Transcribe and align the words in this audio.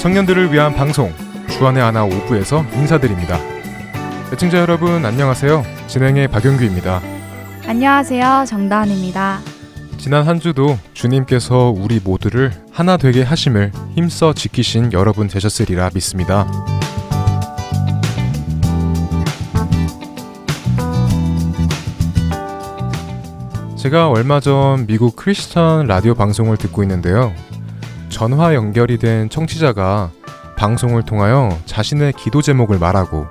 청년들을 0.00 0.50
위한 0.50 0.74
방송 0.74 1.12
주안의 1.50 1.82
하나 1.82 2.04
오부에서 2.04 2.64
인사드립니다. 2.72 3.38
애청자 4.32 4.58
여러분 4.58 5.04
안녕하세요. 5.04 5.62
진행의 5.88 6.28
박영규입니다. 6.28 7.02
안녕하세요. 7.66 8.46
정다은입니다. 8.48 9.40
지난 9.98 10.26
한 10.26 10.40
주도 10.40 10.78
주님께서 10.94 11.74
우리 11.76 12.00
모두를 12.02 12.50
하나 12.72 12.96
되게 12.96 13.22
하심을 13.22 13.72
힘써 13.94 14.32
지키신 14.32 14.94
여러분 14.94 15.28
되셨으리라 15.28 15.90
믿습니다. 15.92 16.50
제가 23.76 24.08
얼마 24.08 24.40
전 24.40 24.86
미국 24.86 25.14
크리스천 25.14 25.86
라디오 25.86 26.14
방송을 26.14 26.56
듣고 26.56 26.82
있는데요. 26.84 27.34
전화 28.10 28.54
연결이 28.54 28.98
된 28.98 29.30
청취자가 29.30 30.10
방송을 30.56 31.04
통하여 31.04 31.56
자신의 31.64 32.12
기도 32.14 32.42
제목을 32.42 32.78
말하고 32.78 33.26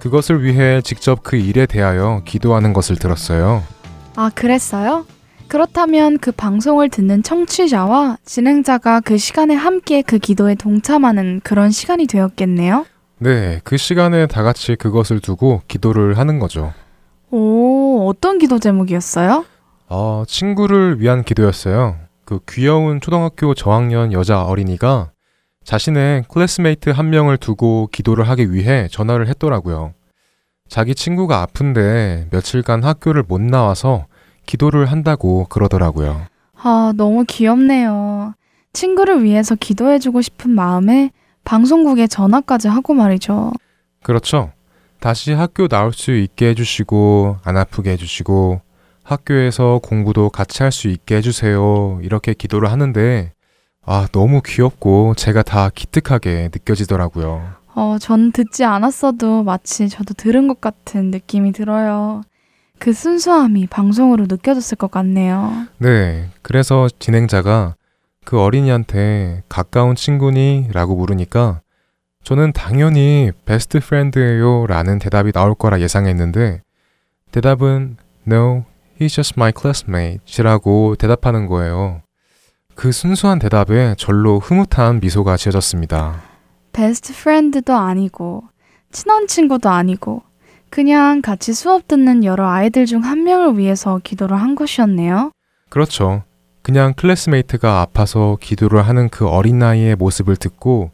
그것을 0.00 0.42
위해 0.42 0.80
직접 0.82 1.22
그 1.22 1.36
일에 1.36 1.66
대하여 1.66 2.22
기도하는 2.24 2.72
것을 2.72 2.96
들었어요. 2.96 3.62
아, 4.16 4.30
그랬어요? 4.34 5.06
그렇다면 5.46 6.18
그 6.18 6.32
방송을 6.32 6.88
듣는 6.88 7.22
청취자와 7.22 8.16
진행자가 8.24 9.00
그 9.00 9.16
시간에 9.18 9.54
함께 9.54 10.02
그 10.02 10.18
기도에 10.18 10.54
동참하는 10.54 11.40
그런 11.44 11.70
시간이 11.70 12.06
되었겠네요? 12.06 12.86
네, 13.18 13.60
그 13.62 13.76
시간에 13.76 14.26
다 14.26 14.42
같이 14.42 14.74
그것을 14.74 15.20
두고 15.20 15.62
기도를 15.68 16.18
하는 16.18 16.40
거죠. 16.40 16.72
오, 17.30 18.08
어떤 18.08 18.38
기도 18.38 18.58
제목이었어요? 18.58 19.44
어, 19.88 20.24
친구를 20.26 21.00
위한 21.00 21.22
기도였어요. 21.22 21.96
그 22.24 22.40
귀여운 22.48 23.00
초등학교 23.00 23.54
저학년 23.54 24.12
여자 24.12 24.44
어린이가 24.44 25.10
자신의 25.64 26.24
classmate 26.28 26.90
한 26.90 27.10
명을 27.10 27.36
두고 27.36 27.88
기도를 27.92 28.28
하기 28.28 28.52
위해 28.52 28.88
전화를 28.90 29.28
했더라고요. 29.28 29.94
자기 30.68 30.94
친구가 30.94 31.42
아픈데 31.42 32.28
며칠간 32.30 32.82
학교를 32.82 33.24
못 33.26 33.40
나와서 33.40 34.06
기도를 34.46 34.86
한다고 34.86 35.46
그러더라고요. 35.48 36.22
아, 36.62 36.92
너무 36.96 37.24
귀엽네요. 37.26 38.34
친구를 38.72 39.22
위해서 39.22 39.54
기도해주고 39.54 40.22
싶은 40.22 40.50
마음에 40.50 41.10
방송국에 41.44 42.06
전화까지 42.06 42.68
하고 42.68 42.94
말이죠. 42.94 43.52
그렇죠. 44.02 44.52
다시 45.00 45.32
학교 45.32 45.68
나올 45.68 45.92
수 45.92 46.12
있게 46.12 46.50
해주시고, 46.50 47.38
안 47.42 47.56
아프게 47.56 47.90
해주시고, 47.90 48.60
학교에서 49.02 49.80
공부도 49.82 50.30
같이 50.30 50.62
할 50.62 50.72
수 50.72 50.88
있게 50.88 51.16
해주세요. 51.16 52.00
이렇게 52.02 52.34
기도를 52.34 52.70
하는데, 52.70 53.32
아, 53.84 54.06
너무 54.12 54.42
귀엽고 54.44 55.14
제가 55.16 55.42
다 55.42 55.70
기특하게 55.74 56.50
느껴지더라고요. 56.52 57.42
어, 57.74 57.96
전 58.00 58.32
듣지 58.32 58.64
않았어도 58.64 59.42
마치 59.42 59.88
저도 59.88 60.14
들은 60.14 60.46
것 60.46 60.60
같은 60.60 61.10
느낌이 61.10 61.52
들어요. 61.52 62.22
그 62.78 62.92
순수함이 62.92 63.66
방송으로 63.68 64.26
느껴졌을 64.28 64.76
것 64.76 64.90
같네요. 64.90 65.66
네. 65.78 66.28
그래서 66.42 66.88
진행자가 66.98 67.74
그 68.24 68.40
어린이한테 68.40 69.42
가까운 69.48 69.94
친구니? 69.96 70.68
라고 70.72 70.94
물으니까 70.96 71.60
저는 72.24 72.52
당연히 72.52 73.32
best 73.44 73.80
friend예요 73.80 74.66
라는 74.66 74.98
대답이 74.98 75.32
나올 75.32 75.54
거라 75.54 75.80
예상했는데 75.80 76.62
대답은 77.32 77.96
No, 78.28 78.64
he's 79.02 79.14
just 79.14 79.34
my 79.36 79.52
classmate 79.56 80.20
이라고 80.38 80.96
대답하는 80.96 81.46
거예요. 81.46 82.02
그 82.74 82.92
순수한 82.92 83.38
대답에 83.38 83.94
절로 83.98 84.38
흐뭇한 84.38 85.00
미소가 85.00 85.36
지어졌습니다. 85.36 86.22
best 86.72 87.12
friend도 87.14 87.74
아니고 87.74 88.44
친한 88.90 89.26
친구도 89.26 89.68
아니고 89.68 90.22
그냥 90.70 91.20
같이 91.20 91.52
수업 91.52 91.86
듣는 91.86 92.24
여러 92.24 92.48
아이들 92.48 92.86
중 92.86 93.02
한 93.02 93.24
명을 93.24 93.58
위해서 93.58 94.00
기도를 94.02 94.40
한 94.40 94.54
것이었네요. 94.54 95.32
그렇죠. 95.68 96.22
그냥 96.62 96.94
classmate가 96.94 97.80
아파서 97.80 98.38
기도를 98.40 98.82
하는 98.82 99.08
그 99.08 99.26
어린 99.28 99.58
나이의 99.58 99.96
모습을 99.96 100.36
듣고 100.36 100.92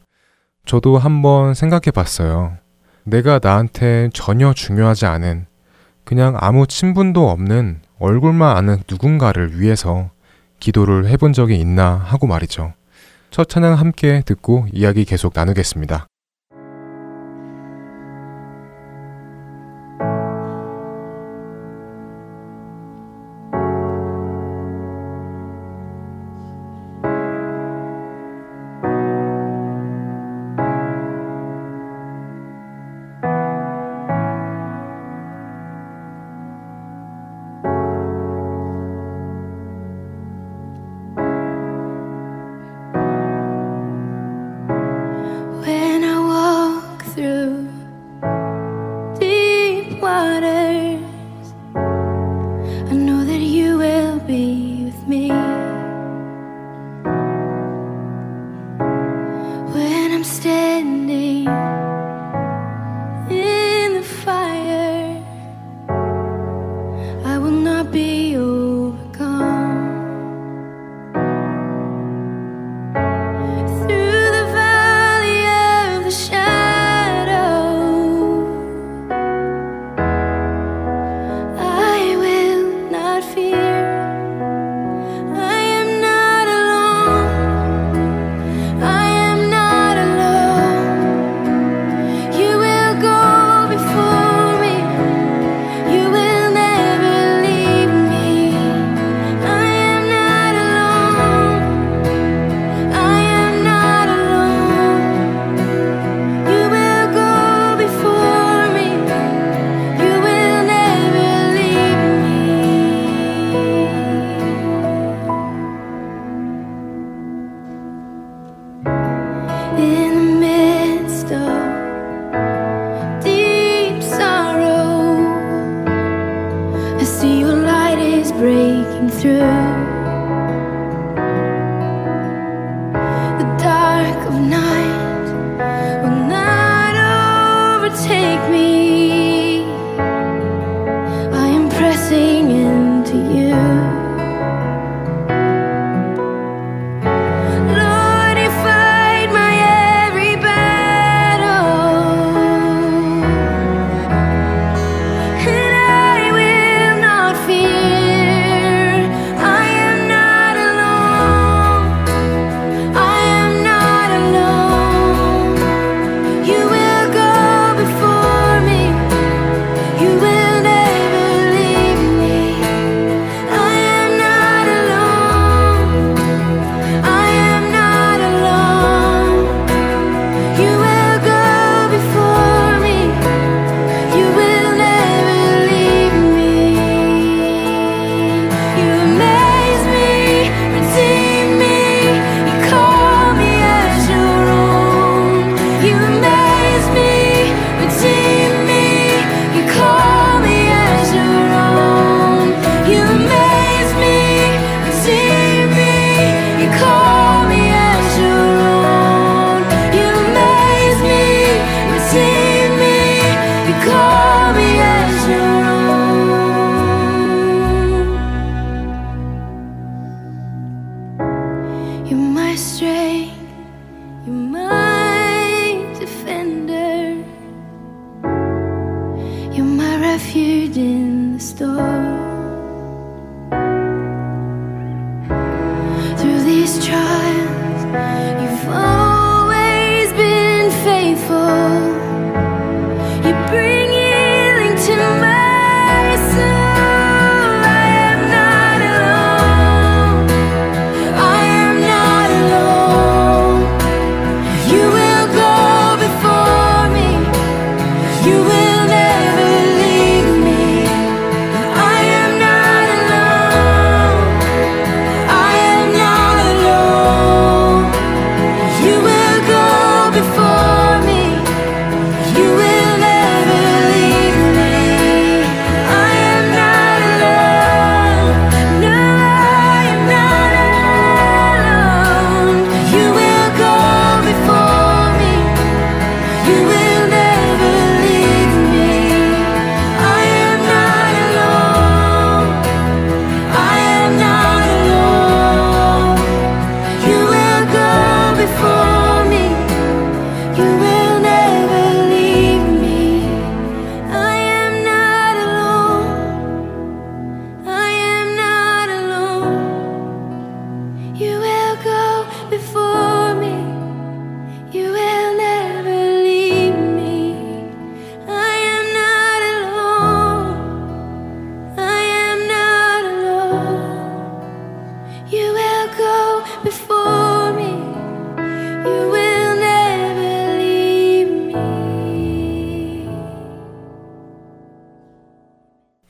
저도 0.64 0.98
한번 0.98 1.54
생각해 1.54 1.90
봤어요. 1.94 2.56
내가 3.04 3.38
나한테 3.42 4.10
전혀 4.12 4.52
중요하지 4.52 5.06
않은 5.06 5.46
그냥 6.04 6.36
아무 6.40 6.66
친분도 6.66 7.28
없는 7.28 7.82
얼굴만 8.00 8.56
아는 8.56 8.82
누군가를 8.88 9.60
위해서 9.60 10.10
기도를 10.60 11.06
해본 11.08 11.32
적이 11.32 11.56
있나 11.56 11.94
하고 11.94 12.26
말이죠. 12.26 12.72
첫 13.30 13.48
찬양 13.48 13.74
함께 13.74 14.22
듣고 14.24 14.66
이야기 14.72 15.04
계속 15.04 15.32
나누겠습니다. 15.34 16.06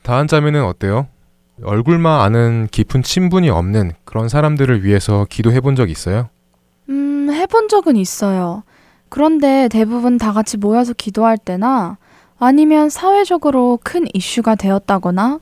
다한 0.09 0.25
자매는 0.25 0.63
어때요? 0.63 1.07
얼굴만 1.63 2.21
아는 2.21 2.67
깊은 2.71 3.03
친분이 3.03 3.49
없는 3.49 3.91
그런 4.05 4.29
사람들을 4.29 4.83
위해서 4.83 5.25
기도해 5.29 5.59
본 5.61 5.75
적 5.75 5.89
있어요? 5.89 6.29
음, 6.89 7.29
해본 7.31 7.67
적은 7.69 7.95
있어요. 7.95 8.63
그런데 9.09 9.67
대부분 9.69 10.17
다 10.17 10.31
같이 10.33 10.57
모여서 10.57 10.93
기도할 10.93 11.37
때나 11.37 11.97
아니면 12.39 12.89
사회적으로 12.89 13.79
큰 13.83 14.05
이슈가 14.13 14.55
되었다거나 14.55 15.39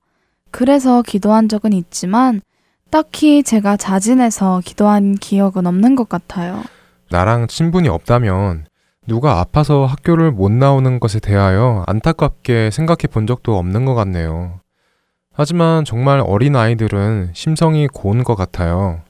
그래서 0.51 1.01
기도한 1.01 1.49
적은 1.49 1.73
있지만 1.73 2.41
딱히 2.89 3.43
제가 3.43 3.77
자진해서 3.77 4.61
기도한 4.63 5.15
기억은 5.15 5.67
없는 5.67 5.95
것 5.95 6.07
같아요. 6.09 6.63
나랑 7.11 7.47
친분이 7.47 7.87
없다면 7.89 8.65
누가 9.07 9.39
아파서 9.39 9.85
학교를 9.85 10.31
못 10.31 10.51
나오는 10.51 10.99
것에 10.99 11.19
대하여 11.19 11.83
안타깝게 11.87 12.71
생각해 12.71 13.07
본 13.11 13.27
적도 13.27 13.57
없는 13.57 13.85
것 13.85 13.93
같네요. 13.95 14.59
하지만 15.39 15.85
정말 15.85 16.19
어린 16.25 16.55
아이들은 16.55 17.29
심성이 17.33 17.87
고운 17.87 18.23
것 18.23 18.33
같아요. 18.33 19.01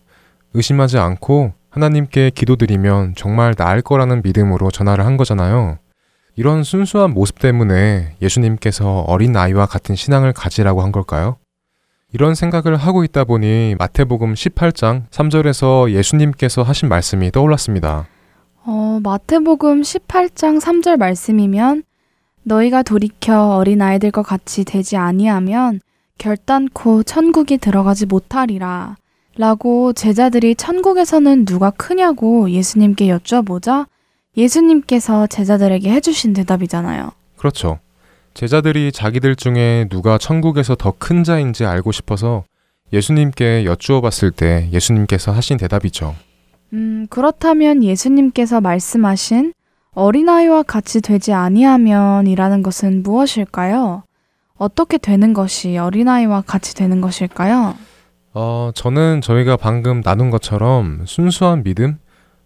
의심하지 0.54 0.98
않고 0.98 1.54
하나님께 1.70 2.32
기도드리면 2.32 3.14
정말 3.16 3.56
나을 3.56 3.82
거라는 3.82 4.22
믿음으로 4.24 4.70
전화를 4.70 5.06
한 5.06 5.16
거잖아요. 5.16 5.78
이런 6.36 6.64
순수한 6.64 7.14
모습 7.14 7.40
때문에 7.40 8.18
예수님께서 8.22 9.06
어린 9.08 9.38
아이와 9.38 9.68
같은 9.68 9.96
신앙을 9.96 10.34
가지라고 10.34 10.82
한 10.82 10.92
걸까요? 10.92 11.38
이런 12.12 12.36
생각을 12.36 12.76
하고 12.76 13.06
있다 13.06 13.24
보니 13.24 13.76
마태복음 13.80 14.34
18장 14.34 15.08
3절에서 15.10 15.92
예수님께서 15.92 16.62
하신 16.62 16.90
말씀이 16.90 17.32
떠올랐습니다. 17.32 18.06
어, 18.66 19.00
마태복음 19.02 19.82
18장 19.82 20.60
3절 20.60 20.98
말씀이면 20.98 21.84
너희가 22.44 22.84
돌이켜 22.84 23.56
어린 23.56 23.82
아이들과 23.82 24.24
같이 24.24 24.66
되지 24.66 24.98
아니하면 24.98 25.80
결단코 26.18 27.04
천국이 27.04 27.58
들어가지 27.58 28.06
못하리라. 28.06 28.96
라고 29.38 29.94
제자들이 29.94 30.56
천국에서는 30.56 31.46
누가 31.46 31.70
크냐고 31.70 32.50
예수님께 32.50 33.08
여쭤보자 33.08 33.86
예수님께서 34.36 35.28
제자들에게 35.28 35.90
해주신 35.92 36.34
대답이잖아요. 36.34 37.12
그렇죠. 37.38 37.80
제자들이 38.34 38.92
자기들 38.92 39.36
중에 39.36 39.88
누가 39.90 40.18
천국에서 40.18 40.76
더 40.76 40.92
큰 40.98 41.24
자인지 41.24 41.66
알고 41.66 41.92
싶어서 41.92 42.44
예수님께 42.94 43.66
여쭈어 43.66 44.02
봤을 44.02 44.32
때 44.32 44.70
예수님께서 44.72 45.32
하신 45.32 45.58
대답이죠. 45.58 46.16
음, 46.74 47.08
그렇다면 47.10 47.84
예수님께서 47.84 48.62
말씀하신 48.62 49.54
어린아이와 49.94 50.64
같이 50.64 51.02
되지 51.02 51.34
아니하면이라는 51.34 52.62
것은 52.64 53.04
무엇일까요? 53.04 54.04
어떻게 54.58 54.98
되는 54.98 55.34
것이 55.34 55.78
어린아이와 55.78 56.42
같이 56.42 56.76
되는 56.76 57.02
것일까요? 57.02 57.76
어, 58.34 58.72
저는 58.76 59.22
저희가 59.22 59.58
방금 59.58 60.02
나눈 60.02 60.30
것처럼 60.30 61.04
순수한 61.06 61.64
믿음, 61.64 61.98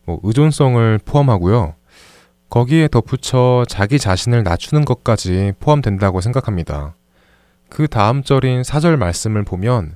뭐 0.05 0.19
의존성을 0.23 0.99
포함하고요. 1.05 1.75
거기에 2.49 2.89
덧붙여 2.89 3.63
자기 3.67 3.97
자신을 3.97 4.43
낮추는 4.43 4.83
것까지 4.83 5.53
포함된다고 5.59 6.19
생각합니다. 6.21 6.95
그 7.69 7.87
다음 7.87 8.23
절인 8.23 8.63
사절 8.63 8.97
말씀을 8.97 9.43
보면 9.43 9.95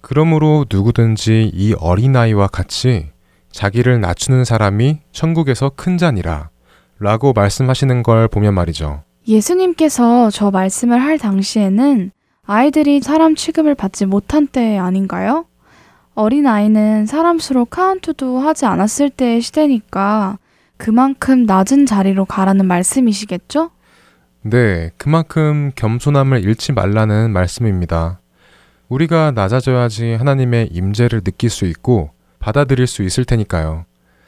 그러므로 0.00 0.64
누구든지 0.70 1.50
이 1.52 1.74
어린아이와 1.78 2.46
같이 2.48 3.10
자기를 3.50 4.00
낮추는 4.00 4.44
사람이 4.44 5.00
천국에서 5.12 5.70
큰 5.76 5.98
자니라 5.98 6.48
라고 6.98 7.32
말씀하시는 7.34 8.02
걸 8.02 8.28
보면 8.28 8.54
말이죠. 8.54 9.02
예수님께서 9.26 10.30
저 10.30 10.50
말씀을 10.50 11.00
할 11.00 11.18
당시에는 11.18 12.10
아이들이 12.44 13.00
사람 13.00 13.34
취급을 13.34 13.74
받지 13.74 14.04
못한 14.04 14.46
때 14.46 14.78
아닌가요? 14.78 15.46
어린 16.14 16.46
아이는 16.46 17.06
사람 17.06 17.38
수로 17.38 17.64
카운트도 17.64 18.40
하지 18.40 18.66
않았을 18.66 19.10
때의 19.10 19.40
시대니까 19.40 20.38
그만큼 20.76 21.44
낮은 21.44 21.86
자리로 21.86 22.24
가라는 22.24 22.66
말씀이시겠죠? 22.66 23.70
네, 24.42 24.90
그만큼 24.96 25.70
겸손함을 25.76 26.42
잃지 26.42 26.72
말라는 26.72 27.32
말씀입니다. 27.32 28.18
우리가 28.88 29.30
낮아져야지 29.30 30.14
하나님의 30.14 30.70
임재를 30.72 31.22
느낄 31.22 31.48
수 31.48 31.64
있고 31.66 32.10
받아들일 32.40 32.88
수 32.88 33.04
있을 33.04 33.24
테니까요. 33.24 33.84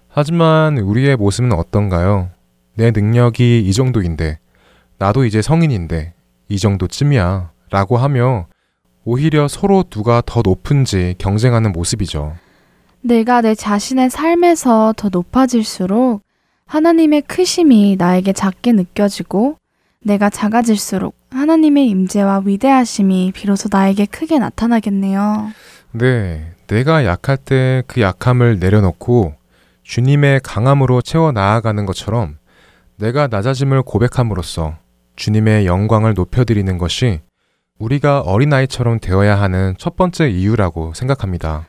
하지만 0.09 0.79
우리의 0.79 1.17
모습은 1.17 1.53
어떤가요? 1.53 2.31
내 2.77 2.93
능력이 2.93 3.61
이 3.67 3.73
정도인데, 3.73 4.39
나도 4.99 5.25
이제 5.25 5.43
성인인데, 5.43 6.15
이 6.49 6.59
정도쯤이야. 6.59 7.51
라고 7.71 7.97
하며 7.97 8.47
오히려 9.05 9.49
서로 9.49 9.83
누가 9.91 10.23
더 10.25 10.43
높은지 10.45 11.15
경쟁하는 11.19 11.73
모습이죠. 11.73 12.37
내가 13.01 13.41
내 13.41 13.55
자신의 13.55 14.11
삶에서 14.11 14.95
더 14.97 15.09
높아질수록 15.11 16.23
하나님의 16.67 17.23
크심이 17.23 17.97
나에게 17.99 18.33
작게 18.33 18.73
느껴지고 18.73 19.59
내가 20.03 20.31
작아질수록 20.31 21.15
하나님의 21.31 21.89
임재와 21.89 22.43
위대하심이 22.45 23.33
비로소 23.35 23.69
나에게 23.71 24.07
크게 24.07 24.39
나타나겠네요. 24.39 25.51
네, 25.93 26.53
내가 26.67 27.05
약할 27.05 27.37
때 27.37 27.83
그 27.87 28.01
약함을 28.01 28.59
내려놓고 28.59 29.35
주님의 29.83 30.41
강함으로 30.43 31.03
채워 31.03 31.33
나아가는 31.33 31.85
것처럼 31.85 32.39
내가 32.97 33.27
낮아짐을 33.27 33.83
고백함으로써 33.83 34.77
주님의 35.17 35.67
영광을 35.67 36.15
높여드리는 36.15 36.79
것이 36.79 37.21
우리가 37.79 38.21
어린아이처럼 38.21 39.01
되어야 39.01 39.41
하는 39.41 39.75
첫 39.79 39.97
번째 39.97 40.29
이유라고 40.29 40.95
생각합니다. 40.95 41.67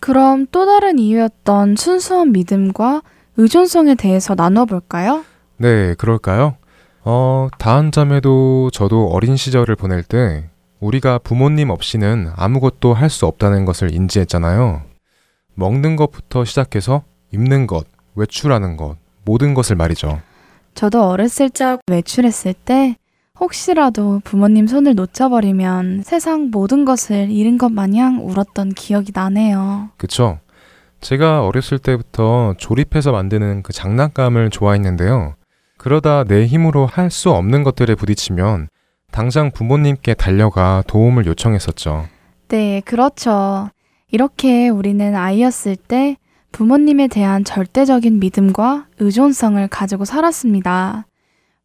그럼 0.00 0.46
또 0.50 0.64
다른 0.66 0.98
이유였던 0.98 1.76
순수한 1.76 2.32
믿음과 2.32 3.02
의존성에 3.36 3.94
대해서 3.96 4.34
나눠볼까요? 4.34 5.24
네, 5.58 5.94
그럴까요? 5.94 6.56
어, 7.04 7.48
다한 7.58 7.92
자매도 7.92 8.70
저도 8.72 9.08
어린 9.08 9.36
시절을 9.36 9.76
보낼 9.76 10.02
때 10.02 10.48
우리가 10.80 11.18
부모님 11.18 11.70
없이는 11.70 12.30
아무것도 12.34 12.94
할 12.94 13.10
수 13.10 13.26
없다는 13.26 13.64
것을 13.64 13.92
인지했잖아요. 13.94 14.82
먹는 15.54 15.96
것부터 15.96 16.44
시작해서 16.44 17.02
입는 17.32 17.66
것, 17.66 17.86
외출하는 18.14 18.76
것, 18.76 18.96
모든 19.24 19.52
것을 19.52 19.76
말이죠. 19.76 20.20
저도 20.74 21.02
어렸을 21.04 21.50
적 21.50 21.80
외출했을 21.88 22.54
때 22.54 22.96
혹시라도 23.38 24.20
부모님 24.24 24.66
손을 24.66 24.94
놓쳐버리면 24.94 26.02
세상 26.02 26.50
모든 26.50 26.84
것을 26.84 27.30
잃은 27.30 27.58
것 27.58 27.70
마냥 27.72 28.20
울었던 28.22 28.70
기억이 28.70 29.12
나네요. 29.14 29.90
그쵸? 29.96 30.38
제가 31.00 31.46
어렸을 31.46 31.78
때부터 31.78 32.54
조립해서 32.58 33.12
만드는 33.12 33.62
그 33.62 33.72
장난감을 33.72 34.50
좋아했는데요. 34.50 35.34
그러다 35.78 36.24
내 36.24 36.44
힘으로 36.46 36.84
할 36.84 37.10
수 37.10 37.30
없는 37.30 37.62
것들에 37.62 37.94
부딪히면 37.94 38.68
당장 39.10 39.50
부모님께 39.50 40.12
달려가 40.14 40.84
도움을 40.86 41.24
요청했었죠. 41.26 42.06
네, 42.48 42.82
그렇죠. 42.84 43.70
이렇게 44.10 44.68
우리는 44.68 45.14
아이였을 45.16 45.76
때 45.76 46.16
부모님에 46.52 47.08
대한 47.08 47.44
절대적인 47.44 48.18
믿음과 48.20 48.86
의존성을 48.98 49.66
가지고 49.68 50.04
살았습니다. 50.04 51.06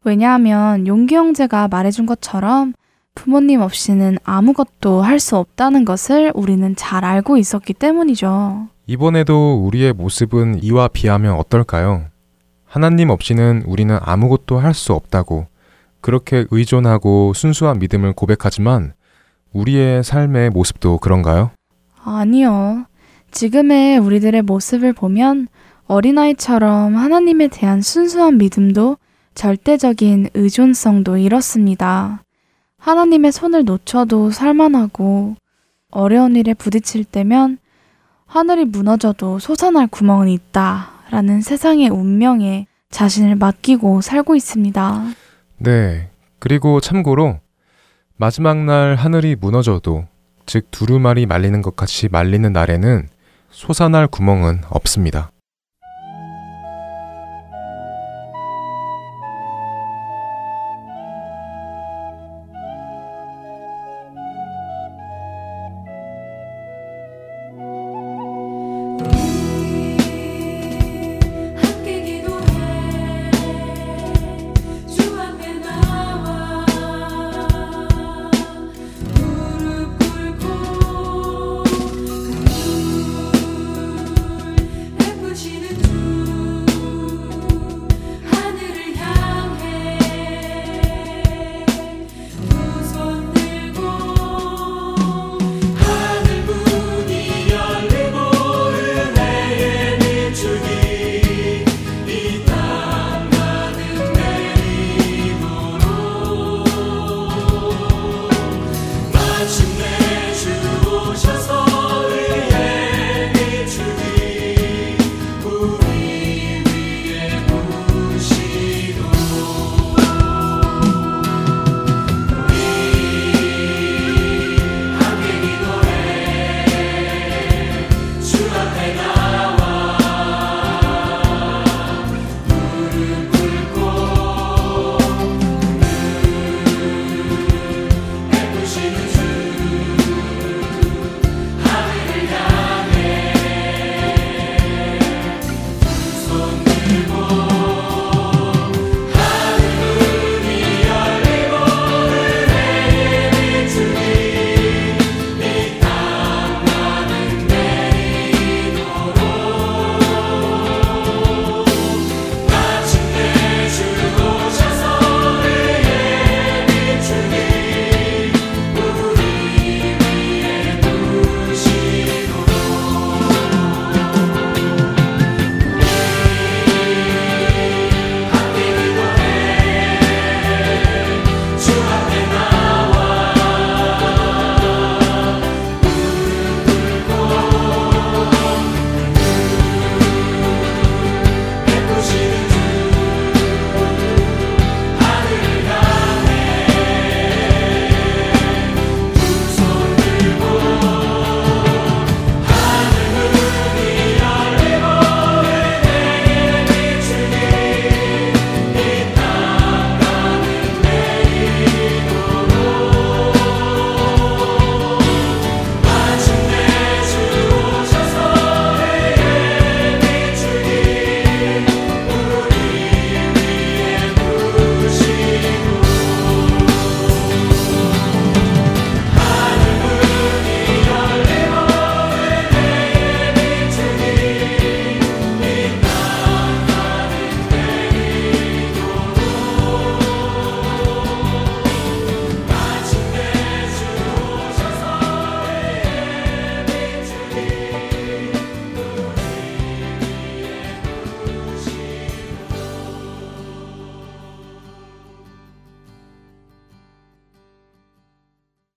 왜냐하면 0.04 0.86
용기 0.86 1.14
형제가 1.16 1.68
말해준 1.68 2.06
것처럼 2.06 2.72
부모님 3.14 3.60
없이는 3.60 4.18
아무것도 4.24 5.02
할 5.02 5.18
수 5.18 5.36
없다는 5.36 5.84
것을 5.84 6.32
우리는 6.34 6.76
잘 6.76 7.04
알고 7.04 7.36
있었기 7.38 7.74
때문이죠. 7.74 8.68
이번에도 8.86 9.56
우리의 9.64 9.92
모습은 9.94 10.62
이와 10.62 10.88
비하면 10.88 11.34
어떨까요? 11.34 12.04
하나님 12.64 13.10
없이는 13.10 13.64
우리는 13.66 13.98
아무것도 14.00 14.58
할 14.58 14.74
수 14.74 14.92
없다고 14.92 15.46
그렇게 16.00 16.44
의존하고 16.50 17.32
순수한 17.34 17.78
믿음을 17.80 18.12
고백하지만 18.12 18.92
우리의 19.52 20.04
삶의 20.04 20.50
모습도 20.50 20.98
그런가요? 20.98 21.50
아니요. 22.04 22.85
지금의 23.36 23.98
우리들의 23.98 24.40
모습을 24.40 24.94
보면 24.94 25.48
어린아이처럼 25.88 26.96
하나님에 26.96 27.48
대한 27.48 27.82
순수한 27.82 28.38
믿음도 28.38 28.96
절대적인 29.34 30.30
의존성도 30.32 31.18
잃었습니다. 31.18 32.22
하나님의 32.78 33.32
손을 33.32 33.66
놓쳐도 33.66 34.30
살만하고 34.30 35.36
어려운 35.90 36.34
일에 36.34 36.54
부딪힐 36.54 37.04
때면 37.04 37.58
하늘이 38.24 38.64
무너져도 38.64 39.38
솟아날 39.38 39.86
구멍은 39.86 40.28
있다. 40.28 40.92
라는 41.10 41.42
세상의 41.42 41.90
운명에 41.90 42.66
자신을 42.88 43.36
맡기고 43.36 44.00
살고 44.00 44.34
있습니다. 44.34 45.04
네. 45.58 46.08
그리고 46.38 46.80
참고로 46.80 47.40
마지막 48.16 48.64
날 48.64 48.94
하늘이 48.94 49.36
무너져도 49.38 50.06
즉 50.46 50.70
두루마리 50.70 51.26
말리는 51.26 51.60
것 51.60 51.76
같이 51.76 52.08
말리는 52.08 52.50
날에는 52.50 53.08
솟아날 53.56 54.06
구멍은 54.06 54.64
없습니다. 54.68 55.30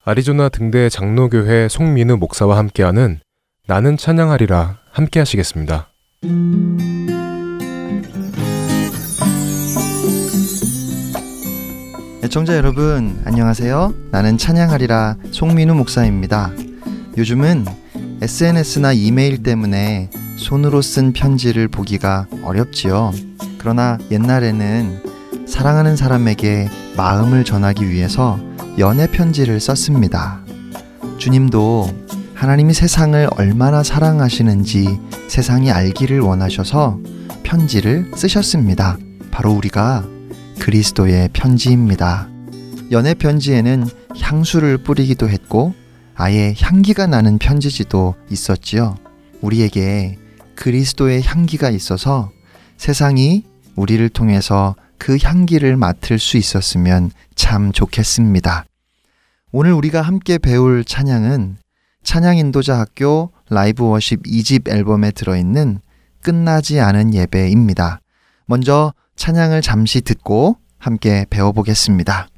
아리조나 0.09 0.49
등대 0.49 0.89
장로교회 0.89 1.67
송민우 1.69 2.17
목사와 2.17 2.57
함께하는 2.57 3.19
나는 3.67 3.95
찬양하리라 3.95 4.79
함께 4.91 5.19
하시겠습니다. 5.19 5.87
애청자 12.23 12.55
여러분, 12.57 13.21
안녕하세요. 13.23 13.93
나는 14.09 14.39
찬양하리라 14.39 15.17
송민우 15.29 15.75
목사입니다. 15.75 16.53
요즘은 17.15 17.65
SNS나 18.23 18.93
이메일 18.93 19.43
때문에 19.43 20.09
손으로 20.37 20.81
쓴 20.81 21.13
편지를 21.13 21.67
보기가 21.67 22.25
어렵지요. 22.43 23.11
그러나 23.59 23.99
옛날에는 24.09 25.45
사랑하는 25.47 25.95
사람에게 25.95 26.67
마음을 26.97 27.43
전하기 27.43 27.87
위해서 27.87 28.39
연애 28.79 29.07
편지를 29.07 29.59
썼습니다. 29.59 30.41
주님도 31.17 31.89
하나님이 32.33 32.73
세상을 32.73 33.27
얼마나 33.35 33.83
사랑하시는지 33.83 34.97
세상이 35.27 35.69
알기를 35.69 36.21
원하셔서 36.21 36.97
편지를 37.43 38.09
쓰셨습니다. 38.15 38.97
바로 39.31 39.51
우리가 39.51 40.07
그리스도의 40.59 41.27
편지입니다. 41.33 42.29
연애 42.91 43.13
편지에는 43.13 43.85
향수를 44.17 44.77
뿌리기도 44.77 45.27
했고 45.27 45.73
아예 46.15 46.55
향기가 46.57 47.05
나는 47.05 47.37
편지지도 47.37 48.15
있었지요. 48.29 48.95
우리에게 49.41 50.17
그리스도의 50.55 51.21
향기가 51.23 51.69
있어서 51.69 52.31
세상이 52.77 53.43
우리를 53.75 54.07
통해서 54.07 54.77
그 54.97 55.17
향기를 55.21 55.75
맡을 55.75 56.17
수 56.17 56.37
있었으면 56.37 57.11
참 57.35 57.73
좋겠습니다. 57.73 58.68
오늘 59.51 59.73
우리가 59.73 60.03
함께 60.03 60.37
배울 60.37 60.85
찬양은 60.85 61.57
찬양 62.03 62.37
인도자 62.37 62.77
학교 62.77 63.31
라이브 63.49 63.83
워십 63.83 64.21
2집 64.21 64.69
앨범에 64.69 65.09
들어있는 65.09 65.79
끝나지 66.21 66.79
않은 66.79 67.15
예배입니다. 67.15 67.99
먼저 68.45 68.93
찬양을 69.15 69.63
잠시 69.63 70.01
듣고 70.01 70.57
함께 70.77 71.25
배워보겠습니다. 71.31 72.28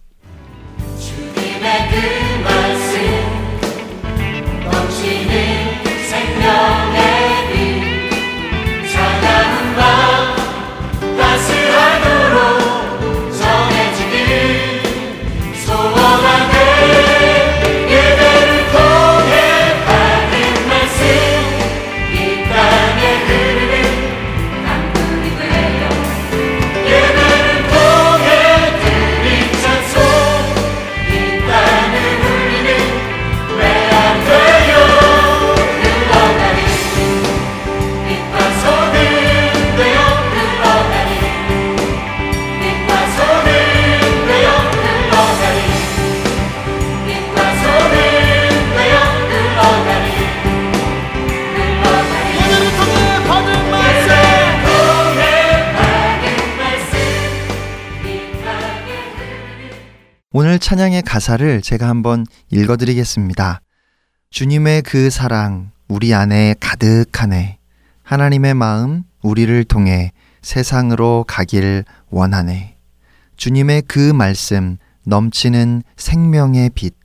찬양의 60.71 61.01
가사를 61.01 61.61
제가 61.61 61.89
한번 61.89 62.25
읽어드리겠습니다. 62.49 63.59
주님의 64.29 64.83
그 64.83 65.09
사랑 65.09 65.71
우리 65.89 66.13
안에 66.13 66.55
가득하네. 66.61 67.57
하나님의 68.03 68.53
마음 68.53 69.03
우리를 69.21 69.65
통해 69.65 70.13
세상으로 70.41 71.25
가길 71.27 71.83
원하네. 72.09 72.77
주님의 73.35 73.81
그 73.81 74.13
말씀 74.13 74.77
넘치는 75.03 75.83
생명의 75.97 76.69
빛, 76.73 76.95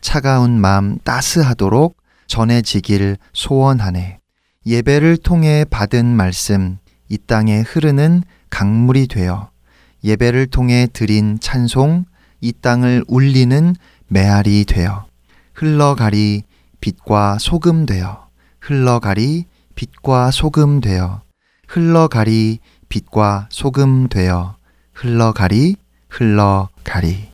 차가운 0.00 0.58
마음 0.58 0.96
따스하도록 1.04 1.94
전해지길 2.28 3.18
소원하네. 3.34 4.20
예배를 4.64 5.18
통해 5.18 5.66
받은 5.68 6.06
말씀 6.06 6.78
이 7.10 7.18
땅에 7.18 7.60
흐르는 7.60 8.22
강물이 8.48 9.08
되어 9.08 9.50
예배를 10.02 10.46
통해 10.46 10.88
드린 10.90 11.36
찬송 11.38 12.06
이 12.42 12.52
땅을 12.52 13.04
울리는 13.06 13.74
메아리 14.08 14.66
되어 14.66 15.06
흘러가리 15.54 16.42
빛과 16.80 17.38
소금 17.38 17.86
되어 17.86 18.28
흘러가리 18.60 19.46
빛과 19.76 20.32
소금 20.32 20.80
되어 20.80 21.22
흘러가리 21.68 22.58
빛과 22.88 23.48
소금 23.50 24.08
되어 24.08 24.56
흘러가리 24.92 25.76
흘러가리 26.10 27.30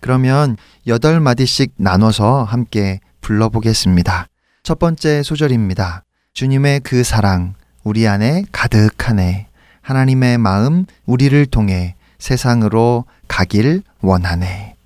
그러면 0.00 0.56
여덟 0.86 1.20
마디씩 1.20 1.74
나눠서 1.78 2.44
함께 2.44 3.00
불러보겠습니다. 3.22 4.28
첫 4.62 4.78
번째 4.78 5.22
소절입니다. 5.22 6.04
주님의 6.32 6.80
그 6.80 7.02
사랑 7.02 7.54
우리 7.82 8.06
안에 8.06 8.44
가득하네. 8.52 9.48
하나님의 9.82 10.38
마음 10.38 10.84
우리를 11.06 11.46
통해 11.46 11.95
세상으로 12.18 13.04
가길 13.28 13.82
원하네. 14.00 14.76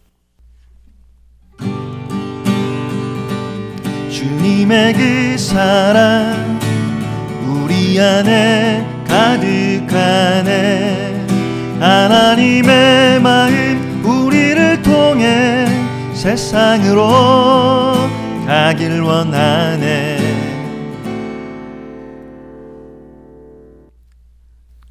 주님의 4.10 4.92
그 4.94 5.38
사랑 5.38 6.58
우리 7.46 7.98
안에 8.00 8.86
가득하네 9.08 10.10
하나님의 11.80 13.20
마음 13.20 14.04
우리를 14.04 14.82
통해 14.82 15.66
세상으로 16.14 17.02
가길 18.46 19.00
원하네 19.00 20.18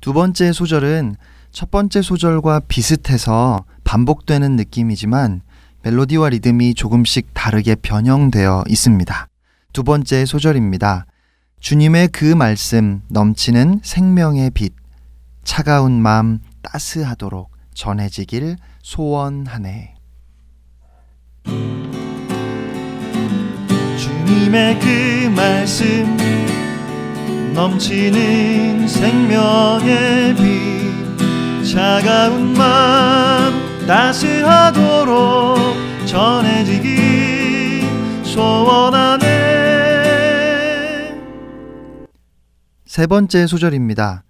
두 0.01 0.13
번째 0.13 0.51
소절은 0.51 1.15
첫 1.51 1.71
번째 1.71 2.01
소절과 2.01 2.61
비슷해서 2.67 3.65
반복되는 3.83 4.55
느낌이지만 4.55 5.41
멜로디와 5.83 6.29
리듬이 6.29 6.73
조금씩 6.75 7.33
다르게 7.33 7.75
변형되어 7.75 8.65
있습니다. 8.67 9.27
두 9.73 9.83
번째 9.83 10.25
소절입니다. 10.25 11.05
주님의 11.59 12.09
그 12.09 12.25
말씀 12.25 13.01
넘치는 13.09 13.81
생명의 13.83 14.51
빛, 14.51 14.73
차가운 15.43 16.01
마음 16.01 16.39
따스하도록 16.61 17.49
전해지길 17.73 18.55
소원하네. 18.81 19.95
주님의 23.97 24.79
그 24.79 25.33
말씀 25.35 26.17
넘치는 27.53 28.87
생명의 28.87 30.35
빛 30.35 30.78
차가운 31.69 32.53
마음 32.53 33.85
따스하도록 33.85 35.57
전해지기 36.07 37.81
소원하네 38.23 39.27
세 42.85 43.05
번째 43.05 43.45
소절입니다. 43.45 44.23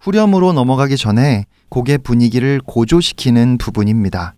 후렴으로 0.00 0.52
넘어가기 0.52 0.96
전에 0.96 1.44
곡의 1.68 1.98
분위기를 1.98 2.60
고조시키는 2.66 3.58
부분입니다. 3.58 4.34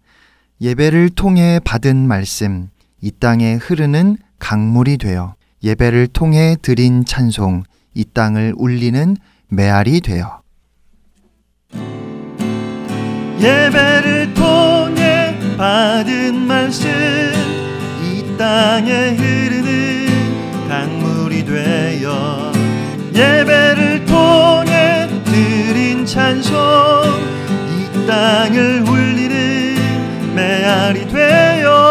예배를 0.61 1.09
통해 1.09 1.59
받은 1.65 1.97
말씀, 1.97 2.69
이 3.01 3.11
땅에 3.13 3.55
흐르는 3.55 4.19
강물이 4.39 4.99
되어 4.99 5.37
예배를 5.65 6.09
통해 6.09 6.57
드린 6.61 7.07
찬송, 7.07 7.63
이 7.95 8.05
땅을 8.05 8.53
울리는 8.59 9.17
메아리 9.49 10.03
되어 10.03 10.42
예배를 13.43 14.35
통해 14.35 15.37
받은 15.57 16.47
말씀 16.47 16.89
이 18.01 18.37
땅에 18.39 19.17
흐르는 19.17 20.69
강물이 20.69 21.45
되어 21.45 22.53
예배를 23.13 24.05
통해 24.05 25.09
드린 25.25 26.07
찬송 26.07 26.55
이 27.69 28.07
땅을 28.07 28.89
울리는 28.89 30.35
메아리 30.37 31.09
되어 31.09 31.83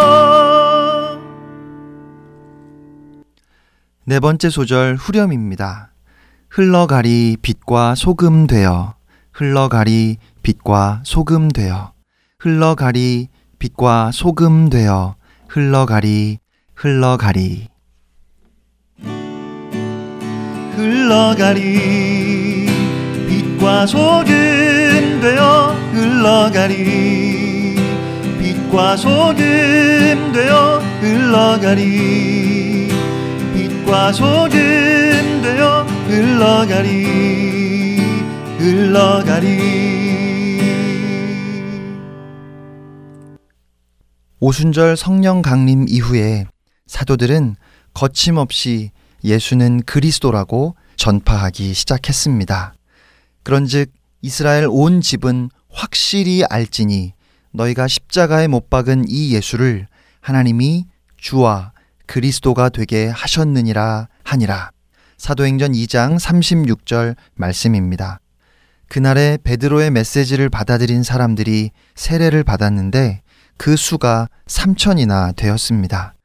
네 4.05 4.19
번째 4.21 4.49
소절 4.49 4.95
후렴입니다. 4.95 5.91
흘러가리 6.49 7.35
빛과 7.41 7.95
소금 7.95 8.47
되어 8.47 8.95
흘러가리 9.33 10.17
빛과 10.43 11.01
소금 11.05 11.49
되어 11.49 11.93
흘러가리 12.39 13.27
빛과 13.59 14.11
소금 14.11 14.69
되어 14.69 15.15
흘러가리 15.47 16.39
흘러가리. 16.73 17.67
흘러가리 20.75 22.65
빛과 23.27 23.85
소금 23.85 25.19
되어 25.21 25.75
흘러가리. 25.93 27.75
빛과 28.39 28.97
소금 28.97 30.31
되어 30.33 30.79
흘러가리. 31.01 32.89
빛과 33.53 34.11
소금 34.11 35.41
되어 35.43 35.83
흘러가리. 36.07 38.01
흘러가리 38.57 40.00
오순절 44.43 44.97
성령 44.97 45.43
강림 45.43 45.85
이후에 45.87 46.47
사도들은 46.87 47.57
거침없이 47.93 48.89
예수는 49.23 49.83
그리스도라고 49.83 50.75
전파하기 50.95 51.75
시작했습니다. 51.75 52.73
그런즉 53.43 53.91
이스라엘 54.23 54.65
온 54.67 54.99
집은 54.99 55.51
확실히 55.69 56.43
알지니 56.43 57.13
너희가 57.51 57.87
십자가에 57.87 58.47
못 58.47 58.71
박은 58.71 59.05
이 59.07 59.35
예수를 59.35 59.85
하나님이 60.21 60.85
주와 61.17 61.71
그리스도가 62.07 62.69
되게 62.69 63.09
하셨느니라 63.09 64.07
하니라. 64.23 64.71
사도행전 65.19 65.73
2장 65.73 66.19
36절 66.19 67.15
말씀입니다. 67.35 68.19
그날에 68.87 69.37
베드로의 69.43 69.91
메시지를 69.91 70.49
받아들인 70.49 71.03
사람들이 71.03 71.69
세례를 71.93 72.43
받았는데 72.43 73.21
그 73.61 73.75
수가 73.75 74.27
3천이나 74.47 75.35
되었습니다. 75.35 76.15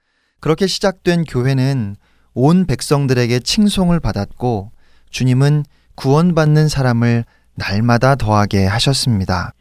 그렇게 0.40 0.66
시작된 0.66 1.24
교회는 1.24 1.96
온 2.32 2.64
백성들에게 2.64 3.40
칭송을 3.40 4.00
받았고 4.00 4.72
주님은 5.10 5.66
구원받는 5.96 6.70
사람을 6.70 7.26
날마다 7.54 8.14
더하게 8.14 8.64
하셨습니다. 8.64 9.52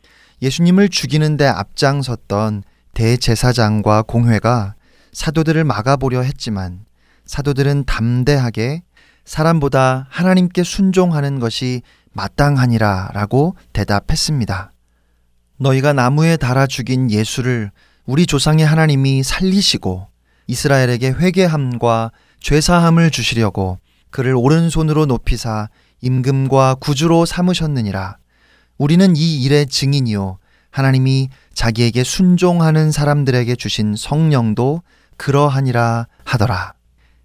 예수님을 0.41 0.87
죽이는데 0.87 1.47
앞장섰던 1.47 2.63
대제사장과 2.93 4.03
공회가 4.03 4.75
사도들을 5.11 5.61
막아보려 5.65 6.21
했지만 6.21 6.85
사도들은 7.25 7.83
담대하게 7.83 8.83
사람보다 9.25 10.07
하나님께 10.09 10.63
순종하는 10.63 11.41
것이 11.41 11.81
마땅하니라 12.13 13.11
라고 13.13 13.57
대답했습니다. 13.73 14.71
너희가 15.57 15.93
나무에 15.93 16.37
달아 16.37 16.67
죽인 16.67 17.09
예수를 17.09 17.71
우리 18.05 18.25
조상의 18.25 18.65
하나님이 18.65 19.23
살리시고 19.23 20.07
이스라엘에게 20.47 21.11
회개함과 21.11 22.11
죄사함을 22.39 23.09
주시려고 23.09 23.79
그를 24.11 24.35
오른손으로 24.35 25.05
높이사 25.05 25.69
임금과 26.01 26.75
구주로 26.75 27.25
삼으셨느니라. 27.25 28.17
우리는 28.77 29.15
이 29.15 29.41
일의 29.43 29.65
증인이요. 29.67 30.37
하나님이 30.69 31.29
자기에게 31.53 32.03
순종하는 32.03 32.91
사람들에게 32.91 33.55
주신 33.55 33.95
성령도 33.95 34.81
그러하니라 35.17 36.07
하더라. 36.25 36.73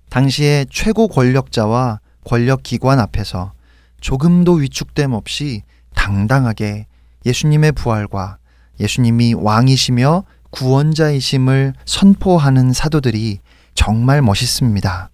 당시에 0.09 0.67
최고 0.71 1.09
권력자와 1.09 2.01
권력 2.25 2.63
기관 2.63 3.01
앞에서 3.01 3.53
조금도 4.01 4.55
위축됨 4.55 5.13
없이 5.13 5.63
당당하게 5.95 6.87
예수님의 7.27 7.73
부활과 7.73 8.39
예수님이 8.79 9.35
왕이시며 9.35 10.25
구원자이심을 10.51 11.75
선포하는 11.85 12.73
사도들이 12.73 13.39
정말 13.75 14.23
멋있습니다. 14.23 15.11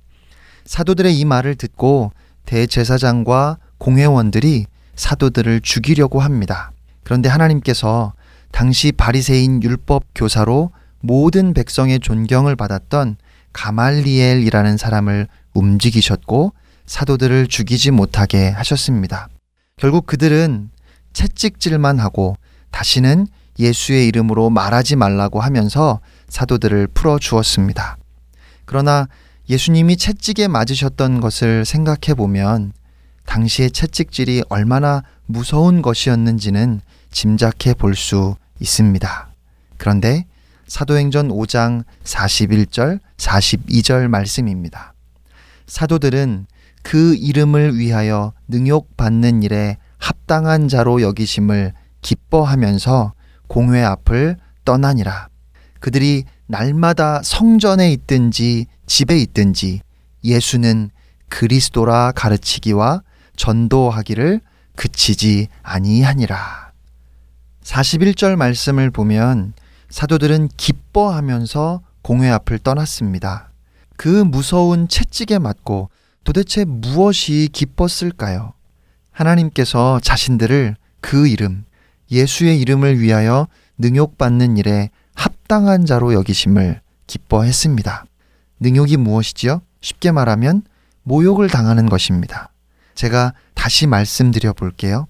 사도들의 0.65 1.19
이 1.19 1.25
말을 1.25 1.55
듣고 1.57 2.13
대제사장과 2.47 3.59
공회원들이 3.79 4.67
사도들을 4.95 5.61
죽이려고 5.61 6.21
합니다. 6.21 6.73
그런데 7.05 7.29
하나님께서 7.29 8.15
당시 8.51 8.93
바리새인 8.93 9.63
율법 9.63 10.05
교사로 10.15 10.71
모든 11.01 11.53
백성의 11.53 12.01
존경을 12.01 12.57
받았던 12.57 13.17
가말리엘이라는 13.53 14.77
사람을 14.77 15.29
움직이셨고 15.55 16.53
사도들을 16.87 17.49
죽이지 17.49 17.91
못하게 17.91 18.51
하셨습니다. 18.51 19.29
결국 19.77 20.07
그들은 20.07 20.71
채찍질만 21.17 21.99
하고 21.99 22.37
다시는 22.71 23.27
예수의 23.59 24.07
이름으로 24.09 24.51
말하지 24.51 24.97
말라고 24.97 25.41
하면서 25.41 26.01
사도들을 26.29 26.89
풀어 26.89 27.19
주었습니다. 27.19 27.97
그러나 28.67 29.09
예수님이 29.49 29.97
채찍에 29.97 30.47
맞으셨던 30.47 31.21
것을 31.23 31.65
생각해 31.65 32.15
보면 32.15 32.75
당시의 33.25 33.71
채찍질이 33.71 34.43
얼마나 34.51 35.03
무서운 35.25 35.81
것이었는지는 35.81 36.83
짐작해 37.11 37.73
볼 37.73 37.95
수 37.95 38.37
있습니다. 38.61 39.29
그런데 39.79 40.27
사도행전 40.67 41.29
5장 41.29 41.85
41절, 42.05 43.01
42절 43.17 44.09
말씀입니다. 44.09 44.93
사도들은 45.67 46.47
그 46.83 47.15
이름을 47.15 47.79
위하여 47.79 48.33
능욕받는 48.49 49.43
일에 49.43 49.79
합당한 49.99 50.69
자로 50.69 51.03
여기심을 51.03 51.73
기뻐하면서 52.03 53.15
공회 53.49 53.83
앞을 53.83 54.37
떠나니라. 54.65 55.29
그들이 55.81 56.25
날마다 56.47 57.23
성전에 57.23 57.93
있든지 57.93 58.67
집에 58.87 59.19
있든지 59.19 59.81
예수는 60.25 60.91
그리스도라 61.29 62.13
가르치기와 62.13 63.03
전도하기를 63.37 64.41
그치지 64.77 65.49
아니하니라. 65.63 66.73
41절 67.63 68.37
말씀을 68.37 68.91
보면 68.91 69.55
사도들은 69.91 70.49
기뻐하면서 70.57 71.81
공회 72.03 72.31
앞을 72.31 72.59
떠났습니다. 72.61 73.51
그 73.97 74.09
무서운 74.09 74.89
채찍에 74.89 75.39
맞고 75.39 75.91
도대체 76.25 76.65
무엇이 76.65 77.49
기뻤을까요? 77.53 78.56
하나님께서 79.17 79.99
자신들을 80.01 80.77
그 81.01 81.27
이름, 81.27 81.65
예수의 82.11 82.61
이름을 82.61 83.01
위하여 83.01 83.49
능욕받는 83.79 84.59
일에 84.59 84.91
합당한 85.15 85.87
자로 85.87 86.13
여기심을 86.13 86.81
기뻐했습니다. 87.07 88.05
능욕이 88.61 88.97
무엇이지요? 88.99 89.63
쉽게 89.81 90.13
말하면 90.13 90.63
모욕을 91.03 91.49
당하는 91.49 91.87
것입니다. 91.87 92.51
제가 92.95 93.33
다시 93.55 93.87
말씀드려 93.87 94.53
볼게요. 94.53 95.07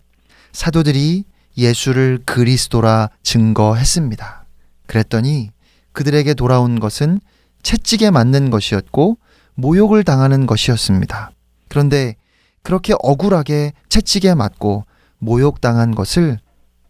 사도들이 0.52 1.24
예수를 1.56 2.20
그리스도라 2.24 3.10
증거했습니다. 3.22 4.44
그랬더니 4.86 5.50
그들에게 5.92 6.34
돌아온 6.34 6.78
것은 6.78 7.20
채찍에 7.62 8.10
맞는 8.10 8.50
것이었고 8.50 9.18
모욕을 9.54 10.04
당하는 10.04 10.46
것이었습니다. 10.46 11.30
그런데 11.68 12.16
그렇게 12.66 12.94
억울하게 12.98 13.74
채찍에 13.88 14.34
맞고 14.34 14.86
모욕당한 15.18 15.94
것을 15.94 16.40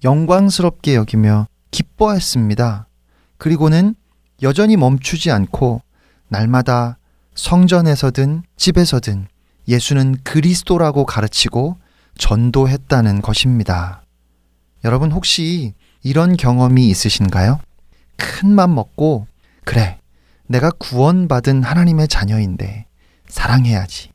영광스럽게 0.05 0.95
여기며 0.95 1.49
기뻐했습니다. 1.71 2.89
그리고는 3.37 3.95
여전히 4.41 4.79
멈추지 4.79 5.31
않고 5.31 5.83
날마다 6.29 6.97
성전에서든 7.35 8.45
집에서든 8.57 9.27
예수는 9.69 10.17
그리스도라고 10.25 11.05
가르치고 11.05 11.77
전도했다는 12.17 13.21
것입니다. 13.21 14.03
여러분 14.83 15.13
혹시 15.13 15.75
이런 16.03 16.39
경험이 16.39 16.89
있으신가요? 16.89 17.61
큰 18.17 18.55
맘 18.55 18.75
먹고, 18.75 19.27
그래, 19.67 19.99
내가 20.47 20.71
구원받은 20.71 21.63
하나님의 21.65 22.09
자녀인데, 22.09 22.87
사랑해야지, 23.29 24.09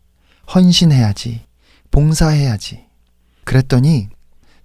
헌신해야지, 0.55 1.50
봉사해야지. 1.91 2.85
그랬더니, 3.43 4.09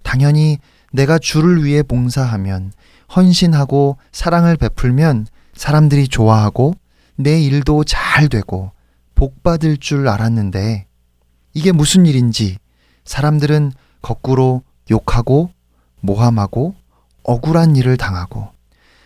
당연히 0.03 0.59
내가 0.93 1.19
주를 1.19 1.65
위해 1.65 1.83
봉사하면, 1.83 2.73
헌신하고 3.15 3.99
사랑을 4.13 4.57
베풀면 4.57 5.27
사람들이 5.55 6.09
좋아하고, 6.09 6.75
내 7.17 7.41
일도 7.41 7.85
잘 7.85 8.29
되고, 8.29 8.73
복 9.15 9.43
받을 9.43 9.77
줄 9.77 10.09
알았는데, 10.09 10.87
이게 11.55 11.73
무슨 11.73 12.07
일인지 12.07 12.59
사람들은 13.05 13.73
거꾸로 14.03 14.63
욕하고, 14.91 15.51
모함하고, 16.01 16.75
억울한 17.23 17.77
일을 17.77 17.97
당하고, 17.97 18.49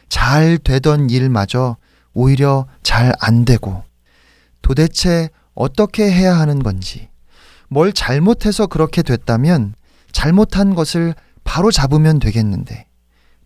잘 0.09 0.59
되던 0.59 1.09
일마저 1.11 1.77
오히려 2.13 2.67
잘 2.83 3.13
안 3.21 3.45
되고, 3.45 3.85
도대체 4.63 5.31
어떻게 5.55 6.11
해야 6.11 6.39
하는 6.39 6.63
건지, 6.63 7.10
뭘 7.71 7.93
잘못해서 7.93 8.67
그렇게 8.67 9.03
됐다면 9.03 9.75
잘못한 10.13 10.75
것을 10.75 11.15
바로 11.45 11.71
잡으면 11.71 12.19
되겠는데, 12.19 12.87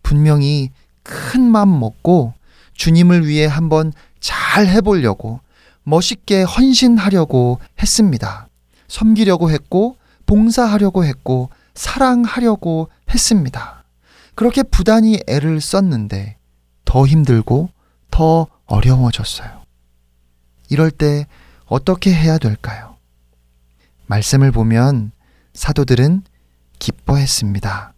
분명히 0.03 0.71
큰 1.03 1.41
맘 1.51 1.79
먹고 1.79 2.33
주님을 2.73 3.27
위해 3.27 3.45
한번 3.45 3.93
잘 4.19 4.67
해보려고 4.67 5.39
멋있게 5.83 6.41
헌신하려고 6.41 7.59
했습니다. 7.79 8.47
섬기려고 8.87 9.51
했고, 9.51 9.97
봉사하려고 10.25 11.05
했고, 11.05 11.49
사랑하려고 11.75 12.89
했습니다. 13.13 13.83
그렇게 14.33 14.63
부단히 14.63 15.19
애를 15.27 15.61
썼는데 15.61 16.37
더 16.85 17.05
힘들고 17.05 17.69
더 18.09 18.47
어려워졌어요. 18.65 19.61
이럴 20.69 20.89
때 20.89 21.27
어떻게 21.65 22.13
해야 22.13 22.37
될까요? 22.37 22.94
말씀을 24.07 24.51
보면 24.51 25.11
사도들은 25.53 26.23
기뻐했습니다. 26.79 27.93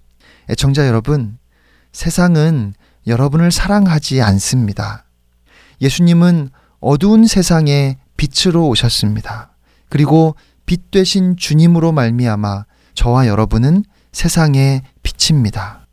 애청자 0.50 0.88
여러분, 0.88 1.38
세상은 1.91 2.74
여러분을 3.06 3.52
사랑하지 3.52 4.22
않습니다. 4.22 5.06
예수님은 5.82 6.50
어두운 6.80 7.26
세상에 7.26 7.98
빛으로 8.17 8.67
오셨습니다. 8.67 9.52
그리고 9.89 10.36
빛 10.65 10.91
되신 10.91 11.38
주님으로 11.38 11.91
말미암아 11.91 12.65
저와 12.93 13.28
여러분은 13.28 13.84
세상의 14.12 14.82
빛입니다. 15.04 15.88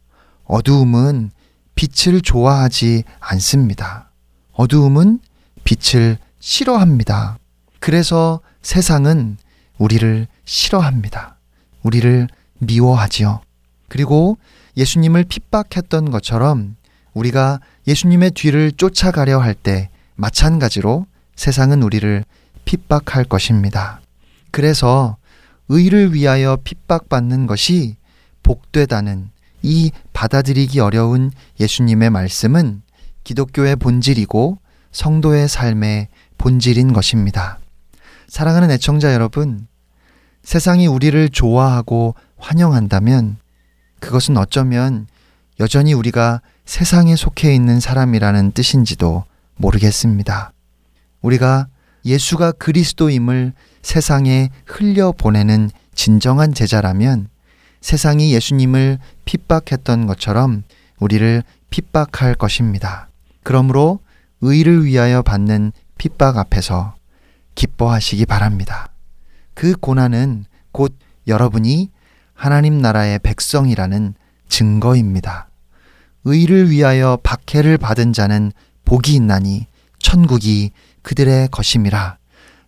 어두움은 0.44 1.30
빛을 1.74 2.20
좋아하지 2.20 3.04
않습니다. 3.20 4.10
어두움은 4.52 5.20
빛을 5.64 6.18
싫어합니다. 6.40 7.38
그래서 7.80 8.40
세상은 8.62 9.36
우리를 9.78 10.26
싫어합니다. 10.44 11.36
우리를 11.82 12.28
미워하지요. 12.58 13.40
그리고 13.88 14.38
예수님을 14.76 15.24
핍박했던 15.24 16.10
것처럼 16.10 16.76
우리가 17.12 17.60
예수님의 17.86 18.32
뒤를 18.32 18.72
쫓아가려 18.72 19.38
할 19.38 19.54
때 19.54 19.90
마찬가지로 20.16 21.06
세상은 21.36 21.82
우리를 21.82 22.24
핍박할 22.64 23.24
것입니다. 23.24 24.00
그래서 24.50 25.16
의를 25.68 26.14
위하여 26.14 26.58
핍박받는 26.62 27.46
것이 27.46 27.96
복되다는 28.42 29.30
이 29.62 29.90
받아들이기 30.12 30.80
어려운 30.80 31.30
예수님의 31.58 32.10
말씀은 32.10 32.82
기독교의 33.24 33.76
본질이고 33.76 34.58
성도의 34.92 35.48
삶의 35.48 36.08
본질인 36.38 36.92
것입니다. 36.92 37.58
사랑하는 38.28 38.70
애청자 38.70 39.12
여러분, 39.12 39.66
세상이 40.42 40.86
우리를 40.86 41.28
좋아하고 41.30 42.14
환영한다면 42.36 43.36
그것은 44.00 44.36
어쩌면 44.36 45.06
여전히 45.60 45.94
우리가 45.94 46.40
세상에 46.66 47.16
속해 47.16 47.54
있는 47.54 47.80
사람이라는 47.80 48.52
뜻인지도 48.52 49.24
모르겠습니다. 49.56 50.52
우리가 51.22 51.68
예수가 52.04 52.52
그리스도임을 52.52 53.52
세상에 53.82 54.50
흘려보내는 54.66 55.70
진정한 55.94 56.52
제자라면 56.52 57.28
세상이 57.80 58.32
예수님을 58.32 58.98
핍박했던 59.24 60.06
것처럼 60.06 60.64
우리를 60.98 61.42
핍박할 61.70 62.34
것입니다. 62.34 63.08
그러므로 63.42 64.00
의를 64.40 64.84
위하여 64.84 65.22
받는 65.22 65.72
핍박 65.98 66.36
앞에서 66.36 66.93
기뻐하시기 67.54 68.26
바랍니다. 68.26 68.88
그 69.54 69.74
고난은 69.74 70.44
곧 70.72 70.96
여러분이 71.26 71.90
하나님 72.34 72.78
나라의 72.78 73.20
백성이라는 73.20 74.14
증거입니다. 74.48 75.48
의를 76.24 76.70
위하여 76.70 77.18
박해를 77.22 77.78
받은 77.78 78.12
자는 78.12 78.52
복이 78.84 79.14
있나니 79.14 79.66
천국이 79.98 80.70
그들의 81.02 81.48
것임이라. 81.48 82.18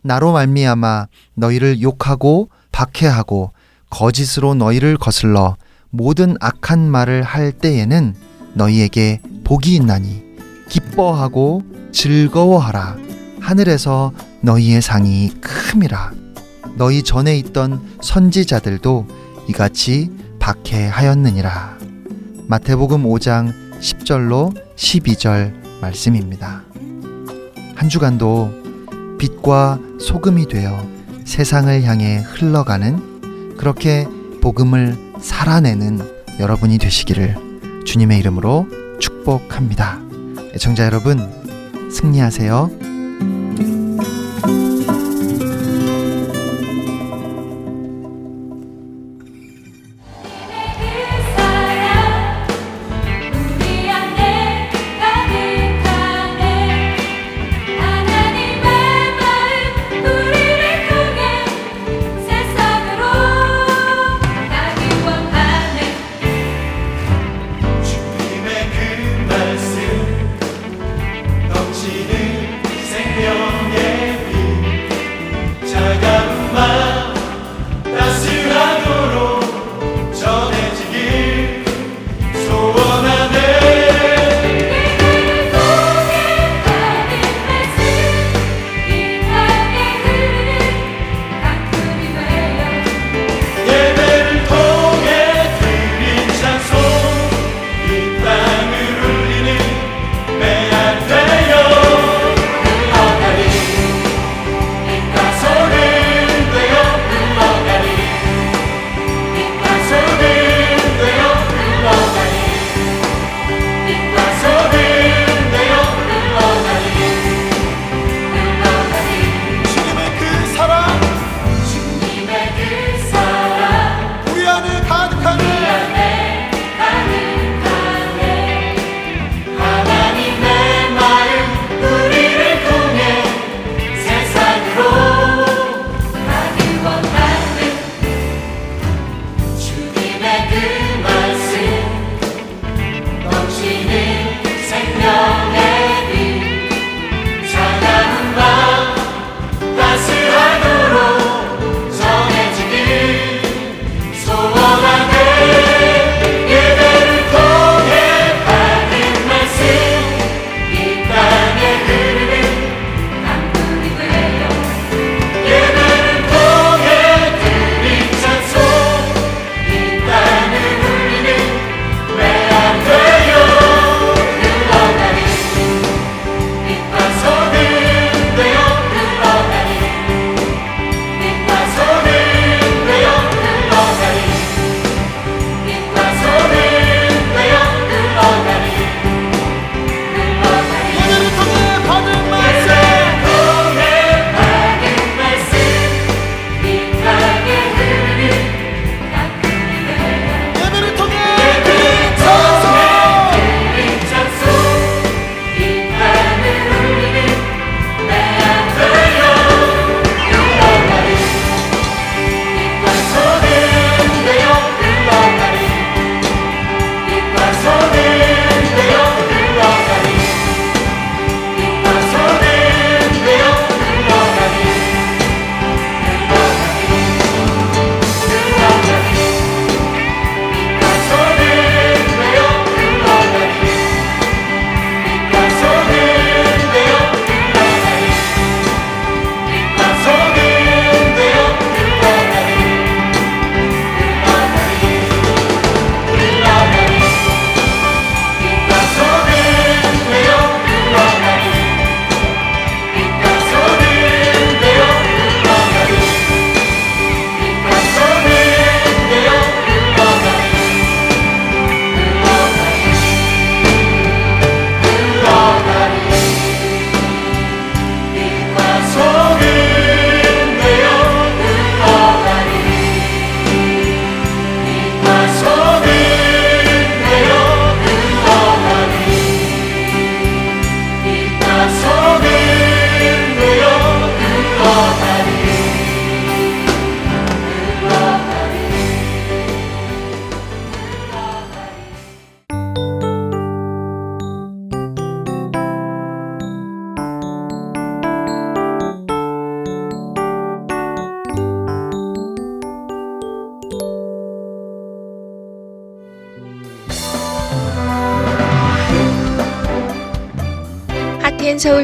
나로 0.03 0.33
말미암아 0.33 1.07
너희를 1.35 1.83
욕하고 1.83 2.51
박해하고 2.70 3.53
거짓으로 3.90 4.55
너희를 4.55 4.96
거슬러 4.96 5.57
모든 5.90 6.37
악한 6.40 6.79
말을 6.90 7.22
할 7.22 7.53
때에는 7.53 8.14
너희에게 8.55 9.20
복이 9.44 9.75
있나니 9.77 10.22
기뻐하고 10.68 11.62
즐거워하라. 11.92 12.96
하늘에서 13.40 14.12
너희의 14.46 14.80
상이 14.80 15.32
큼이라. 15.40 16.12
너희 16.76 17.02
전에 17.02 17.37
있던 17.38 17.80
선지자들도 18.00 19.06
이같이 19.48 20.11
박해하였느니라. 20.38 21.78
마태복음 22.46 23.02
5장 23.02 23.52
10절로 23.80 24.54
12절 24.76 25.80
말씀입니다. 25.80 26.62
한 27.74 27.88
주간도 27.88 29.16
빛과 29.18 29.80
소금이 30.00 30.46
되어 30.46 30.87
세상을 31.24 31.82
향해 31.82 32.18
흘러가는 32.18 33.56
그렇게 33.56 34.06
복음을 34.40 34.96
살아내는 35.20 36.38
여러분이 36.38 36.78
되시기를 36.78 37.82
주님의 37.85 38.20
이름으로 38.20 38.68
축복합니다. 39.00 39.98
애청자 40.54 40.85
여러분, 40.85 41.18
승리하세요. 41.90 42.95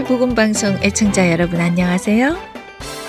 소울 0.02 0.18
복음 0.18 0.34
방송 0.34 0.76
애청자 0.82 1.30
여러분 1.30 1.60
안녕하세요. 1.60 2.36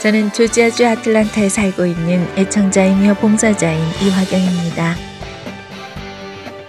저는 0.03 0.31
조지아주 0.31 0.85
아틀란타에 0.85 1.49
살고 1.49 1.87
있는 1.87 2.27
애청자이며 2.37 3.15
봉사자인 3.15 3.79
이화경입니다. 3.99 4.93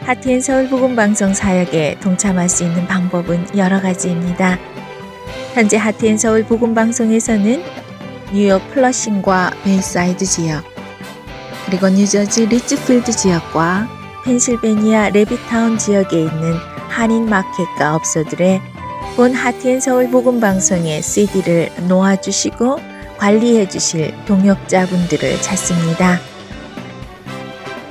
하트앤 0.01 0.41
소울 0.41 0.71
복음 0.71 0.97
방송 0.97 1.35
사역에 1.35 1.99
동참할 2.01 2.49
수 2.49 2.65
있는 2.65 2.87
방법은 2.87 3.59
여러 3.59 3.83
가지입니다. 3.83 4.59
현재 5.53 5.77
하트앤 5.77 6.17
소울 6.17 6.43
복음 6.45 6.75
방송에서는 6.75 7.63
뉴욕 8.33 8.67
플러싱과 8.71 9.51
베이사이드 9.63 10.25
지역, 10.25 10.65
그리고 11.67 11.91
뉴저지 11.91 12.47
리지필드 12.47 13.13
지역과 13.13 13.89
펜실베니아 14.25 15.11
레비타운 15.11 15.77
지역에 15.77 16.19
있는 16.19 16.55
한인 16.89 17.29
마켓과 17.29 17.95
업소들의 17.95 18.74
본 19.17 19.33
하트앤 19.33 19.81
서울 19.81 20.11
복음 20.11 20.41
방송의 20.41 21.03
CD를 21.03 21.71
놓아 21.89 22.17
주시고 22.17 22.79
관리해 23.17 23.69
주실 23.69 24.13
동역자분들을 24.27 25.41
찾습니다. 25.41 26.19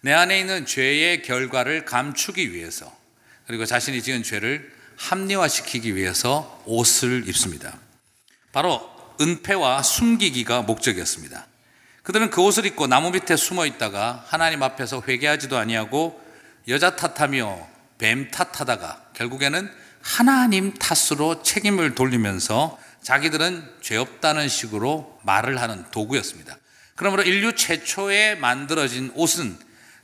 내 0.03 0.11
안에 0.13 0.39
있는 0.39 0.65
죄의 0.65 1.21
결과를 1.21 1.85
감추기 1.85 2.53
위해서, 2.53 2.91
그리고 3.45 3.65
자신이 3.65 4.01
지은 4.01 4.23
죄를 4.23 4.71
합리화시키기 4.97 5.95
위해서 5.95 6.61
옷을 6.65 7.27
입습니다. 7.27 7.77
바로 8.51 8.89
은폐와 9.19 9.83
숨기기가 9.83 10.63
목적이었습니다. 10.63 11.45
그들은 12.01 12.31
그 12.31 12.41
옷을 12.41 12.65
입고 12.65 12.87
나무 12.87 13.11
밑에 13.11 13.35
숨어 13.35 13.67
있다가 13.67 14.25
하나님 14.27 14.63
앞에서 14.63 15.03
회개하지도 15.07 15.57
아니하고 15.57 16.19
여자 16.67 16.95
탓하며 16.95 17.67
뱀 17.99 18.31
탓하다가 18.31 19.11
결국에는 19.13 19.71
하나님 20.01 20.73
탓으로 20.73 21.43
책임을 21.43 21.93
돌리면서 21.93 22.79
자기들은 23.03 23.69
죄 23.81 23.97
없다는 23.97 24.49
식으로 24.49 25.19
말을 25.23 25.61
하는 25.61 25.85
도구였습니다. 25.91 26.57
그러므로 26.95 27.21
인류 27.21 27.55
최초에 27.55 28.35
만들어진 28.35 29.11
옷은 29.13 29.57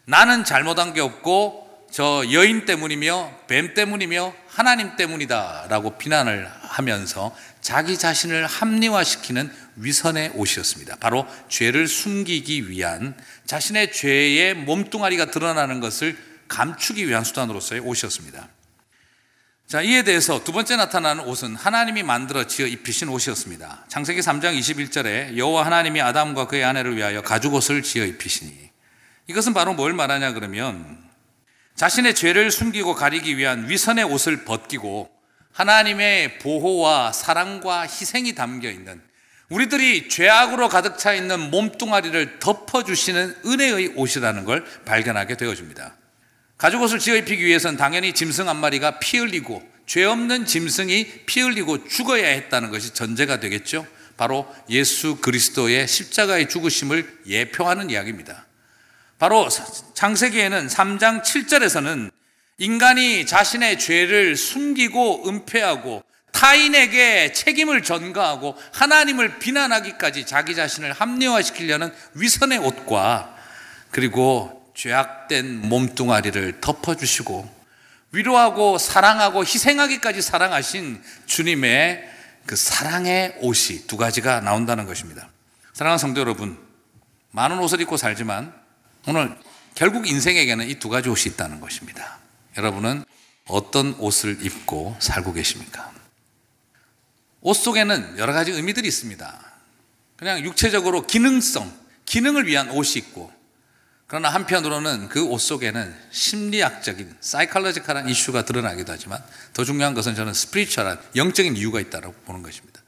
나는 0.09 0.45
잘못한 0.45 0.93
게 0.93 1.01
없고 1.01 1.87
저 1.91 2.23
여인 2.31 2.65
때문이며 2.65 3.41
뱀 3.47 3.73
때문이며 3.73 4.33
하나님 4.47 4.95
때문이다라고 4.95 5.97
비난을 5.97 6.49
하면서 6.61 7.35
자기 7.59 7.97
자신을 7.97 8.47
합리화시키는 8.47 9.51
위선의 9.75 10.31
옷이었습니다. 10.35 10.95
바로 11.01 11.27
죄를 11.49 11.89
숨기기 11.89 12.69
위한 12.69 13.17
자신의 13.47 13.91
죄의 13.91 14.53
몸뚱아리가 14.53 15.25
드러나는 15.25 15.81
것을 15.81 16.17
감추기 16.47 17.05
위한 17.09 17.25
수단으로서의 17.25 17.81
옷이었습니다. 17.81 18.47
자, 19.67 19.81
이에 19.81 20.03
대해서 20.03 20.41
두 20.41 20.53
번째 20.53 20.77
나타나는 20.77 21.25
옷은 21.25 21.57
하나님이 21.57 22.03
만들어 22.03 22.47
지어 22.47 22.65
입히신 22.65 23.09
옷이었습니다. 23.09 23.87
창세기 23.89 24.21
3장 24.21 24.57
21절에 24.57 25.35
여호와 25.35 25.65
하나님이 25.65 25.99
아담과 25.99 26.47
그의 26.47 26.63
아내를 26.63 26.95
위하여 26.95 27.21
가죽 27.21 27.53
옷을 27.53 27.83
지어 27.83 28.05
입히시니 28.05 28.66
이것은 29.27 29.53
바로 29.53 29.73
뭘 29.73 29.93
말하냐 29.93 30.33
그러면 30.33 30.97
자신의 31.75 32.15
죄를 32.15 32.49
숨기고 32.49 32.95
가리기 32.95 33.37
위한 33.37 33.69
위선의 33.69 34.05
옷을 34.05 34.45
벗기고 34.45 35.09
하나님의 35.51 36.39
보호와 36.39 37.11
사랑과 37.11 37.81
희생이 37.81 38.35
담겨 38.35 38.69
있는 38.69 39.01
우리들이 39.49 40.09
죄악으로 40.09 40.69
가득 40.69 40.97
차 40.97 41.13
있는 41.13 41.51
몸뚱아리를 41.51 42.39
덮어주시는 42.39 43.37
은혜의 43.45 43.93
옷이라는 43.95 44.43
걸 44.45 44.65
발견하게 44.85 45.37
되어줍니다. 45.37 45.95
가죽 46.57 46.81
옷을 46.81 46.99
지어 46.99 47.15
입히기 47.15 47.45
위해서는 47.45 47.77
당연히 47.77 48.13
짐승 48.13 48.49
한 48.49 48.57
마리가 48.57 48.99
피 48.99 49.19
흘리고 49.19 49.61
죄 49.85 50.03
없는 50.03 50.45
짐승이 50.45 51.25
피 51.25 51.41
흘리고 51.41 51.87
죽어야 51.87 52.27
했다는 52.27 52.71
것이 52.71 52.93
전제가 52.93 53.39
되겠죠. 53.39 53.85
바로 54.17 54.53
예수 54.69 55.17
그리스도의 55.17 55.87
십자가의 55.87 56.49
죽으심을 56.49 57.19
예표하는 57.27 57.89
이야기입니다. 57.91 58.46
바로 59.19 59.47
창세기에는 59.93 60.67
3장 60.67 61.23
7절에서는 61.23 62.11
인간이 62.59 63.25
자신의 63.25 63.79
죄를 63.79 64.35
숨기고 64.35 65.27
은폐하고 65.27 66.03
타인에게 66.31 67.33
책임을 67.33 67.81
전가하고 67.81 68.55
하나님을 68.73 69.39
비난하기까지 69.39 70.25
자기 70.25 70.55
자신을 70.55 70.93
합리화시키려는 70.93 71.91
위선의 72.13 72.59
옷과 72.59 73.35
그리고 73.89 74.71
죄악된 74.75 75.67
몸뚱아리를 75.67 76.61
덮어주시고 76.61 77.57
위로하고 78.11 78.77
사랑하고 78.77 79.41
희생하기까지 79.41 80.21
사랑하신 80.21 81.01
주님의 81.25 82.07
그 82.45 82.55
사랑의 82.55 83.35
옷이 83.41 83.87
두 83.87 83.97
가지가 83.97 84.41
나온다는 84.41 84.85
것입니다. 84.85 85.27
사랑하는 85.73 85.97
성도 85.97 86.21
여러분, 86.21 86.57
많은 87.31 87.59
옷을 87.59 87.81
입고 87.81 87.97
살지만 87.97 88.53
오늘 89.07 89.33
결국 89.73 90.07
인생에게는 90.07 90.69
이 90.69 90.75
두 90.79 90.89
가지 90.89 91.07
옷이 91.07 91.33
있다는 91.33 91.61
것입니다. 91.61 92.19
여러분은 92.57 93.05
어떤 93.45 93.93
옷을 93.99 94.43
입고 94.45 94.97
살고 94.99 95.31
계십니까? 95.33 95.93
옷 97.41 97.53
속에는 97.53 98.17
여러 98.17 98.33
가지 98.33 98.51
의미들이 98.51 98.85
있습니다. 98.87 99.45
그냥 100.17 100.43
육체적으로 100.43 101.07
기능성, 101.07 101.71
기능을 102.05 102.47
위한 102.47 102.69
옷이 102.69 102.95
있고, 102.97 103.31
그러나 104.07 104.29
한편으로는 104.29 105.07
그 105.09 105.23
옷 105.23 105.39
속에는 105.39 105.95
심리학적인, 106.11 107.15
사이칼러지컬한 107.21 108.09
이슈가 108.09 108.43
드러나기도 108.43 108.91
하지만 108.91 109.23
더 109.53 109.63
중요한 109.63 109.93
것은 109.93 110.15
저는 110.15 110.33
스피리추얼한 110.33 110.99
영적인 111.15 111.55
이유가 111.55 111.79
있다고 111.79 112.11
보는 112.25 112.41
것입니다. 112.41 112.81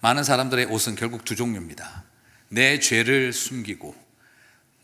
많은 0.00 0.22
사람들의 0.22 0.66
옷은 0.66 0.94
결국 0.94 1.24
두 1.24 1.34
종류입니다. 1.34 2.04
내 2.50 2.78
죄를 2.78 3.32
숨기고 3.32 4.05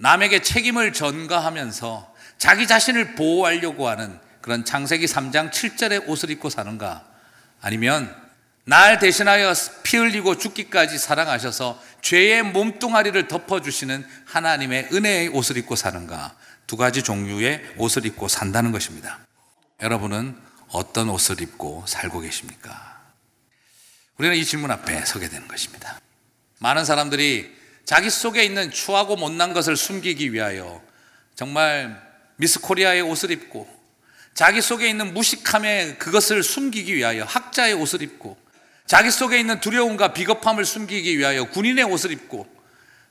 남에게 0.03 0.43
책임을 0.43 0.93
전가하면서 0.93 2.13
자기 2.37 2.67
자신을 2.67 3.15
보호하려고 3.15 3.89
하는 3.89 4.19
그런 4.41 4.65
창세기 4.65 5.07
3장 5.07 5.53
7절의 5.53 6.09
옷을 6.09 6.31
입고 6.31 6.51
사는가? 6.51 7.07
아니면 7.61 8.13
날 8.65 8.99
대신하여 8.99 9.55
피 9.85 9.99
흘리고 9.99 10.39
죽기까지 10.39 10.99
사랑하셔서 10.99 11.81
죄의 12.01 12.43
몸뚱아리를 12.43 13.29
덮어주시는 13.29 14.05
하나님의 14.25 14.89
은혜의 14.93 15.29
옷을 15.29 15.57
입고 15.59 15.77
사는가? 15.77 16.35
두 16.67 16.77
가지 16.77 17.05
종류의 17.05 17.75
옷을 17.77 18.05
입고 18.05 18.27
산다는 18.27 18.73
것입니다. 18.73 19.21
여러분은 19.81 20.37
어떤 20.71 21.11
옷을 21.11 21.41
입고 21.41 21.85
살고 21.87 22.21
계십니까? 22.21 23.01
우리는 24.19 24.37
이 24.37 24.45
질문 24.45 24.73
앞에 24.73 25.05
서게 25.05 25.29
되는 25.29 25.47
것입니다. 25.47 26.01
많은 26.59 26.85
사람들이 26.85 27.62
자기 27.85 28.11
속에 28.11 28.45
있는 28.45 28.71
추하고 28.71 29.17
못난 29.17 29.53
것을 29.53 29.77
숨기기 29.77 30.33
위하여 30.33 30.83
정말 31.35 32.01
미스 32.37 32.61
코리아의 32.61 33.03
옷을 33.03 33.31
입고 33.31 33.69
자기 34.35 34.63
속에 34.63 34.89
있는 34.89 35.13
무식함의 35.15 35.99
그것을 35.99 36.43
숨기기 36.43 36.97
위하여 36.97 37.25
학자의 37.25 37.75
옷을 37.75 38.03
입고 38.03 38.37
자기 38.87 39.11
속에 39.11 39.39
있는 39.39 39.61
두려움과 39.61 40.13
비겁함을 40.13 40.65
숨기기 40.65 41.19
위하여 41.19 41.45
군인의 41.45 41.85
옷을 41.85 42.13
입고 42.13 42.47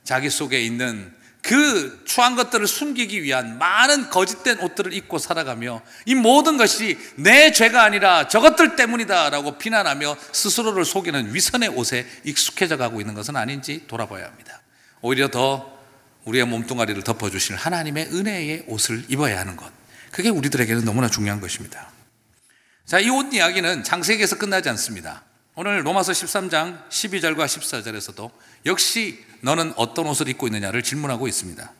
자기 0.04 0.30
속에 0.30 0.60
있는 0.60 1.14
그 1.42 2.04
추한 2.04 2.36
것들을 2.36 2.66
숨기기 2.68 3.22
위한 3.24 3.58
많은 3.58 4.10
거짓된 4.10 4.60
옷들을 4.60 4.92
입고 4.92 5.18
살아가며 5.18 5.82
이 6.06 6.14
모든 6.14 6.56
것이 6.56 6.96
내 7.16 7.50
죄가 7.50 7.82
아니라 7.82 8.28
저것들 8.28 8.76
때문이다라고 8.76 9.58
비난하며 9.58 10.16
스스로를 10.30 10.84
속이는 10.84 11.34
위선의 11.34 11.70
옷에 11.70 12.06
익숙해져 12.24 12.76
가고 12.76 13.00
있는 13.00 13.14
것은 13.14 13.34
아닌지 13.36 13.84
돌아봐야 13.88 14.26
합니다. 14.26 14.51
오히려 15.02 15.28
더 15.28 15.70
우리의 16.24 16.46
몸뚱아리를 16.46 17.02
덮어주실 17.02 17.56
하나님의 17.56 18.06
은혜의 18.12 18.64
옷을 18.68 19.04
입어야 19.08 19.38
하는 19.40 19.56
것. 19.56 19.70
그게 20.12 20.28
우리들에게는 20.28 20.84
너무나 20.84 21.08
중요한 21.08 21.40
것입니다. 21.40 21.90
자, 22.86 22.98
이 23.00 23.08
옷 23.08 23.32
이야기는 23.32 23.84
창세기에서 23.84 24.38
끝나지 24.38 24.68
않습니다. 24.70 25.22
오늘 25.54 25.84
로마서 25.84 26.12
13장 26.12 26.88
12절과 26.88 27.44
14절에서도 27.46 28.30
역시 28.66 29.24
너는 29.42 29.72
어떤 29.76 30.06
옷을 30.06 30.28
입고 30.28 30.46
있느냐를 30.46 30.82
질문하고 30.82 31.28
있습니다. 31.28 31.72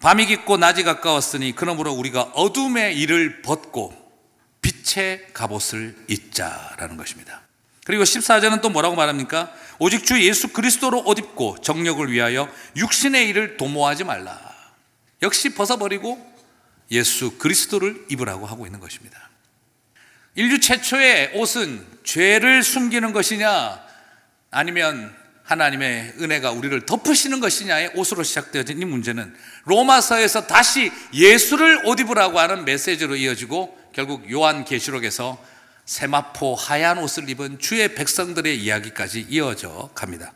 밤이 0.00 0.26
깊고 0.26 0.56
낮이 0.56 0.82
가까웠으니 0.82 1.54
그러므로 1.54 1.92
우리가 1.92 2.22
어둠의 2.22 2.98
일을 2.98 3.42
벗고 3.42 3.94
빛의 4.60 5.28
갑옷을 5.32 5.96
입자라는 6.08 6.96
것입니다. 6.96 7.45
그리고 7.86 8.02
14절은 8.02 8.62
또 8.62 8.68
뭐라고 8.68 8.96
말합니까? 8.96 9.52
오직 9.78 10.04
주 10.04 10.20
예수 10.20 10.48
그리스도로 10.48 11.04
옷 11.06 11.20
입고 11.20 11.58
정력을 11.62 12.10
위하여 12.10 12.52
육신의 12.74 13.28
일을 13.28 13.56
도모하지 13.56 14.02
말라. 14.02 14.40
역시 15.22 15.54
벗어버리고 15.54 16.34
예수 16.90 17.38
그리스도를 17.38 18.06
입으라고 18.10 18.44
하고 18.44 18.66
있는 18.66 18.80
것입니다. 18.80 19.30
인류 20.34 20.58
최초의 20.58 21.36
옷은 21.36 21.86
죄를 22.02 22.64
숨기는 22.64 23.12
것이냐 23.12 23.80
아니면 24.50 25.14
하나님의 25.44 26.14
은혜가 26.20 26.50
우리를 26.50 26.86
덮으시는 26.86 27.38
것이냐의 27.38 27.92
옷으로 27.94 28.24
시작되어진 28.24 28.82
이 28.82 28.84
문제는 28.84 29.32
로마서에서 29.64 30.48
다시 30.48 30.90
예수를 31.14 31.86
옷 31.86 32.00
입으라고 32.00 32.40
하는 32.40 32.64
메시지로 32.64 33.14
이어지고 33.14 33.78
결국 33.92 34.28
요한 34.28 34.64
계시록에서 34.64 35.40
세마포 35.86 36.54
하얀 36.54 36.98
옷을 36.98 37.28
입은 37.30 37.58
주의 37.58 37.94
백성들의 37.94 38.60
이야기까지 38.60 39.26
이어져 39.30 39.88
갑니다. 39.94 40.32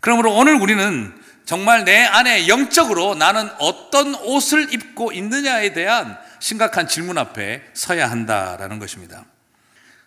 그러므로 0.00 0.34
오늘 0.34 0.54
우리는 0.54 1.12
정말 1.44 1.84
내 1.84 2.04
안에 2.04 2.48
영적으로 2.48 3.14
나는 3.14 3.48
어떤 3.58 4.14
옷을 4.14 4.72
입고 4.72 5.12
있느냐에 5.12 5.72
대한 5.72 6.18
심각한 6.40 6.88
질문 6.88 7.18
앞에 7.18 7.62
서야 7.74 8.10
한다라는 8.10 8.78
것입니다. 8.78 9.24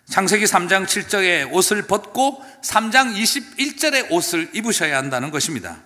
창세기 0.08 0.44
3장 0.44 0.84
7절의 0.84 1.52
옷을 1.52 1.86
벗고 1.86 2.44
3장 2.62 3.14
21절의 3.14 4.10
옷을 4.10 4.50
입으셔야 4.52 4.96
한다는 4.96 5.30
것입니다. 5.30 5.78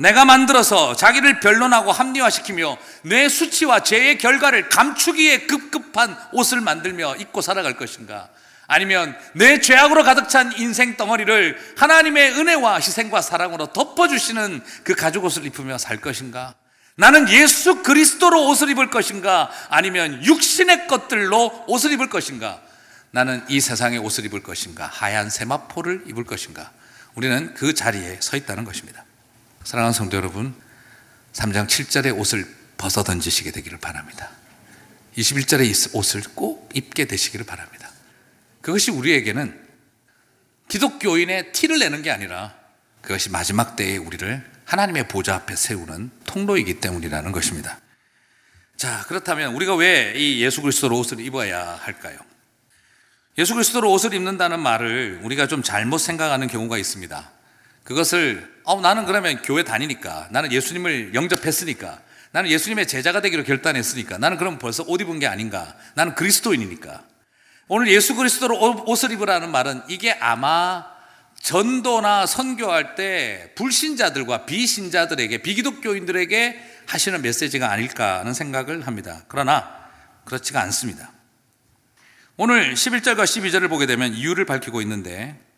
내가 0.00 0.24
만들어서 0.24 0.96
자기를 0.96 1.40
변론하고 1.40 1.92
합리화시키며 1.92 2.78
내 3.02 3.28
수치와 3.28 3.82
죄의 3.82 4.16
결과를 4.16 4.70
감추기에 4.70 5.40
급급한 5.40 6.16
옷을 6.32 6.62
만들며 6.62 7.16
입고 7.16 7.42
살아갈 7.42 7.76
것인가? 7.76 8.30
아니면 8.66 9.14
내 9.34 9.60
죄악으로 9.60 10.02
가득 10.02 10.30
찬 10.30 10.52
인생 10.56 10.96
덩어리를 10.96 11.74
하나님의 11.76 12.32
은혜와 12.32 12.76
희생과 12.76 13.20
사랑으로 13.20 13.74
덮어주시는 13.74 14.64
그 14.84 14.94
가죽 14.94 15.24
옷을 15.24 15.44
입으며 15.44 15.76
살 15.76 16.00
것인가? 16.00 16.54
나는 16.96 17.28
예수 17.28 17.82
그리스도로 17.82 18.48
옷을 18.48 18.70
입을 18.70 18.88
것인가? 18.88 19.50
아니면 19.68 20.24
육신의 20.24 20.86
것들로 20.86 21.64
옷을 21.66 21.92
입을 21.92 22.08
것인가? 22.08 22.60
나는 23.10 23.44
이 23.48 23.60
세상의 23.60 23.98
옷을 23.98 24.24
입을 24.24 24.42
것인가? 24.42 24.86
하얀 24.86 25.28
세마포를 25.28 26.04
입을 26.06 26.24
것인가? 26.24 26.70
우리는 27.16 27.52
그 27.54 27.74
자리에 27.74 28.18
서 28.20 28.38
있다는 28.38 28.64
것입니다. 28.64 29.04
사랑하는 29.64 29.92
성도 29.92 30.16
여러분, 30.16 30.54
3장 31.32 31.66
7절의 31.66 32.18
옷을 32.18 32.46
벗어 32.76 33.02
던지시게 33.02 33.50
되기를 33.52 33.78
바랍니다. 33.78 34.30
21절의 35.16 35.94
옷을 35.94 36.22
꼭 36.34 36.70
입게 36.74 37.04
되시기를 37.04 37.44
바랍니다. 37.44 37.90
그것이 38.62 38.90
우리에게는 38.90 39.68
기독교인의 40.68 41.52
티를 41.52 41.78
내는 41.78 42.02
게 42.02 42.10
아니라 42.10 42.54
그것이 43.02 43.30
마지막 43.30 43.76
때에 43.76 43.96
우리를 43.96 44.50
하나님의 44.64 45.08
보좌 45.08 45.34
앞에 45.34 45.56
세우는 45.56 46.10
통로이기 46.26 46.80
때문이라는 46.80 47.32
것입니다. 47.32 47.78
자, 48.76 49.04
그렇다면 49.08 49.54
우리가 49.54 49.74
왜 49.74 50.14
이 50.16 50.42
예수 50.42 50.62
그리스도로 50.62 50.98
옷을 50.98 51.20
입어야 51.20 51.78
할까요? 51.82 52.18
예수 53.36 53.54
그리스도로 53.54 53.92
옷을 53.92 54.14
입는다는 54.14 54.60
말을 54.60 55.20
우리가 55.22 55.48
좀 55.48 55.62
잘못 55.62 55.98
생각하는 55.98 56.46
경우가 56.46 56.78
있습니다. 56.78 57.30
그것을 57.84 58.59
어, 58.70 58.80
나는 58.80 59.04
그러면 59.04 59.42
교회 59.42 59.64
다니니까 59.64 60.28
나는 60.30 60.52
예수님을 60.52 61.12
영접했으니까 61.12 62.00
나는 62.30 62.50
예수님의 62.50 62.86
제자가 62.86 63.20
되기로 63.20 63.42
결단했으니까 63.42 64.18
나는 64.18 64.36
그럼 64.38 64.60
벌써 64.60 64.84
옷 64.86 65.00
입은 65.00 65.18
게 65.18 65.26
아닌가 65.26 65.74
나는 65.94 66.14
그리스도인이니까 66.14 67.02
오늘 67.66 67.88
예수 67.88 68.14
그리스도로 68.14 68.84
옷을 68.86 69.10
입으라는 69.10 69.50
말은 69.50 69.82
이게 69.88 70.12
아마 70.12 70.86
전도나 71.40 72.26
선교할 72.26 72.94
때 72.94 73.50
불신자들과 73.56 74.46
비신자들에게 74.46 75.38
비기독교인들에게 75.38 76.60
하시는 76.86 77.22
메시지가 77.22 77.72
아닐까 77.72 78.20
하는 78.20 78.34
생각을 78.34 78.86
합니다. 78.86 79.24
그러나 79.26 79.68
그렇지가 80.26 80.60
않습니다. 80.62 81.10
오늘 82.36 82.74
11절과 82.74 83.24
12절을 83.24 83.68
보게 83.68 83.86
되면 83.86 84.14
이유를 84.14 84.44
밝히고 84.44 84.80
있는데 84.82 85.49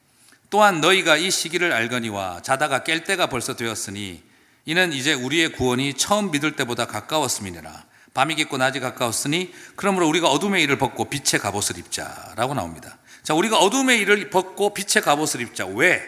또한 0.52 0.82
너희가 0.82 1.16
이 1.16 1.30
시기를 1.30 1.72
알거니와 1.72 2.42
자다가 2.42 2.84
깰 2.84 3.06
때가 3.06 3.28
벌써 3.28 3.56
되었으니 3.56 4.22
이는 4.66 4.92
이제 4.92 5.14
우리의 5.14 5.52
구원이 5.52 5.94
처음 5.94 6.30
믿을 6.30 6.56
때보다 6.56 6.84
가까웠음이니라. 6.86 7.86
밤이 8.12 8.34
깊고 8.34 8.58
낮이 8.58 8.78
가까웠으니 8.78 9.50
그러므로 9.76 10.06
우리가 10.08 10.28
어둠의 10.28 10.62
일을 10.64 10.76
벗고 10.76 11.08
빛의 11.08 11.40
갑옷을 11.40 11.78
입자라고 11.78 12.52
나옵니다. 12.52 12.98
자, 13.22 13.32
우리가 13.32 13.60
어둠의 13.60 13.98
일을 14.00 14.28
벗고 14.28 14.74
빛의 14.74 15.02
갑옷을 15.02 15.40
입자. 15.40 15.64
왜? 15.64 16.02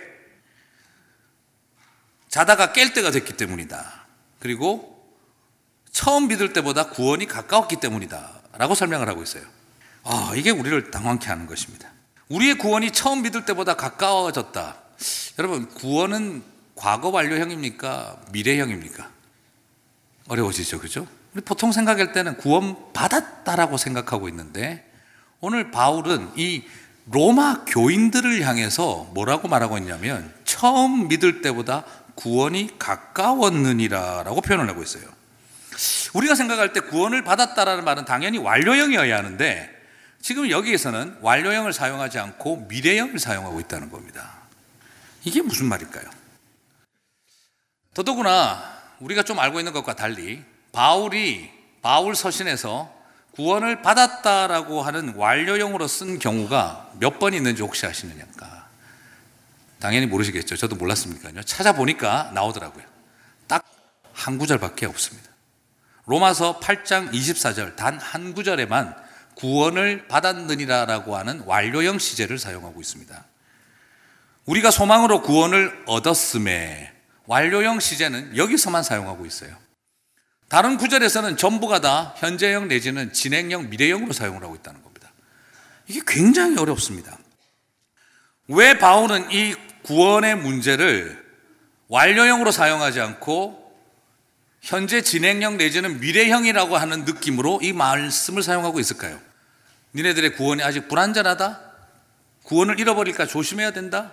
자다가 2.29 2.75
깰 2.75 2.93
때가 2.93 3.11
됐기 3.13 3.39
때문이다. 3.39 4.07
그리고 4.41 5.09
처음 5.91 6.29
믿을 6.29 6.53
때보다 6.53 6.91
구원이 6.91 7.25
가까웠기 7.25 7.77
때문이다. 7.77 8.43
라고 8.59 8.75
설명을 8.75 9.09
하고 9.09 9.23
있어요. 9.23 9.45
아, 10.03 10.35
이게 10.37 10.51
우리를 10.51 10.91
당황케 10.91 11.29
하는 11.29 11.47
것입니다. 11.47 11.94
우리의 12.35 12.59
구원이 12.59 12.91
처음 12.91 13.23
믿을 13.23 13.45
때보다 13.45 13.75
가까워졌다. 13.75 14.77
여러분, 15.39 15.69
구원은 15.69 16.43
과거 16.75 17.09
완료형입니까? 17.11 18.17
미래형입니까? 18.33 19.09
어려워지죠, 20.29 20.81
그죠? 20.81 21.07
보통 21.45 21.71
생각할 21.71 22.13
때는 22.13 22.37
구원 22.37 22.93
받았다라고 22.93 23.77
생각하고 23.77 24.29
있는데 24.29 24.89
오늘 25.41 25.71
바울은 25.71 26.31
이 26.37 26.63
로마 27.11 27.65
교인들을 27.67 28.43
향해서 28.43 29.11
뭐라고 29.15 29.49
말하고 29.49 29.79
있냐면 29.79 30.33
처음 30.45 31.09
믿을 31.09 31.43
때보다 31.43 31.85
구원이 32.15 32.79
가까웠느니라라고 32.79 34.41
표현을 34.41 34.69
하고 34.69 34.83
있어요. 34.83 35.05
우리가 36.15 36.35
생각할 36.35 36.73
때 36.73 36.81
구원을 36.81 37.25
받았다라는 37.25 37.85
말은 37.85 38.05
당연히 38.05 38.39
완료형이어야 38.39 39.17
하는데 39.17 39.74
지금 40.25 40.49
여기에서는 40.49 41.19
완료형을 41.21 41.75
사용하지 41.75 42.19
않고 42.19 42.65
미래형을 42.71 43.19
사용하고 43.19 43.61
있다는 43.61 43.91
겁니다. 43.91 44.33
이게 45.23 45.43
무슨 45.43 45.67
말일까요? 45.67 46.09
더더구나 47.93 48.73
우리가 49.01 49.23
좀 49.23 49.39
알고 49.39 49.61
있는 49.61 49.75
것과 49.75 49.95
달리 49.97 50.43
바울이 50.73 51.51
바울 51.83 52.17
서신에서 52.17 52.91
구원을 53.33 53.83
받았다라고 53.83 54.81
하는 54.81 55.15
완료형으로 55.15 55.87
쓴 55.87 56.19
경우가 56.19 56.93
몇 57.01 57.19
번 57.19 57.35
있는지 57.35 57.61
혹시 57.61 57.85
아시느냐까? 57.85 58.67
당연히 59.81 60.07
모르시겠죠. 60.07 60.57
저도 60.57 60.77
몰랐으니까요. 60.77 61.43
찾아보니까 61.43 62.31
나오더라고요. 62.33 62.83
딱 63.47 63.63
한 64.15 64.39
구절밖에 64.39 64.87
없습니다. 64.87 65.29
로마서 66.07 66.61
8장 66.61 67.13
24절 67.13 67.77
단 67.77 67.99
한 67.99 68.33
구절에만 68.33 69.04
구원을 69.37 70.07
받았느니라라고 70.09 71.17
하는 71.17 71.41
완료형 71.47 71.99
시제를 71.99 72.39
사용하고 72.39 72.81
있습니다. 72.81 73.25
우리가 74.47 74.71
소망으로 74.71 75.23
구원을 75.23 75.85
얻었음에 75.87 76.93
완료형 77.27 77.81
시제는 77.81 78.37
여기서만 78.37 78.83
사용하고 78.83 79.27
있어요. 79.27 79.57
다른 80.49 80.77
구절에서는 80.77 81.37
전부가 81.37 81.81
다 81.81 82.15
현재형 82.19 82.69
내지는 82.69 83.13
진행형, 83.13 83.71
미래형으로 83.71 84.13
사용을 84.13 84.43
하고 84.43 84.55
있다는 84.55 84.83
겁니다. 84.83 85.11
이게 85.89 86.01
굉장히 86.07 86.59
어렵습니다. 86.59 87.19
왜 88.49 88.79
바울은 88.79 89.31
이 89.33 89.55
구원의 89.85 90.37
문제를 90.37 91.25
완료형으로 91.89 92.51
사용하지 92.51 93.01
않고 93.01 93.64
현재 94.65 95.03
진행형 95.03 95.59
내지는 95.59 96.01
미래형이라고 96.01 96.79
하는 96.79 97.05
느낌으로 97.05 97.61
이 97.63 97.75
말씀을 97.75 98.43
사용하고 98.43 98.81
있을까요? 98.81 99.21
니네들의 99.95 100.37
구원이 100.37 100.63
아직 100.63 100.89
불안전하다? 100.89 101.61
구원을 102.45 102.81
잃어버릴까 102.81 103.27
조심해야 103.27 103.73
된다? 103.73 104.13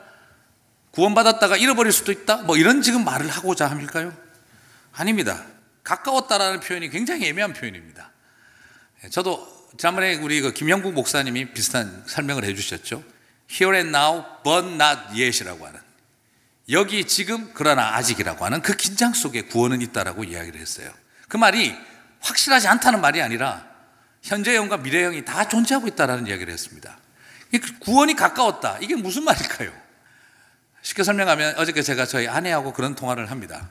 구원받았다가 0.91 1.56
잃어버릴 1.56 1.93
수도 1.93 2.12
있다? 2.12 2.41
뭐 2.41 2.58
이런 2.58 2.82
지금 2.82 3.06
말을 3.06 3.30
하고자 3.30 3.68
함일까요? 3.68 4.14
아닙니다. 4.91 5.41
가까웠다라는 5.84 6.60
표현이 6.60 6.89
굉장히 6.89 7.28
애매한 7.28 7.54
표현입니다. 7.54 8.12
예, 9.06 9.10
저도 9.10 9.70
지난번에 9.78 10.16
우리 10.16 10.41
그 10.41 10.52
김영국 10.52 10.93
목사님이 10.93 11.54
비슷한 11.54 12.04
설명을 12.08 12.43
해주셨죠. 12.43 13.02
Here 13.49 13.78
and 13.78 13.97
now, 13.97 14.26
but 14.43 14.68
not 14.68 15.18
yet이라고 15.18 15.66
하는 15.66 15.80
여기 16.72 17.05
지금 17.05 17.51
그러나 17.53 17.95
아직이라고 17.95 18.45
하는 18.45 18.61
그 18.61 18.76
긴장 18.76 19.13
속에 19.13 19.43
구원은 19.43 19.82
있다라고 19.82 20.24
이야기를 20.24 20.59
했어요. 20.59 20.91
그 21.28 21.38
말이 21.38 21.76
확실하지 22.22 22.67
않다는 22.67 23.01
말이 23.01 23.22
아니라 23.22 23.65
현재형과 24.24 24.78
미래형이 24.78 25.26
다 25.26 25.47
존재하고 25.47 25.88
있다라는 25.88 26.28
이야기를 26.28 26.51
했습니다. 26.53 26.97
구원이 27.82 28.15
가까웠다. 28.15 28.78
이게 28.80 28.95
무슨 28.95 29.24
말일까요? 29.26 29.74
쉽게 30.82 31.03
설명하면 31.03 31.57
어저께 31.57 31.82
제가 31.82 32.05
저희 32.05 32.28
아내하고 32.28 32.74
그런 32.74 32.95
통화를 32.95 33.30
합니다. 33.30 33.69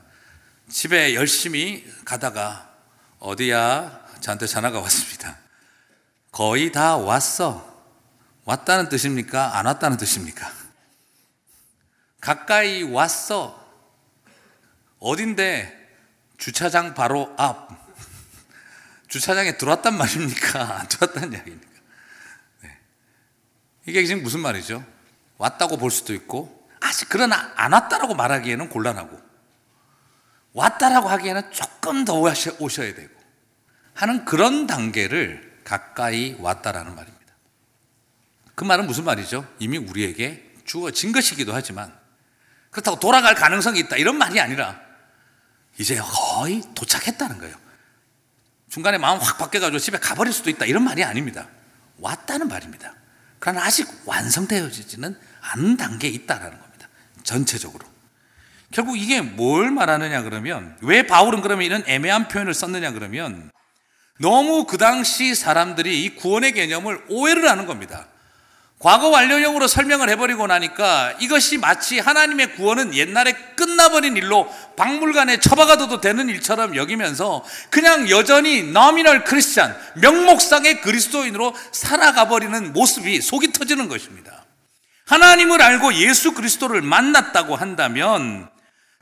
집에 0.69 1.15
열심히 1.15 1.85
가다가 2.05 2.69
어디야? 3.19 4.05
저한테 4.21 4.45
전화가 4.45 4.79
왔습니다. 4.79 5.37
거의 6.31 6.71
다 6.71 6.97
왔어. 6.97 7.69
왔다는 8.45 8.89
뜻입니까? 8.89 9.57
안 9.57 9.65
왔다는 9.65 9.97
뜻입니까? 9.97 10.60
가까이 12.21 12.83
왔어. 12.83 13.59
어딘데? 14.99 15.79
주차장 16.37 16.93
바로 16.93 17.33
앞. 17.37 17.69
주차장에 19.07 19.57
들어왔단 19.57 19.97
말입니까? 19.97 20.61
안 20.79 20.87
들어왔다는 20.87 21.33
이야기입니까? 21.33 21.71
네. 22.61 22.77
이게 23.87 24.05
지금 24.05 24.23
무슨 24.23 24.39
말이죠? 24.39 24.85
왔다고 25.37 25.77
볼 25.77 25.91
수도 25.91 26.13
있고, 26.13 26.69
아직 26.79 27.09
그러나 27.09 27.51
안 27.55 27.73
왔다라고 27.73 28.15
말하기에는 28.15 28.69
곤란하고, 28.69 29.19
왔다라고 30.53 31.09
하기에는 31.09 31.51
조금 31.51 32.05
더 32.05 32.15
오셔야 32.15 32.93
되고, 32.95 33.13
하는 33.93 34.23
그런 34.25 34.67
단계를 34.67 35.61
가까이 35.63 36.35
왔다라는 36.39 36.95
말입니다. 36.95 37.33
그 38.55 38.63
말은 38.63 38.85
무슨 38.85 39.03
말이죠? 39.05 39.47
이미 39.59 39.77
우리에게 39.77 40.53
주어진 40.65 41.11
것이기도 41.11 41.53
하지만, 41.53 42.00
그렇다고 42.71 42.99
돌아갈 42.99 43.35
가능성이 43.35 43.79
있다. 43.81 43.97
이런 43.97 44.17
말이 44.17 44.39
아니라, 44.39 44.79
이제 45.77 45.99
거의 46.01 46.63
도착했다는 46.73 47.37
거예요. 47.39 47.55
중간에 48.69 48.97
마음 48.97 49.19
확 49.19 49.37
바뀌어가지고 49.37 49.79
집에 49.79 49.97
가버릴 49.97 50.33
수도 50.33 50.49
있다. 50.49 50.65
이런 50.65 50.83
말이 50.83 51.03
아닙니다. 51.03 51.47
왔다는 51.99 52.47
말입니다. 52.47 52.93
그러나 53.39 53.63
아직 53.65 53.87
완성되어지지는 54.05 55.19
않은 55.41 55.77
단계에 55.77 56.09
있다라는 56.09 56.59
겁니다. 56.59 56.87
전체적으로. 57.23 57.85
결국 58.71 58.97
이게 58.97 59.21
뭘 59.21 59.71
말하느냐 59.71 60.21
그러면, 60.21 60.77
왜 60.81 61.05
바울은 61.05 61.41
그러면 61.41 61.65
이런 61.65 61.83
애매한 61.85 62.29
표현을 62.29 62.53
썼느냐 62.53 62.91
그러면, 62.91 63.51
너무 64.19 64.65
그 64.65 64.77
당시 64.77 65.35
사람들이 65.35 66.05
이 66.05 66.15
구원의 66.15 66.53
개념을 66.53 67.05
오해를 67.09 67.49
하는 67.49 67.65
겁니다. 67.65 68.07
과거 68.81 69.09
완료형으로 69.09 69.67
설명을 69.67 70.09
해버리고 70.09 70.47
나니까 70.47 71.13
이것이 71.19 71.59
마치 71.59 71.99
하나님의 71.99 72.55
구원은 72.55 72.95
옛날에 72.95 73.33
끝나버린 73.55 74.17
일로 74.17 74.51
박물관에 74.75 75.39
처박아둬도 75.39 76.01
되는 76.01 76.27
일처럼 76.29 76.75
여기면서 76.75 77.45
그냥 77.69 78.09
여전히 78.09 78.57
nominal 78.57 79.23
크리스찬, 79.23 79.77
명목상의 79.95 80.81
그리스도인으로 80.81 81.55
살아가버리는 81.71 82.73
모습이 82.73 83.21
속이 83.21 83.53
터지는 83.53 83.87
것입니다. 83.87 84.45
하나님을 85.05 85.61
알고 85.61 85.93
예수 85.95 86.33
그리스도를 86.33 86.81
만났다고 86.81 87.55
한다면 87.55 88.49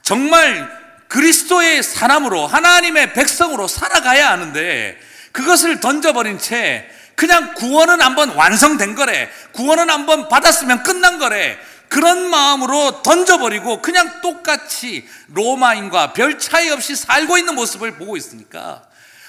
정말 0.04 0.70
그리스도의 1.08 1.84
사람으로 1.84 2.48
하나님의 2.48 3.14
백성으로 3.14 3.68
살아가야 3.68 4.30
하는데 4.30 4.98
그것을 5.32 5.80
던져버린 5.80 6.38
채 6.38 6.90
그냥 7.20 7.54
구원은 7.54 8.00
한번 8.00 8.30
완성된 8.30 8.96
거래. 8.96 9.30
구원은 9.52 9.90
한번 9.90 10.30
받았으면 10.30 10.84
끝난 10.84 11.20
거래. 11.20 11.60
그런 11.90 12.30
마음으로 12.30 13.02
던져버리고 13.02 13.82
그냥 13.82 14.22
똑같이 14.22 15.06
로마인과 15.34 16.14
별 16.14 16.40
차이 16.40 16.70
없이 16.70 16.96
살고 16.96 17.38
있는 17.38 17.56
모습을 17.56 17.98
보고 17.98 18.16
있으니까 18.16 18.84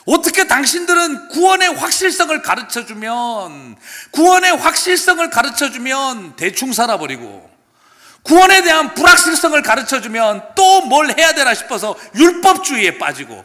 어떻게 0.07 0.47
당신들은 0.47 1.30
구원의 1.30 1.74
확실성을 1.74 2.41
가르쳐 2.43 2.86
주면 2.86 3.76
구원의 4.12 4.57
확실성을 4.59 5.28
가르쳐 5.30 5.72
주면 5.72 6.36
대충 6.36 6.72
살아버리고 6.72 7.51
구원에 8.22 8.62
대한 8.62 8.95
불확실성을 8.95 9.61
가르쳐 9.62 10.01
주면 10.01 10.45
또 10.55 10.82
뭘 10.82 11.18
해야 11.18 11.32
되나 11.32 11.55
싶어서 11.55 11.97
율법주의에 12.14 12.99
빠지고 12.99 13.45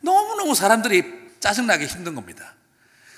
너무너무 0.00 0.54
사람들이 0.54 1.04
짜증나게 1.40 1.86
힘든 1.86 2.14
겁니다. 2.14 2.55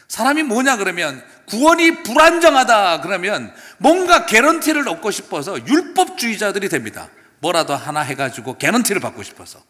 사람이 0.08 0.42
뭐냐 0.42 0.78
그러면 0.78 1.22
구원이 1.46 2.02
불안정하다 2.02 3.02
그러면 3.02 3.54
뭔가 3.76 4.26
개런티를 4.26 4.88
얻고 4.88 5.10
싶어서 5.10 5.64
율법주의자들이 5.66 6.68
됩니다. 6.68 7.08
뭐라도 7.40 7.74
하나 7.76 8.00
해가지고 8.00 8.58
개런티를 8.58 9.00
받고 9.00 9.22
싶어서 9.22 9.62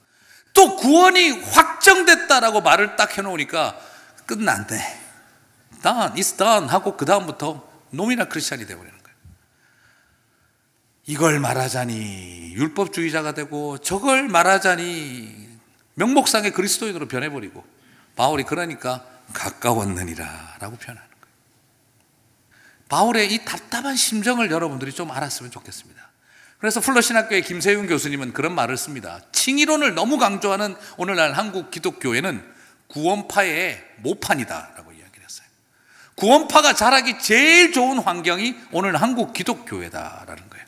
또 0.54 0.76
구원이 0.76 1.30
확정됐다라고 1.30 2.62
말을 2.62 2.96
딱 2.96 3.16
해놓으니까 3.18 3.78
끝난대. 4.26 4.76
done, 5.82 6.14
it's 6.14 6.36
done 6.36 6.68
하고 6.68 6.96
그 6.96 7.04
다음부터 7.04 7.66
노미나 7.90 8.26
크리스찬이 8.26 8.66
되어버리는 8.66 8.98
거예요. 8.98 9.16
이걸 11.06 11.40
말하자니 11.40 12.54
율법주의자가 12.54 13.32
되고 13.32 13.78
저걸 13.78 14.28
말하자니 14.28 15.48
명목상의 15.94 16.52
그리스도인으로 16.52 17.08
변해버리고 17.08 17.64
바울이 18.16 18.44
그러니까 18.44 19.04
가까웠느니라 19.32 20.56
라고 20.58 20.76
표현하는 20.76 21.08
거예요. 21.08 21.34
바울의 22.88 23.32
이 23.32 23.44
답답한 23.44 23.96
심정을 23.96 24.50
여러분들이 24.50 24.92
좀 24.92 25.10
알았으면 25.10 25.50
좋겠습니다. 25.50 26.08
그래서 26.58 26.80
플러신학교의 26.80 27.42
김세윤 27.42 27.86
교수님은 27.86 28.32
그런 28.32 28.54
말을 28.54 28.76
씁니다. 28.76 29.20
칭의론을 29.32 29.94
너무 29.94 30.18
강조하는 30.18 30.76
오늘날 30.96 31.32
한국 31.32 31.70
기독교회는 31.70 32.44
구원파의 32.88 33.84
모판이다 33.98 34.72
라고 34.76 34.92
이야기를 34.92 35.24
했어요. 35.24 35.46
구원파가 36.16 36.72
자라기 36.72 37.18
제일 37.20 37.72
좋은 37.72 37.98
환경이 37.98 38.56
오늘 38.72 38.96
한국 38.96 39.32
기독교회다라는 39.34 40.50
거예요. 40.50 40.66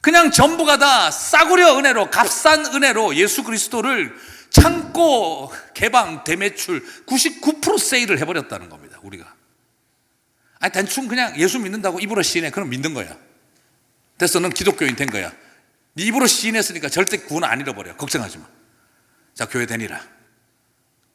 그냥 0.00 0.30
전부가 0.30 0.76
다 0.76 1.10
싸구려 1.10 1.78
은혜로 1.78 2.10
값싼 2.10 2.66
은혜로 2.66 3.16
예수 3.16 3.44
그리스도를 3.44 4.14
창고 4.50 5.52
개방 5.74 6.24
대매출 6.24 6.84
99% 7.06 7.78
세일을 7.78 8.18
해버렸다는 8.20 8.68
겁니다. 8.68 8.98
우리가. 9.02 9.34
아니 10.60 10.72
대충 10.72 11.08
그냥 11.08 11.38
예수 11.38 11.58
믿는다고 11.58 12.00
입으로 12.00 12.22
시인해. 12.22 12.50
그럼 12.50 12.70
믿는 12.70 12.94
거야. 12.94 13.16
됐어, 14.18 14.40
넌 14.40 14.50
기독교인 14.50 14.96
된 14.96 15.08
거야. 15.08 15.32
네 15.94 16.04
입으로 16.04 16.26
시인했으니까 16.26 16.88
절대 16.88 17.18
구원 17.18 17.44
안 17.44 17.60
잃어버려. 17.60 17.96
걱정하지 17.96 18.38
마. 18.38 18.46
자, 19.34 19.46
교회 19.46 19.66
다니라. 19.66 20.00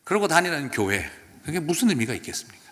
그러고 0.03 0.27
다니는 0.27 0.71
교회. 0.71 1.09
그게 1.45 1.59
무슨 1.59 1.89
의미가 1.89 2.13
있겠습니까? 2.13 2.63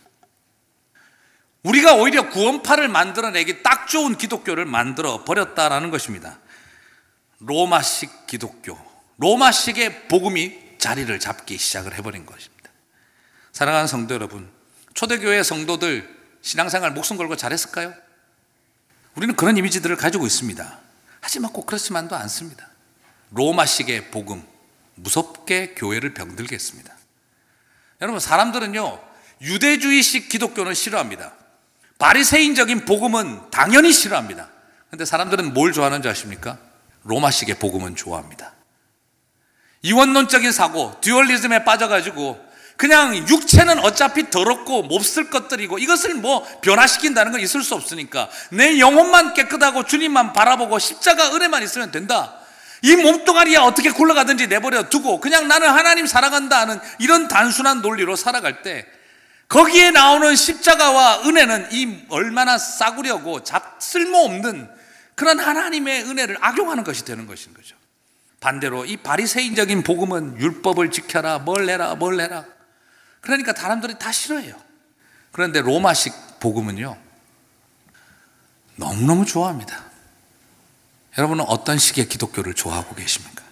우리가 1.63 1.95
오히려 1.95 2.29
구원파를 2.29 2.87
만들어내기 2.87 3.61
딱 3.61 3.87
좋은 3.87 4.17
기독교를 4.17 4.65
만들어 4.65 5.23
버렸다라는 5.25 5.91
것입니다. 5.91 6.39
로마식 7.39 8.27
기독교. 8.27 8.90
로마식의 9.21 10.07
복음이 10.07 10.77
자리를 10.79 11.19
잡기 11.19 11.59
시작을 11.59 11.93
해버린 11.95 12.25
것입니다. 12.25 12.71
사랑하는 13.51 13.85
성도 13.85 14.15
여러분, 14.15 14.51
초대교회 14.95 15.43
성도들 15.43 16.09
신앙생활 16.41 16.91
목숨 16.91 17.17
걸고 17.17 17.35
잘했을까요? 17.35 17.93
우리는 19.15 19.35
그런 19.35 19.55
이미지들을 19.57 19.95
가지고 19.95 20.25
있습니다. 20.25 20.79
하지만 21.19 21.53
꼭 21.53 21.67
그렇지만도 21.67 22.15
않습니다. 22.15 22.67
로마식의 23.29 24.09
복음, 24.09 24.43
무섭게 24.95 25.75
교회를 25.75 26.15
병들게 26.15 26.55
했습니다. 26.55 26.91
여러분 28.01 28.19
사람들은요 28.19 28.99
유대주의식 29.41 30.29
기독교는 30.29 30.73
싫어합니다. 30.73 31.33
바리새인적인 31.99 32.85
복음은 32.85 33.51
당연히 33.51 33.93
싫어합니다. 33.93 34.49
근데 34.89 35.05
사람들은 35.05 35.53
뭘 35.53 35.73
좋아하는지 35.73 36.09
아십니까? 36.09 36.57
로마식의 37.03 37.59
복음은 37.59 37.95
좋아합니다. 37.95 38.55
이원론적인 39.83 40.51
사고, 40.51 40.95
듀얼리즘에 41.01 41.63
빠져가지고 41.63 42.51
그냥 42.81 43.15
육체는 43.15 43.79
어차피 43.79 44.29
더럽고 44.31 44.83
몹쓸 44.83 45.29
것들이고 45.29 45.77
이것을 45.77 46.15
뭐 46.15 46.43
변화시킨다는 46.61 47.31
건 47.31 47.41
있을 47.41 47.61
수 47.61 47.75
없으니까 47.75 48.27
내 48.49 48.79
영혼만 48.79 49.35
깨끗하고 49.35 49.85
주님만 49.85 50.33
바라보고 50.33 50.79
십자가 50.79 51.35
은혜만 51.35 51.61
있으면 51.61 51.91
된다. 51.91 52.33
이 52.81 52.95
몸뚱아리야 52.95 53.61
어떻게 53.61 53.91
굴러가든지 53.91 54.47
내버려 54.47 54.89
두고 54.89 55.19
그냥 55.19 55.47
나는 55.47 55.69
하나님 55.69 56.07
사랑한다 56.07 56.61
하는 56.61 56.79
이런 56.97 57.27
단순한 57.27 57.83
논리로 57.83 58.15
살아갈 58.15 58.63
때 58.63 58.87
거기에 59.47 59.91
나오는 59.91 60.35
십자가와 60.35 61.21
은혜는 61.25 61.67
이 61.73 62.05
얼마나 62.09 62.57
싸구려고 62.57 63.43
잡 63.43 63.75
쓸모없는 63.79 64.67
그런 65.13 65.39
하나님의 65.39 66.05
은혜를 66.05 66.37
악용하는 66.41 66.83
것이 66.83 67.05
되는 67.05 67.27
것인 67.27 67.53
거죠. 67.53 67.75
반대로 68.41 68.85
이 68.85 68.97
바리새인적인 68.97 69.83
복음은 69.83 70.39
율법을 70.39 70.91
지켜라, 70.91 71.37
뭘 71.39 71.69
해라, 71.69 71.95
뭘 71.95 72.19
해라. 72.19 72.43
그러니까 73.21 73.53
사람들이 73.53 73.99
다 73.99 74.11
싫어해요. 74.11 74.59
그런데 75.31 75.61
로마식 75.61 76.39
복음은요, 76.39 76.97
너무너무 78.75 79.25
좋아합니다. 79.25 79.85
여러분은 81.17 81.45
어떤 81.47 81.77
식의 81.77 82.09
기독교를 82.09 82.55
좋아하고 82.55 82.95
계십니까? 82.95 83.43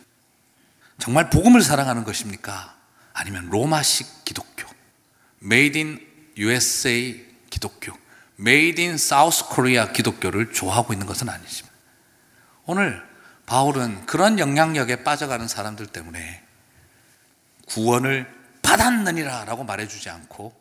정말 0.97 1.29
복음을 1.29 1.61
사랑하는 1.61 2.03
것입니까? 2.03 2.75
아니면 3.13 3.47
로마식 3.49 4.25
기독교, 4.25 4.67
Made 5.43 5.79
in 5.79 5.99
USA 6.35 7.25
기독교, 7.51 7.93
Made 8.39 8.83
in 8.83 8.95
South 8.95 9.53
Korea 9.53 9.93
기독교를 9.93 10.51
좋아하고 10.51 10.93
있는 10.93 11.05
것은 11.05 11.29
아니지만 11.29 11.71
오늘 12.65 13.08
바울은 13.49 14.05
그런 14.05 14.37
영향력에 14.37 15.03
빠져가는 15.03 15.47
사람들 15.47 15.87
때문에 15.87 16.43
구원을 17.65 18.31
받았느니라 18.61 19.45
라고 19.45 19.63
말해주지 19.63 20.07
않고 20.07 20.53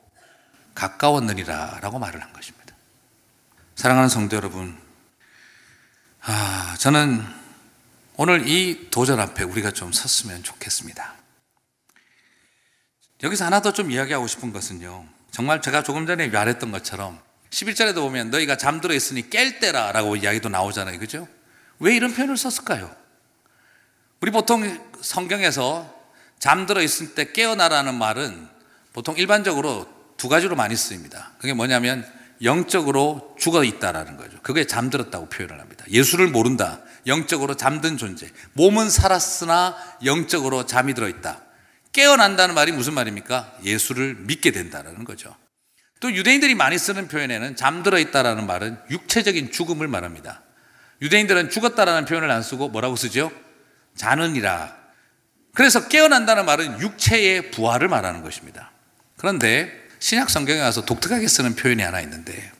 가까웠느니라 0.74 1.80
라고 1.82 1.98
말을 1.98 2.22
한 2.22 2.32
것입니다. 2.32 2.74
사랑하는 3.74 4.08
성도 4.08 4.36
여러분, 4.36 4.74
아, 6.22 6.76
저는 6.78 7.22
오늘 8.16 8.48
이 8.48 8.88
도전 8.90 9.20
앞에 9.20 9.44
우리가 9.44 9.70
좀 9.72 9.92
섰으면 9.92 10.42
좋겠습니다. 10.42 11.14
여기서 13.22 13.44
하나 13.44 13.60
더 13.60 13.72
좀 13.72 13.90
이야기하고 13.90 14.26
싶은 14.26 14.50
것은요. 14.50 15.06
정말 15.30 15.60
제가 15.60 15.82
조금 15.82 16.06
전에 16.06 16.28
말했던 16.28 16.72
것처럼 16.72 17.20
11절에도 17.50 17.96
보면 17.96 18.30
너희가 18.30 18.56
잠들어 18.56 18.94
있으니 18.94 19.28
깰 19.28 19.60
때라 19.60 19.92
라고 19.92 20.16
이야기도 20.16 20.48
나오잖아요. 20.48 20.98
그죠? 20.98 21.28
왜 21.80 21.94
이런 21.94 22.14
표현을 22.14 22.36
썼을까요? 22.36 22.94
우리 24.20 24.30
보통 24.30 24.62
성경에서 25.00 25.94
잠들어 26.38 26.82
있을 26.82 27.14
때 27.14 27.32
깨어나라는 27.32 27.94
말은 27.94 28.48
보통 28.92 29.16
일반적으로 29.16 29.86
두 30.16 30.28
가지로 30.28 30.56
많이 30.56 30.76
쓰입니다. 30.76 31.32
그게 31.38 31.54
뭐냐면 31.54 32.04
영적으로 32.42 33.34
죽어 33.38 33.64
있다라는 33.64 34.16
거죠. 34.16 34.38
그게 34.42 34.66
잠들었다고 34.66 35.28
표현을 35.28 35.60
합니다. 35.60 35.84
예수를 35.90 36.28
모른다. 36.28 36.80
영적으로 37.06 37.54
잠든 37.54 37.96
존재. 37.96 38.28
몸은 38.52 38.90
살았으나 38.90 39.76
영적으로 40.04 40.66
잠이 40.66 40.94
들어 40.94 41.08
있다. 41.08 41.42
깨어난다는 41.92 42.54
말이 42.54 42.72
무슨 42.72 42.94
말입니까? 42.94 43.58
예수를 43.64 44.14
믿게 44.14 44.50
된다라는 44.52 45.04
거죠. 45.04 45.34
또 46.00 46.12
유대인들이 46.12 46.54
많이 46.54 46.78
쓰는 46.78 47.08
표현에는 47.08 47.56
잠들어 47.56 47.98
있다라는 47.98 48.46
말은 48.46 48.78
육체적인 48.90 49.50
죽음을 49.50 49.88
말합니다. 49.88 50.42
유대인들은 51.00 51.50
죽었다라는 51.50 52.04
표현을 52.06 52.30
안 52.30 52.42
쓰고 52.42 52.68
뭐라고 52.68 52.96
쓰죠? 52.96 53.30
자는이라. 53.96 54.76
그래서 55.54 55.88
깨어난다는 55.88 56.44
말은 56.44 56.80
육체의 56.80 57.50
부활을 57.50 57.88
말하는 57.88 58.22
것입니다. 58.22 58.70
그런데 59.16 59.72
신약 59.98 60.30
성경에 60.30 60.60
와서 60.60 60.84
독특하게 60.84 61.26
쓰는 61.26 61.56
표현이 61.56 61.82
하나 61.82 62.00
있는데 62.00 62.52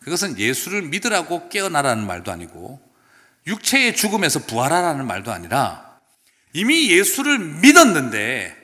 그것은 0.00 0.38
예수를 0.38 0.82
믿으라고 0.82 1.48
깨어나라는 1.48 2.06
말도 2.06 2.30
아니고 2.30 2.80
육체의 3.46 3.96
죽음에서 3.96 4.40
부활하라는 4.40 5.06
말도 5.06 5.32
아니라 5.32 5.98
이미 6.52 6.90
예수를 6.90 7.38
믿었는데 7.38 8.56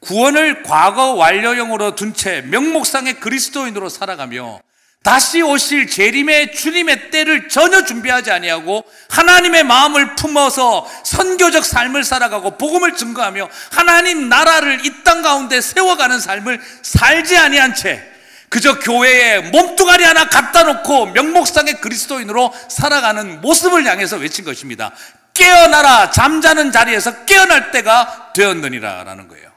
구원을 0.00 0.62
과거 0.62 1.14
완료형으로 1.14 1.94
둔 1.94 2.12
채 2.14 2.42
명목상의 2.42 3.20
그리스도인으로 3.20 3.88
살아가며 3.88 4.60
다시 5.02 5.40
오실 5.40 5.86
재림의 5.86 6.52
주님의 6.52 7.10
때를 7.12 7.48
전혀 7.48 7.84
준비하지 7.84 8.32
아니하고 8.32 8.84
하나님의 9.08 9.62
마음을 9.62 10.16
품어서 10.16 10.90
선교적 11.04 11.64
삶을 11.64 12.02
살아가고 12.02 12.58
복음을 12.58 12.96
증거하며 12.96 13.48
하나님 13.70 14.28
나라를 14.28 14.84
이 14.84 15.04
땅 15.04 15.22
가운데 15.22 15.60
세워가는 15.60 16.18
삶을 16.18 16.60
살지 16.82 17.36
아니한 17.36 17.76
채 17.76 18.02
그저 18.48 18.80
교회에 18.80 19.38
몸뚱아리 19.50 20.02
하나 20.02 20.28
갖다 20.28 20.64
놓고 20.64 21.06
명목상의 21.06 21.80
그리스도인으로 21.80 22.52
살아가는 22.68 23.40
모습을 23.40 23.84
향해서 23.86 24.16
외친 24.16 24.44
것입니다. 24.44 24.92
깨어나라 25.34 26.10
잠자는 26.10 26.72
자리에서 26.72 27.24
깨어날 27.26 27.70
때가 27.70 28.32
되었느니라라는 28.34 29.28
거예요. 29.28 29.50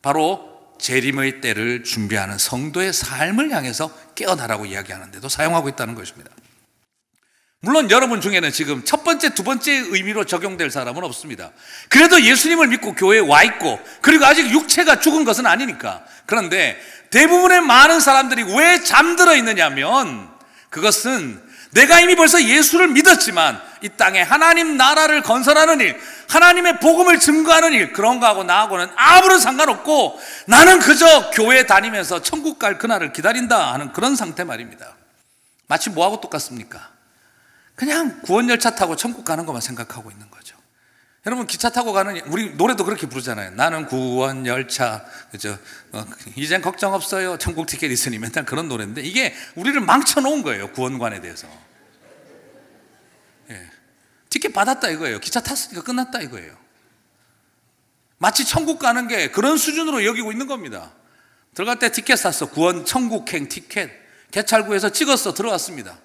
바로 0.00 0.47
재림의 0.78 1.40
때를 1.40 1.84
준비하는 1.84 2.38
성도의 2.38 2.92
삶을 2.92 3.50
향해서 3.50 3.92
깨어나라고 4.14 4.66
이야기하는데도 4.66 5.28
사용하고 5.28 5.68
있다는 5.68 5.94
것입니다. 5.94 6.30
물론 7.60 7.90
여러분 7.90 8.20
중에는 8.20 8.52
지금 8.52 8.84
첫 8.84 9.02
번째, 9.02 9.34
두 9.34 9.42
번째 9.42 9.72
의미로 9.72 10.24
적용될 10.24 10.70
사람은 10.70 11.02
없습니다. 11.02 11.50
그래도 11.88 12.22
예수님을 12.22 12.68
믿고 12.68 12.94
교회에 12.94 13.18
와 13.18 13.42
있고, 13.42 13.80
그리고 14.00 14.26
아직 14.26 14.48
육체가 14.48 15.00
죽은 15.00 15.24
것은 15.24 15.44
아니니까. 15.44 16.04
그런데 16.26 16.80
대부분의 17.10 17.62
많은 17.62 17.98
사람들이 17.98 18.44
왜 18.44 18.84
잠들어 18.84 19.34
있느냐면, 19.34 20.28
그것은 20.70 21.42
내가 21.72 21.98
이미 22.00 22.14
벌써 22.14 22.40
예수를 22.40 22.88
믿었지만, 22.88 23.60
이 23.82 23.88
땅에 23.88 24.22
하나님 24.22 24.76
나라를 24.76 25.22
건설하는 25.22 25.80
일, 25.80 25.98
하나님의 26.28 26.80
복음을 26.80 27.18
증거하는 27.18 27.72
일, 27.72 27.92
그런 27.92 28.20
거하고 28.20 28.44
나하고는 28.44 28.88
아무런 28.96 29.40
상관없고, 29.40 30.20
나는 30.46 30.78
그저 30.78 31.30
교회 31.30 31.66
다니면서 31.66 32.22
천국 32.22 32.58
갈 32.58 32.78
그날을 32.78 33.12
기다린다 33.12 33.72
하는 33.72 33.92
그런 33.92 34.14
상태 34.14 34.44
말입니다. 34.44 34.94
마치 35.66 35.90
뭐하고 35.90 36.20
똑같습니까? 36.20 36.90
그냥 37.74 38.20
구원 38.22 38.48
열차 38.50 38.74
타고 38.74 38.96
천국 38.96 39.24
가는 39.24 39.46
것만 39.46 39.60
생각하고 39.62 40.10
있는 40.10 40.30
거죠. 40.30 40.56
여러분 41.26 41.46
기차 41.46 41.68
타고 41.68 41.92
가는 41.92 42.18
우리 42.26 42.54
노래도 42.54 42.84
그렇게 42.84 43.06
부르잖아요. 43.06 43.50
나는 43.50 43.86
구원 43.86 44.46
열차 44.46 45.04
그죠? 45.30 45.58
어, 45.92 46.04
이젠 46.36 46.62
걱정 46.62 46.94
없어요. 46.94 47.36
천국 47.38 47.66
티켓 47.66 47.90
있으니 47.90 48.18
맨날 48.18 48.44
그런 48.44 48.68
노래인데 48.68 49.02
이게 49.02 49.34
우리를 49.54 49.78
망쳐 49.80 50.20
놓은 50.20 50.42
거예요. 50.42 50.72
구원관에 50.72 51.20
대해서. 51.20 51.46
예. 54.28 54.30
티켓 54.30 54.52
받았다 54.52 54.88
이거예요. 54.90 55.20
기차 55.20 55.40
탔으니까 55.40 55.82
끝났다 55.82 56.20
이거예요. 56.20 56.56
마치 58.18 58.44
천국 58.44 58.78
가는 58.78 59.08
게 59.08 59.30
그런 59.30 59.56
수준으로 59.56 60.04
여기고 60.04 60.32
있는 60.32 60.46
겁니다. 60.46 60.92
들어갈 61.54 61.78
때 61.78 61.90
티켓 61.90 62.16
샀어. 62.16 62.50
구원 62.50 62.84
천국행 62.84 63.48
티켓. 63.48 63.90
개찰구에서 64.30 64.90
찍었어. 64.90 65.34
들어왔습니다. 65.34 65.98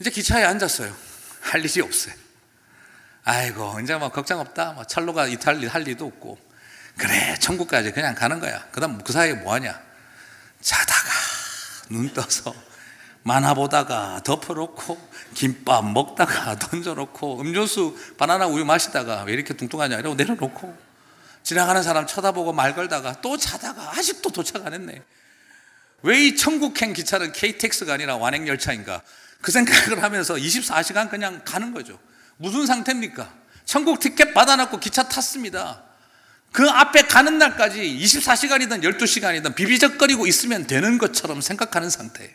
이제 0.00 0.10
기차에 0.10 0.44
앉았어요. 0.44 0.94
할 1.42 1.64
일이 1.64 1.80
없어요. 1.80 2.14
아이고, 3.24 3.78
이제 3.80 3.94
뭐 3.94 4.10
걱정 4.10 4.40
없다. 4.40 4.72
뭐 4.72 4.84
철로가 4.84 5.26
이탈 5.26 5.64
할 5.68 5.86
일도 5.86 6.06
없고. 6.06 6.38
그래, 6.96 7.36
천국까지 7.38 7.92
그냥 7.92 8.14
가는 8.14 8.40
거야. 8.40 8.66
그 8.72 8.80
다음 8.80 8.98
그 9.02 9.12
사이에 9.12 9.34
뭐 9.34 9.54
하냐? 9.54 9.80
자다가, 10.60 11.10
눈 11.90 12.12
떠서, 12.12 12.54
만화 13.22 13.54
보다가 13.54 14.20
덮어놓고, 14.24 14.98
김밥 15.34 15.84
먹다가 15.84 16.56
던져놓고, 16.60 17.40
음료수, 17.40 17.96
바나나 18.18 18.46
우유 18.46 18.64
마시다가 18.64 19.22
왜 19.24 19.32
이렇게 19.34 19.54
뚱뚱하냐? 19.54 19.98
이러고 19.98 20.16
내려놓고, 20.16 20.76
지나가는 21.42 21.82
사람 21.82 22.06
쳐다보고 22.06 22.52
말 22.52 22.74
걸다가 22.74 23.20
또 23.20 23.36
자다가 23.36 23.92
아직도 23.96 24.30
도착 24.30 24.64
안 24.66 24.74
했네. 24.74 25.02
왜 26.02 26.18
이 26.26 26.36
천국행 26.36 26.92
기차는 26.92 27.32
KTX가 27.32 27.94
아니라 27.94 28.16
완행열차인가? 28.16 29.02
그 29.40 29.50
생각을 29.52 30.02
하면서 30.02 30.34
24시간 30.34 31.10
그냥 31.10 31.42
가는 31.44 31.72
거죠. 31.72 31.98
무슨 32.36 32.66
상태입니까? 32.66 33.32
천국 33.64 34.00
티켓 34.00 34.34
받아놓고 34.34 34.78
기차 34.80 35.04
탔습니다. 35.08 35.82
그 36.52 36.68
앞에 36.68 37.02
가는 37.02 37.38
날까지 37.38 37.80
24시간이든 38.02 38.82
12시간이든 38.82 39.54
비비적거리고 39.54 40.26
있으면 40.26 40.66
되는 40.66 40.98
것처럼 40.98 41.40
생각하는 41.40 41.88
상태. 41.88 42.34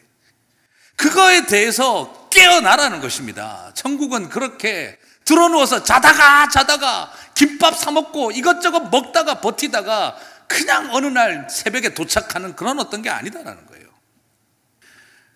그거에 0.98 1.46
대해서 1.46 2.28
깨어나라는 2.30 3.00
것입니다. 3.02 3.72
천국은 3.74 4.30
그렇게 4.30 5.00
들어누워서 5.26 5.84
자다가 5.84 6.50
자다가 6.50 7.12
김밥 7.36 7.78
사 7.78 7.92
먹고 7.92 8.32
이것저것 8.32 8.90
먹다가 8.90 9.40
버티다가 9.40 10.18
그냥 10.48 10.90
어느 10.94 11.06
날 11.06 11.48
새벽에 11.50 11.94
도착하는 11.94 12.56
그런 12.56 12.80
어떤 12.80 13.02
게 13.02 13.10
아니다라는 13.10 13.66
거예요. 13.68 13.88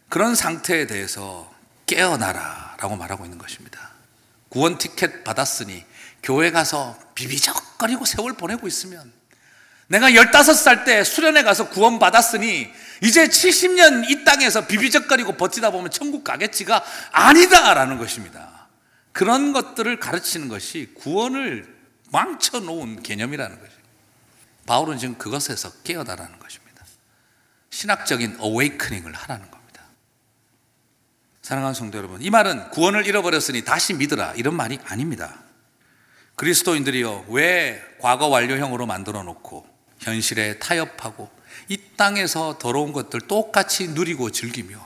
그런 0.10 0.36
상태에 0.36 0.88
대해서 0.88 1.54
깨어나라 1.86 2.76
라고 2.80 2.96
말하고 2.96 3.26
있는 3.26 3.38
것입니다. 3.38 3.92
구원 4.50 4.78
티켓 4.78 5.24
받았으니 5.24 5.86
교회 6.24 6.52
가서 6.52 6.98
비비적거리고 7.16 8.06
세월 8.06 8.34
보내고 8.34 8.68
있으면 8.68 9.12
내가 9.88 10.10
15살 10.12 10.86
때 10.86 11.04
수련회 11.04 11.44
가서 11.44 11.70
구원 11.70 12.00
받았으니 12.00 12.72
이제 13.02 13.28
70년 13.28 14.10
이 14.10 14.24
땅에서 14.24 14.68
비비적거리고 14.68 15.34
버티다 15.34 15.72
보면 15.72 15.90
천국 15.90 16.24
가겠지가 16.24 16.84
아니다라는 17.12 17.98
것입니다. 17.98 18.68
그런 19.12 19.54
것들을 19.54 20.00
가르치는 20.00 20.48
것이 20.48 20.92
구원을 20.96 21.76
망쳐놓은 22.12 23.02
개념이라는 23.02 23.60
것입니다. 23.60 23.82
바울은 24.68 25.00
지금 25.00 25.18
그것에서 25.18 25.72
깨어나라는 25.84 26.38
것입니다. 26.40 26.86
신학적인 27.72 28.38
어웨이크닝을 28.40 29.14
하라는 29.14 29.50
겁니다. 29.50 29.84
사랑하는 31.42 31.74
성도 31.74 31.98
여러분, 31.98 32.22
이 32.22 32.30
말은 32.30 32.70
구원을 32.70 33.08
잃어버렸으니 33.08 33.64
다시 33.64 33.96
믿으라 33.96 34.34
이런 34.36 34.56
말이 34.56 34.80
아닙니다. 34.86 35.40
그리스도인들이요, 36.36 37.26
왜 37.30 37.82
과거 38.00 38.28
완료형으로 38.28 38.86
만들어 38.86 39.24
놓고 39.24 39.68
현실에 40.00 40.60
타협하고 40.60 41.41
이 41.72 41.78
땅에서 41.96 42.58
더러운 42.60 42.92
것들 42.92 43.22
똑같이 43.22 43.88
누리고 43.88 44.30
즐기며 44.30 44.86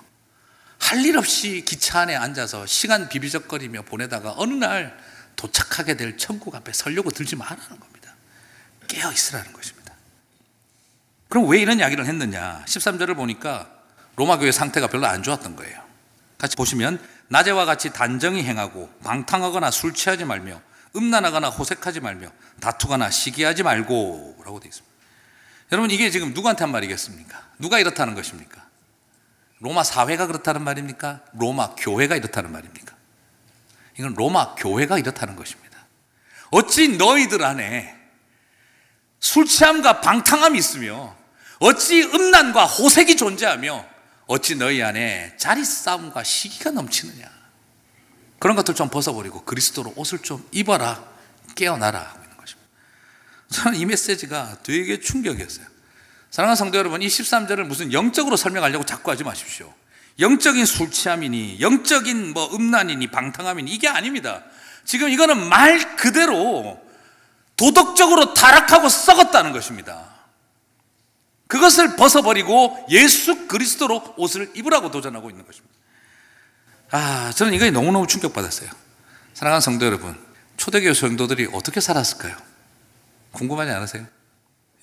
할 0.78 1.04
일 1.04 1.18
없이 1.18 1.64
기차 1.66 2.02
안에 2.02 2.16
앉아서 2.16 2.68
시간 2.68 3.10
비비적거리며 3.10 3.82
보내다가 3.84 4.36
어느 4.38 4.54
날 4.54 4.96
도착하게 5.36 5.98
될 5.98 6.16
천국 6.16 6.54
앞에 6.54 6.74
서려고 6.74 7.10
들지 7.10 7.36
말라는 7.36 7.80
겁니다. 7.80 8.14
깨어 8.88 9.12
있으라는 9.12 9.52
것입니다. 9.52 9.96
그럼 11.28 11.50
왜 11.50 11.60
이런 11.60 11.80
이야기를 11.80 12.06
했느냐? 12.06 12.64
13절을 12.68 13.16
보니까 13.16 13.68
로마 14.16 14.38
교회 14.38 14.52
상태가 14.52 14.86
별로 14.86 15.08
안 15.08 15.24
좋았던 15.24 15.56
거예요. 15.56 15.82
같이 16.38 16.56
보시면 16.56 17.04
낮에와 17.30 17.66
같이 17.66 17.92
단정히 17.92 18.44
행하고 18.44 18.92
방탕하거나 19.04 19.72
술 19.72 19.96
취하지 19.96 20.24
말며 20.26 20.62
음란하거나 20.96 21.50
호색하지 21.50 22.02
말며 22.02 22.30
다투거나 22.60 23.10
시기하지 23.10 23.64
말고 23.64 24.44
라고 24.46 24.60
되어 24.60 24.70
있습니다. 24.70 24.95
여러분 25.72 25.90
이게 25.92 26.10
지금 26.12 26.34
누구한테 26.34 26.64
한 26.64 26.72
말이겠습니까? 26.72 27.44
누가 27.60 27.80
이렇다는 27.80 28.14
것입니까? 28.16 28.66
로마 29.60 29.84
사회가 29.84 30.28
그렇다는 30.28 30.64
말입니까? 30.64 31.22
로마 31.34 31.76
교회가 31.76 32.16
이렇다는 32.16 32.52
말입니까? 32.52 32.96
이건 33.98 34.14
로마 34.14 34.56
교회가 34.56 35.00
이렇다는 35.00 35.36
것입니다. 35.36 35.78
어찌 36.52 36.90
너희들 36.98 37.44
안에 37.44 37.96
술 39.20 39.46
취함과 39.46 40.02
방탕함이 40.02 40.58
있으며 40.60 41.16
어찌 41.60 42.04
음란과 42.04 42.66
호색이 42.66 43.18
존재하며 43.18 43.86
어찌 44.28 44.56
너희 44.56 44.84
안에 44.84 45.36
자리 45.38 45.64
싸움과 45.64 46.24
시기가 46.24 46.72
넘치느냐 46.72 47.30
그런 48.40 48.56
것들 48.56 48.76
좀 48.76 48.90
벗어버리고 48.90 49.44
그리스도로 49.46 49.94
옷을 49.96 50.20
좀 50.20 50.48
입어라 50.52 51.04
깨어나라. 51.56 52.25
저는 53.56 53.80
이 53.80 53.86
메시지가 53.86 54.58
되게 54.64 55.00
충격이었어요. 55.00 55.66
사랑하는 56.30 56.56
성도 56.56 56.78
여러분, 56.78 57.02
이 57.02 57.08
13절을 57.08 57.64
무슨 57.64 57.94
영적으로 57.94 58.36
설명하려고 58.36 58.86
자꾸 58.86 59.12
하지 59.12 59.24
마십시오. 59.24 59.74
영적인 60.20 60.66
술 60.66 60.92
취함이니, 60.92 61.62
영적인 61.62 62.34
뭐 62.34 62.54
음란이니, 62.54 63.08
방탕함이니, 63.08 63.72
이게 63.72 63.88
아닙니다. 63.88 64.44
지금 64.84 65.10
이거는 65.10 65.48
말 65.48 65.96
그대로 65.96 66.82
도덕적으로 67.56 68.34
타락하고 68.34 68.90
썩었다는 68.90 69.54
것입니다. 69.54 70.14
그것을 71.48 71.96
벗어버리고 71.96 72.88
예수 72.90 73.48
그리스도로 73.48 74.16
옷을 74.18 74.52
입으라고 74.56 74.92
도전하고 74.92 75.30
있는 75.30 75.46
것입니다. 75.46 75.74
아, 76.92 77.32
저는 77.34 77.54
이거에 77.54 77.72
너무너무 77.72 78.08
충격받았어요. 78.08 78.70
사랑하는 79.34 79.62
성도 79.62 79.86
여러분, 79.86 80.18
초대교회 80.58 80.94
성도들이 80.94 81.50
어떻게 81.54 81.80
살았을까요? 81.80 82.55
궁금하지 83.36 83.72
않으세요? 83.72 84.08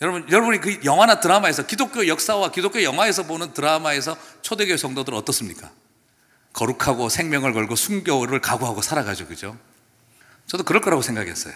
여러분, 0.01 0.31
여러분이 0.31 0.61
그 0.61 0.81
영화나 0.85 1.21
드라마에서 1.21 1.67
기독교 1.67 2.07
역사와 2.07 2.51
기독교 2.51 2.83
영화에서 2.83 3.25
보는 3.25 3.55
드라마에서 3.55 4.17
초대교회 4.43 4.77
성도들은 4.77 5.17
어떻습니까? 5.19 5.71
거룩하고 6.53 7.09
생명을 7.09 7.53
걸고 7.53 7.77
순교를 7.77 8.41
각오하고 8.41 8.83
살아가죠, 8.83 9.27
그죠? 9.27 9.57
저도 10.47 10.65
그럴 10.65 10.83
거라고 10.83 11.03
생각했어요. 11.03 11.55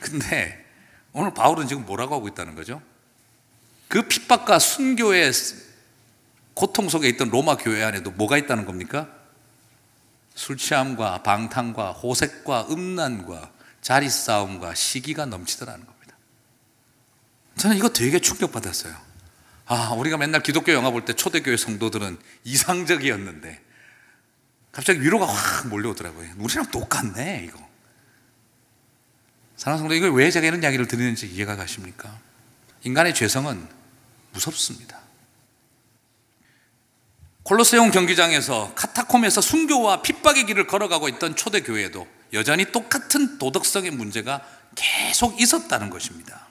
근데 0.00 0.64
오늘 1.12 1.34
바울은 1.34 1.66
지금 1.66 1.84
뭐라고 1.84 2.14
하고 2.14 2.28
있다는 2.28 2.54
거죠? 2.54 2.80
그 3.88 4.02
핍박과 4.02 4.58
순교의 4.58 5.32
고통 6.54 6.88
속에 6.88 7.08
있던 7.08 7.30
로마 7.30 7.56
교회 7.56 7.82
안에도 7.82 8.10
뭐가 8.10 8.38
있다는 8.38 8.64
겁니까? 8.64 9.08
술 10.34 10.56
취함과 10.56 11.22
방탕과 11.24 11.92
호색과 11.92 12.68
음란과 12.70 13.50
자리 13.80 14.10
싸움과 14.10 14.74
시기가 14.74 15.26
넘치더라는 15.26 15.84
겁니다. 15.84 16.16
저는 17.56 17.76
이거 17.76 17.88
되게 17.88 18.18
충격받았어요. 18.20 18.94
아, 19.66 19.90
우리가 19.92 20.16
맨날 20.16 20.42
기독교 20.42 20.72
영화 20.72 20.90
볼 20.90 21.04
때 21.04 21.12
초대교회 21.14 21.56
성도들은 21.56 22.18
이상적이었는데 22.44 23.60
갑자기 24.72 25.00
위로가 25.00 25.26
확 25.26 25.68
몰려오더라고요. 25.68 26.34
우리랑 26.38 26.70
똑같네, 26.70 27.44
이거. 27.48 27.58
사랑하는 29.56 29.82
성도, 29.84 29.94
이걸 29.94 30.12
왜 30.12 30.30
제가 30.30 30.46
이런 30.46 30.62
이야기를 30.62 30.86
드리는지 30.86 31.26
이해가 31.26 31.56
가십니까? 31.56 32.16
인간의 32.84 33.14
죄성은 33.14 33.68
무섭습니다. 34.32 35.00
콜로세움 37.42 37.90
경기장에서 37.90 38.72
카타콤에서 38.74 39.40
순교와 39.40 40.02
핍박의 40.02 40.46
길을 40.46 40.66
걸어가고 40.66 41.08
있던 41.08 41.34
초대교회에도 41.34 42.06
여전히 42.32 42.66
똑같은 42.72 43.38
도덕성의 43.38 43.90
문제가 43.92 44.40
계속 44.74 45.40
있었다는 45.40 45.90
것입니다. 45.90 46.46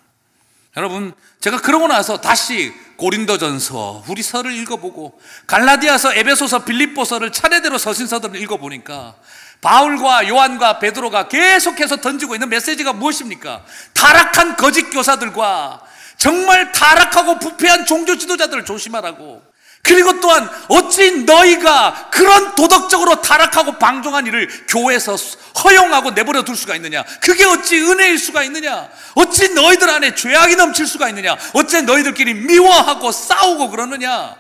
여러분, 0.76 1.14
제가 1.40 1.62
그러고 1.62 1.88
나서 1.88 2.22
다시 2.22 2.72
고린도전서, 2.98 4.06
우리서를 4.08 4.54
읽어보고 4.54 5.20
갈라디아서, 5.48 6.14
에베소서, 6.14 6.66
빌립보서를 6.66 7.32
차례대로 7.32 7.78
서신서들을 7.78 8.40
읽어보니까 8.42 9.16
바울과 9.62 10.28
요한과 10.28 10.78
베드로가 10.78 11.30
계속해서 11.30 11.98
던지고 11.98 12.36
있는 12.36 12.50
메시지가 12.50 12.94
무엇입니까? 12.94 13.66
타락한 13.94 14.56
거짓 14.56 14.92
교사들과 14.92 15.82
정말 16.18 16.72
타락하고 16.72 17.40
부패한 17.40 17.86
종교 17.88 18.16
지도자들을 18.18 18.66
조심하라고. 18.66 19.47
그리고 19.88 20.20
또한 20.20 20.50
어찌 20.68 21.24
너희가 21.24 22.10
그런 22.12 22.56
도덕적으로 22.56 23.22
타락하고 23.22 23.80
방종한 23.80 24.28
일을 24.28 24.50
교회에서 24.68 25.16
허용하고 25.64 26.12
내버려 26.12 26.44
둘 26.44 26.58
수가 26.58 26.76
있느냐? 26.76 27.06
그게 27.22 27.46
어찌 27.46 27.80
은혜일 27.80 28.20
수가 28.20 28.44
있느냐? 28.44 28.90
어찌 29.16 29.54
너희들 29.54 29.90
안에 29.90 30.14
죄악이 30.14 30.58
넘칠 30.58 30.86
수가 30.86 31.08
있느냐? 31.10 31.38
어찌 31.54 31.82
너희들끼리 31.84 32.34
미워하고 32.34 33.14
싸우고 33.14 33.70
그러느냐? 33.70 34.36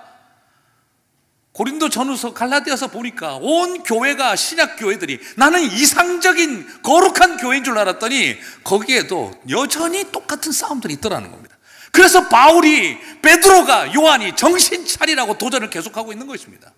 고린도 1.53 1.89
전후서 1.89 2.33
갈라디아서 2.33 2.87
보니까 2.87 3.39
온 3.41 3.81
교회가 3.81 4.35
신약 4.35 4.77
교회들이 4.77 5.19
나는 5.37 5.63
이상적인 5.63 6.83
거룩한 6.83 7.37
교회인 7.37 7.63
줄 7.63 7.79
알았더니 7.79 8.37
거기에도 8.63 9.33
여전히 9.49 10.11
똑같은 10.11 10.51
싸움들이 10.51 10.93
있더라는 10.95 11.31
겁니다. 11.31 11.56
그래서 11.97 12.29
바울이 12.29 12.99
베드로가 13.23 13.95
요한이 13.95 14.35
정신 14.35 14.85
차리라고 14.85 15.39
도전을 15.39 15.71
계속하고 15.71 16.11
있는 16.11 16.27
것입니다. 16.27 16.71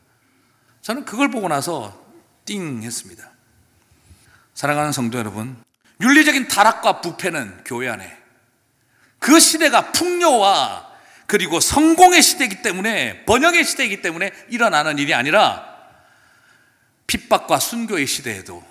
저는 0.82 1.04
그걸 1.04 1.30
보고 1.30 1.50
나서 1.50 2.06
띵 2.46 2.82
했습니다. 2.82 3.30
사랑하는 4.54 4.94
성도 4.94 5.18
여러분, 5.18 5.62
윤리적인 6.00 6.48
타락과 6.48 7.02
부패는 7.02 7.66
교회 7.66 7.90
안에 7.90 8.18
그 9.20 9.42
시대가 9.42 9.92
풍요와 9.92 10.88
그리고 11.28 11.60
성공의 11.60 12.22
시대이기 12.22 12.62
때문에 12.62 13.26
번영의 13.26 13.66
시대이기 13.66 14.02
때문에 14.02 14.32
일어나는 14.48 14.98
일이 15.00 15.14
아니라 15.14 15.68
핍박과 17.08 17.60
순교의 17.60 18.08
시대에도 18.08 18.64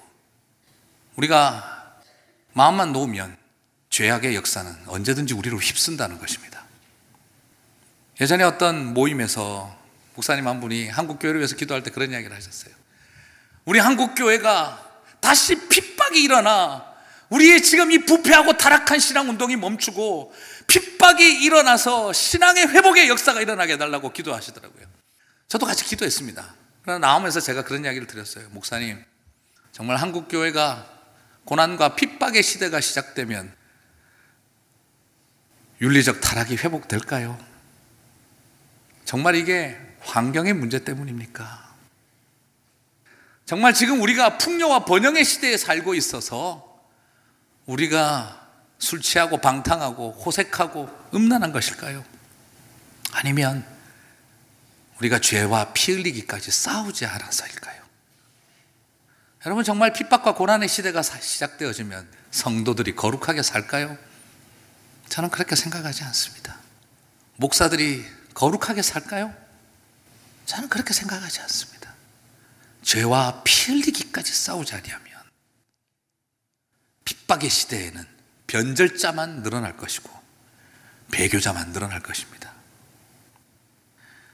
우리가 1.17 1.99
마음만 2.55 2.95
놓으면 2.95 3.38
죄악의 3.99 4.37
역사는 4.37 4.73
언제든지 4.87 5.35
우리를 5.35 5.59
휩쓴다는 5.59 6.21
것입니다. 6.21 6.65
예전에 8.21 8.45
어떤 8.45 8.95
모임에서 8.95 9.77
목사님 10.15 10.47
한 10.47 10.61
분이 10.61 10.89
한국 10.89 11.19
교회를 11.19 11.41
위해서 11.41 11.57
기도할 11.57 11.83
때 11.83 11.91
그런 11.91 12.13
이야기를 12.13 12.35
하셨어요. 12.37 12.73
우리 13.65 13.81
한국 13.81 14.15
교회가 14.15 14.89
다시 15.19 15.69
핍박이 15.69 16.23
일어나 16.23 16.87
우리의 17.29 17.61
지금 17.65 17.91
이 17.91 18.05
부패하고 18.05 18.57
타락한 18.57 19.01
신앙 19.01 19.29
운동이 19.31 19.57
멈추고 19.57 20.33
핍박이 20.69 21.43
일어나서 21.43 22.13
신앙의 22.13 22.69
회복의 22.69 23.09
역사가 23.09 23.41
일어나게 23.41 23.73
해달라고 23.73 24.13
기도하시더라고요. 24.13 24.87
저도 25.49 25.67
같이 25.67 25.85
기도했습니다. 25.85 26.55
그러나 26.83 27.05
나오면서 27.05 27.41
제가 27.41 27.65
그런 27.65 27.85
이야기를 27.85 28.07
드렸어요. 28.07 28.49
목사님, 28.51 29.05
정말 29.73 29.97
한국 29.97 30.29
교회가 30.29 30.87
고난과 31.47 31.97
핍박의 31.97 32.45
시대가 32.45 32.81
시작되면 32.81 33.58
윤리적 35.81 36.21
타락이 36.21 36.57
회복될까요? 36.57 37.39
정말 39.05 39.37
이게 39.37 39.77
환경의 40.01 40.53
문제 40.55 40.85
때문입니까? 40.85 41.69
정말 43.47 43.73
지금 43.73 44.03
우리가 44.03 44.37
풍요와 44.39 44.85
번영의 44.85 45.25
시대에 45.25 45.57
살고 45.57 45.95
있어서 45.95 46.83
우리가 47.67 48.47
술 48.79 49.01
취하고 49.01 49.39
방탕하고 49.39 50.13
호색하고 50.13 50.89
음란한 51.15 51.53
것일까요? 51.53 52.05
아니면 53.13 53.65
우리가 54.99 55.21
죄와 55.21 55.73
피 55.73 55.93
흘리기까지 55.93 56.51
싸우지 56.51 57.07
않아서일까요? 57.07 57.83
여러분 59.47 59.65
정말 59.65 59.93
핍박과 59.93 60.35
고난의 60.35 60.69
시대가 60.69 61.03
사- 61.03 61.21
시작되어지면 61.21 62.07
성도들이 62.31 62.95
거룩하게 62.97 63.43
살까요? 63.43 63.97
저는 65.09 65.31
그렇게 65.31 65.57
생각하지 65.57 66.05
않습니다. 66.05 66.57
목사들이 67.37 68.05
거룩하게 68.35 68.83
살까요? 68.83 69.35
저는 70.47 70.69
그렇게 70.69 70.93
생각하지 70.93 71.41
않습니다. 71.41 71.95
죄와 72.83 73.43
피 73.45 73.73
흘리기까지 73.73 74.33
싸우지 74.33 74.75
아니하면 74.75 75.09
핍박의 77.05 77.51
시대에는 77.51 78.07
변절자만 78.47 79.43
늘어날 79.43 79.77
것이고 79.77 80.11
배교자만 81.11 81.73
늘어날 81.73 82.01
것입니다. 82.01 82.53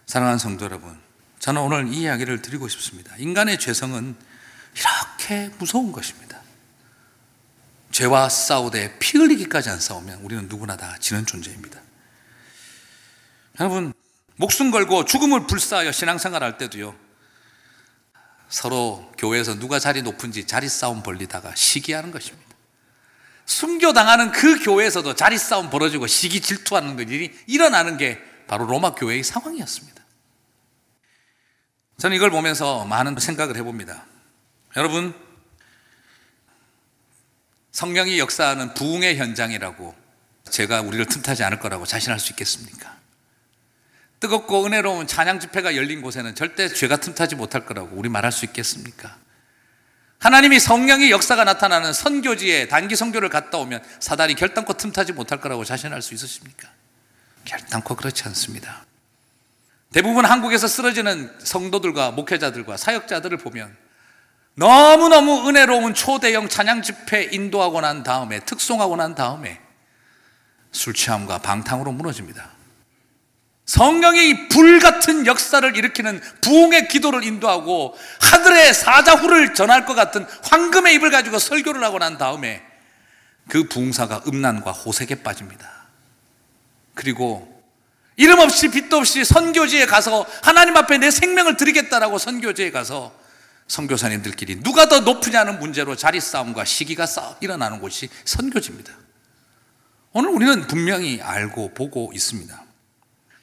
사랑하는 0.06 0.38
성도 0.38 0.64
여러분, 0.64 1.00
저는 1.38 1.60
오늘 1.60 1.92
이 1.92 2.02
이야기를 2.02 2.42
드리고 2.42 2.68
싶습니다. 2.68 3.16
인간의 3.16 3.58
죄성은 3.58 4.16
이렇게 4.76 5.48
무서운 5.58 5.92
것입니다. 5.92 6.23
죄와 7.94 8.28
싸우되 8.28 8.98
피 8.98 9.18
흘리기까지 9.18 9.70
안 9.70 9.78
싸우면 9.78 10.22
우리는 10.22 10.48
누구나 10.48 10.76
다 10.76 10.96
지는 10.98 11.24
존재입니다. 11.24 11.80
여러분, 13.60 13.92
목숨 14.34 14.72
걸고 14.72 15.04
죽음을 15.04 15.46
불사하여 15.46 15.92
신앙생활 15.92 16.42
할 16.42 16.58
때도요, 16.58 16.96
서로 18.48 19.12
교회에서 19.16 19.60
누가 19.60 19.78
자리 19.78 20.02
높은지 20.02 20.44
자리 20.44 20.68
싸움 20.68 21.04
벌리다가 21.04 21.54
시기하는 21.54 22.10
것입니다. 22.10 22.52
순교당하는 23.46 24.32
그 24.32 24.64
교회에서도 24.64 25.14
자리 25.14 25.38
싸움 25.38 25.70
벌어지고 25.70 26.08
시기 26.08 26.40
질투하는 26.40 26.98
일이 26.98 27.32
일어나는 27.46 27.96
게 27.96 28.20
바로 28.48 28.66
로마 28.66 28.96
교회의 28.96 29.22
상황이었습니다. 29.22 30.02
저는 31.98 32.16
이걸 32.16 32.30
보면서 32.30 32.84
많은 32.86 33.16
생각을 33.20 33.56
해봅니다. 33.56 34.04
여러분, 34.76 35.14
성령이 37.74 38.20
역사하는 38.20 38.72
부흥의 38.74 39.16
현장이라고 39.16 39.96
제가 40.48 40.80
우리를 40.82 41.06
틈타지 41.06 41.42
않을 41.42 41.58
거라고 41.58 41.84
자신할 41.84 42.20
수 42.20 42.30
있겠습니까? 42.32 42.96
뜨겁고 44.20 44.64
은혜로운 44.64 45.08
찬양 45.08 45.40
집회가 45.40 45.74
열린 45.74 46.00
곳에는 46.00 46.36
절대 46.36 46.68
죄가 46.68 46.98
틈타지 46.98 47.34
못할 47.34 47.66
거라고 47.66 47.90
우리 47.96 48.08
말할 48.08 48.30
수 48.30 48.44
있겠습니까? 48.44 49.16
하나님이 50.20 50.60
성령의 50.60 51.10
역사가 51.10 51.42
나타나는 51.42 51.92
선교지에 51.92 52.68
단기 52.68 52.94
선교를 52.94 53.28
갔다 53.28 53.58
오면 53.58 53.82
사단이 53.98 54.36
결단코 54.36 54.74
틈타지 54.74 55.12
못할 55.12 55.40
거라고 55.40 55.64
자신할 55.64 56.00
수 56.00 56.14
있으십니까? 56.14 56.68
결단코 57.44 57.96
그렇지 57.96 58.22
않습니다. 58.28 58.86
대부분 59.92 60.24
한국에서 60.26 60.68
쓰러지는 60.68 61.36
성도들과 61.40 62.12
목회자들과 62.12 62.76
사역자들을 62.76 63.36
보면 63.38 63.83
너무너무 64.56 65.48
은혜로운 65.48 65.94
초대형 65.94 66.48
찬양 66.48 66.82
집회 66.82 67.28
인도하고 67.32 67.80
난 67.80 68.02
다음에 68.02 68.40
특송하고 68.40 68.96
난 68.96 69.14
다음에 69.14 69.60
술 70.70 70.94
취함과 70.94 71.38
방탕으로 71.38 71.92
무너집니다. 71.92 72.50
성령이 73.66 74.48
불같은 74.48 75.26
역사를 75.26 75.76
일으키는 75.76 76.20
부흥의 76.42 76.88
기도를 76.88 77.24
인도하고 77.24 77.96
하늘의 78.20 78.74
사자후를 78.74 79.54
전할 79.54 79.86
것 79.86 79.94
같은 79.94 80.26
황금의 80.42 80.94
입을 80.96 81.10
가지고 81.10 81.38
설교를 81.38 81.82
하고 81.82 81.98
난 81.98 82.18
다음에 82.18 82.62
그 83.48 83.68
부흥사가 83.68 84.22
음란과 84.26 84.70
호색에 84.70 85.22
빠집니다. 85.22 85.70
그리고 86.94 87.50
이름 88.16 88.38
없이 88.38 88.68
빛도 88.68 88.98
없이 88.98 89.24
선교지에 89.24 89.86
가서 89.86 90.26
하나님 90.42 90.76
앞에 90.76 90.98
내 90.98 91.10
생명을 91.10 91.56
드리겠다라고 91.56 92.18
선교지에 92.18 92.70
가서 92.70 93.12
선교사님들끼리 93.68 94.62
누가 94.62 94.88
더 94.88 95.00
높으냐는 95.00 95.58
문제로 95.58 95.96
자리 95.96 96.20
싸움과 96.20 96.64
시기가 96.64 97.06
싸 97.06 97.36
일어나는 97.40 97.80
곳이 97.80 98.08
선교지입니다. 98.24 98.92
오늘 100.12 100.30
우리는 100.30 100.66
분명히 100.66 101.20
알고 101.20 101.74
보고 101.74 102.10
있습니다. 102.14 102.62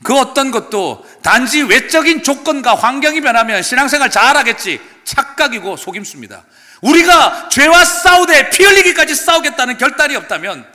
그 0.03 0.17
어떤 0.17 0.51
것도 0.51 1.05
단지 1.21 1.61
외적인 1.61 2.23
조건과 2.23 2.75
환경이 2.75 3.21
변하면 3.21 3.61
신앙생활 3.61 4.09
잘하겠지 4.09 4.79
착각이고 5.03 5.77
속임수입니다. 5.77 6.43
우리가 6.81 7.49
죄와 7.49 7.85
싸우되 7.85 8.49
피 8.49 8.63
흘리기까지 8.63 9.13
싸우겠다는 9.13 9.77
결단이 9.77 10.15
없다면 10.15 10.65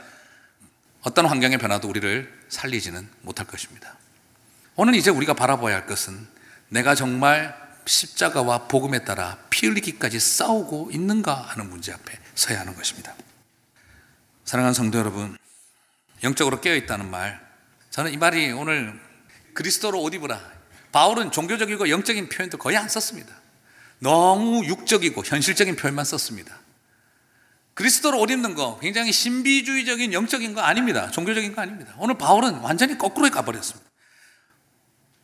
어떤 1.01 1.25
환경의 1.25 1.57
변화도 1.57 1.87
우리를 1.87 2.31
살리지는 2.49 3.07
못할 3.21 3.45
것입니다. 3.45 3.95
오늘 4.75 4.95
이제 4.95 5.09
우리가 5.09 5.33
바라봐야 5.33 5.75
할 5.75 5.85
것은 5.85 6.27
내가 6.69 6.95
정말 6.95 7.66
십자가와 7.87 8.67
복음에 8.67 9.03
따라 9.03 9.37
피 9.49 9.65
흘리기까지 9.67 10.19
싸우고 10.19 10.91
있는가 10.91 11.33
하는 11.33 11.69
문제 11.69 11.91
앞에 11.93 12.19
서야 12.35 12.59
하는 12.59 12.75
것입니다. 12.75 13.15
사랑하는 14.45 14.73
성도 14.73 14.97
여러분, 14.99 15.37
영적으로 16.23 16.61
깨어 16.61 16.75
있다는 16.75 17.09
말, 17.09 17.45
저는 17.89 18.13
이 18.13 18.17
말이 18.17 18.51
오늘 18.51 18.99
그리스도로 19.53 20.01
옷 20.01 20.13
입으라. 20.13 20.39
바울은 20.91 21.31
종교적이고 21.31 21.89
영적인 21.89 22.29
표현도 22.29 22.57
거의 22.57 22.77
안 22.77 22.87
썼습니다. 22.87 23.33
너무 23.99 24.63
육적이고 24.65 25.23
현실적인 25.25 25.75
표현만 25.75 26.05
썼습니다. 26.05 26.55
그리스도로 27.73 28.19
옷 28.19 28.31
입는 28.31 28.55
거 28.55 28.79
굉장히 28.79 29.11
신비주의적인 29.11 30.13
영적인 30.13 30.53
거 30.53 30.61
아닙니다. 30.61 31.11
종교적인 31.11 31.55
거 31.55 31.61
아닙니다. 31.61 31.93
오늘 31.97 32.17
바울은 32.17 32.55
완전히 32.59 32.97
거꾸로 32.97 33.29
가버렸습니다. 33.29 33.89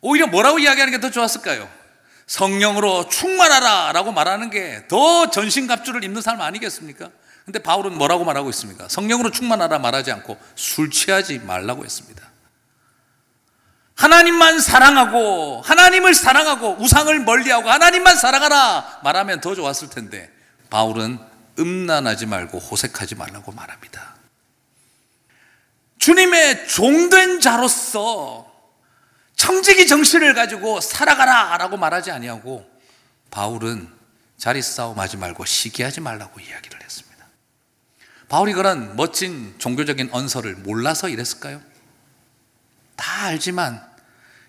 오히려 0.00 0.26
뭐라고 0.26 0.58
이야기하는 0.58 0.92
게 0.92 1.00
더 1.00 1.10
좋았을까요? 1.10 1.83
성령으로 2.26 3.08
충만하라 3.08 3.92
라고 3.92 4.12
말하는 4.12 4.50
게 4.50 4.86
더 4.88 5.30
전신갑주를 5.30 6.04
입는 6.04 6.22
사람 6.22 6.40
아니겠습니까? 6.40 7.10
근데 7.44 7.58
바울은 7.58 7.96
뭐라고 7.98 8.24
말하고 8.24 8.48
있습니까? 8.50 8.88
성령으로 8.88 9.30
충만하라 9.30 9.78
말하지 9.78 10.10
않고 10.12 10.38
술 10.54 10.90
취하지 10.90 11.40
말라고 11.40 11.84
했습니다. 11.84 12.22
하나님만 13.96 14.60
사랑하고 14.60 15.62
하나님을 15.62 16.14
사랑하고 16.14 16.76
우상을 16.80 17.16
멀리하고 17.20 17.70
하나님만 17.70 18.16
사랑하라 18.16 19.00
말하면 19.04 19.40
더 19.40 19.54
좋았을 19.54 19.90
텐데 19.90 20.30
바울은 20.70 21.18
음란하지 21.58 22.26
말고 22.26 22.58
호색하지 22.58 23.14
말라고 23.14 23.52
말합니다. 23.52 24.14
주님의 25.98 26.66
종된 26.68 27.40
자로서 27.40 28.52
청지기 29.44 29.86
정신을 29.86 30.32
가지고 30.32 30.80
살아가라 30.80 31.58
라고 31.58 31.76
말하지 31.76 32.10
아니하고 32.10 32.66
바울은 33.30 33.86
자리 34.38 34.62
싸움 34.62 34.98
하지 34.98 35.18
말고 35.18 35.44
시기하지 35.44 36.00
말라고 36.00 36.40
이야기를 36.40 36.82
했습니다. 36.82 37.26
바울이 38.30 38.54
그런 38.54 38.96
멋진 38.96 39.54
종교적인 39.58 40.08
언서를 40.12 40.54
몰라서 40.54 41.10
이랬을까요? 41.10 41.60
다 42.96 43.26
알지만 43.26 43.86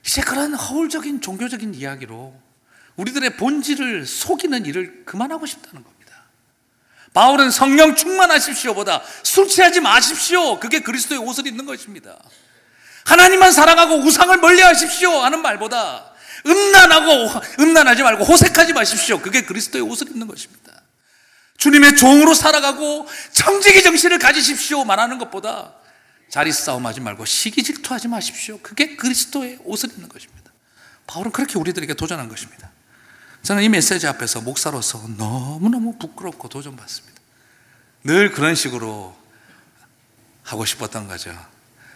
이제 0.05 0.21
그런 0.21 0.53
허울적인 0.53 1.19
종교적인 1.19 1.73
이야기로 1.73 2.33
우리들의 2.95 3.35
본질을 3.35 4.05
속이는 4.05 4.65
일을 4.65 5.03
그만하고 5.03 5.45
싶다는 5.45 5.83
겁니다. 5.83 6.23
바울은 7.13 7.51
성령 7.51 7.97
충만하십시오보다 7.97 9.01
술 9.23 9.49
취하지 9.49 9.81
마십시오. 9.81 10.57
그게 10.61 10.79
그리스도의 10.79 11.19
옷을 11.19 11.47
입는 11.47 11.65
것입니다. 11.65 12.17
하나님만 13.05 13.51
사랑하고 13.51 13.99
우상을 13.99 14.35
멀리 14.37 14.61
하십시오 14.61 15.11
하는 15.21 15.41
말보다 15.41 16.11
음란하고 16.45 17.29
음란하지 17.59 18.03
말고 18.03 18.25
호색하지 18.25 18.73
마십시오. 18.73 19.21
그게 19.21 19.43
그리스도의 19.45 19.83
옷을 19.83 20.09
입는 20.09 20.27
것입니다. 20.27 20.73
주님의 21.57 21.95
종으로 21.95 22.33
살아가고 22.33 23.07
청지기 23.31 23.81
정신을 23.83 24.19
가지십시오 24.19 24.83
말하는 24.83 25.17
것보다 25.17 25.73
자리 26.29 26.51
싸움하지 26.51 26.99
말고 27.01 27.25
시기 27.25 27.63
질투하지 27.63 28.07
마십시오. 28.07 28.59
그게 28.59 28.95
그리스도의 28.95 29.59
옷을 29.63 29.91
입는 29.91 30.09
것입니다. 30.09 30.51
바울은 31.07 31.31
그렇게 31.31 31.57
우리들에게 31.57 31.93
도전한 31.93 32.27
것입니다. 32.27 32.71
저는 33.43 33.63
이 33.63 33.69
메시지 33.69 34.07
앞에서 34.07 34.41
목사로서 34.41 35.07
너무너무 35.17 35.97
부끄럽고 35.99 36.49
도전받습니다. 36.49 37.21
늘 38.03 38.31
그런 38.31 38.55
식으로 38.55 39.15
하고 40.43 40.65
싶었던 40.65 41.07
거죠. 41.07 41.35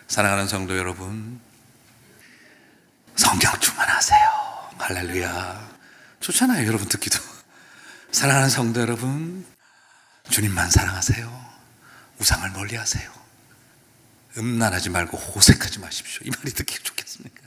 사랑하는 0.10 0.48
성도 0.48 0.76
여러분, 0.76 1.40
성경 3.16 3.58
충만하세요. 3.60 4.72
할렐루야. 4.80 5.70
좋잖아요, 6.20 6.66
여러분 6.66 6.90
듣기도. 6.90 7.20
사랑하는 8.12 8.50
성도 8.50 8.82
여러분, 8.82 9.46
주님만 10.32 10.72
사랑하세요. 10.72 11.50
우상을 12.18 12.50
멀리 12.52 12.76
하세요. 12.76 13.08
음란하지 14.36 14.90
말고 14.90 15.16
호색하지 15.16 15.78
마십시오. 15.78 16.22
이 16.26 16.32
말이 16.32 16.54
듣기 16.54 16.80
좋겠습니까? 16.80 17.42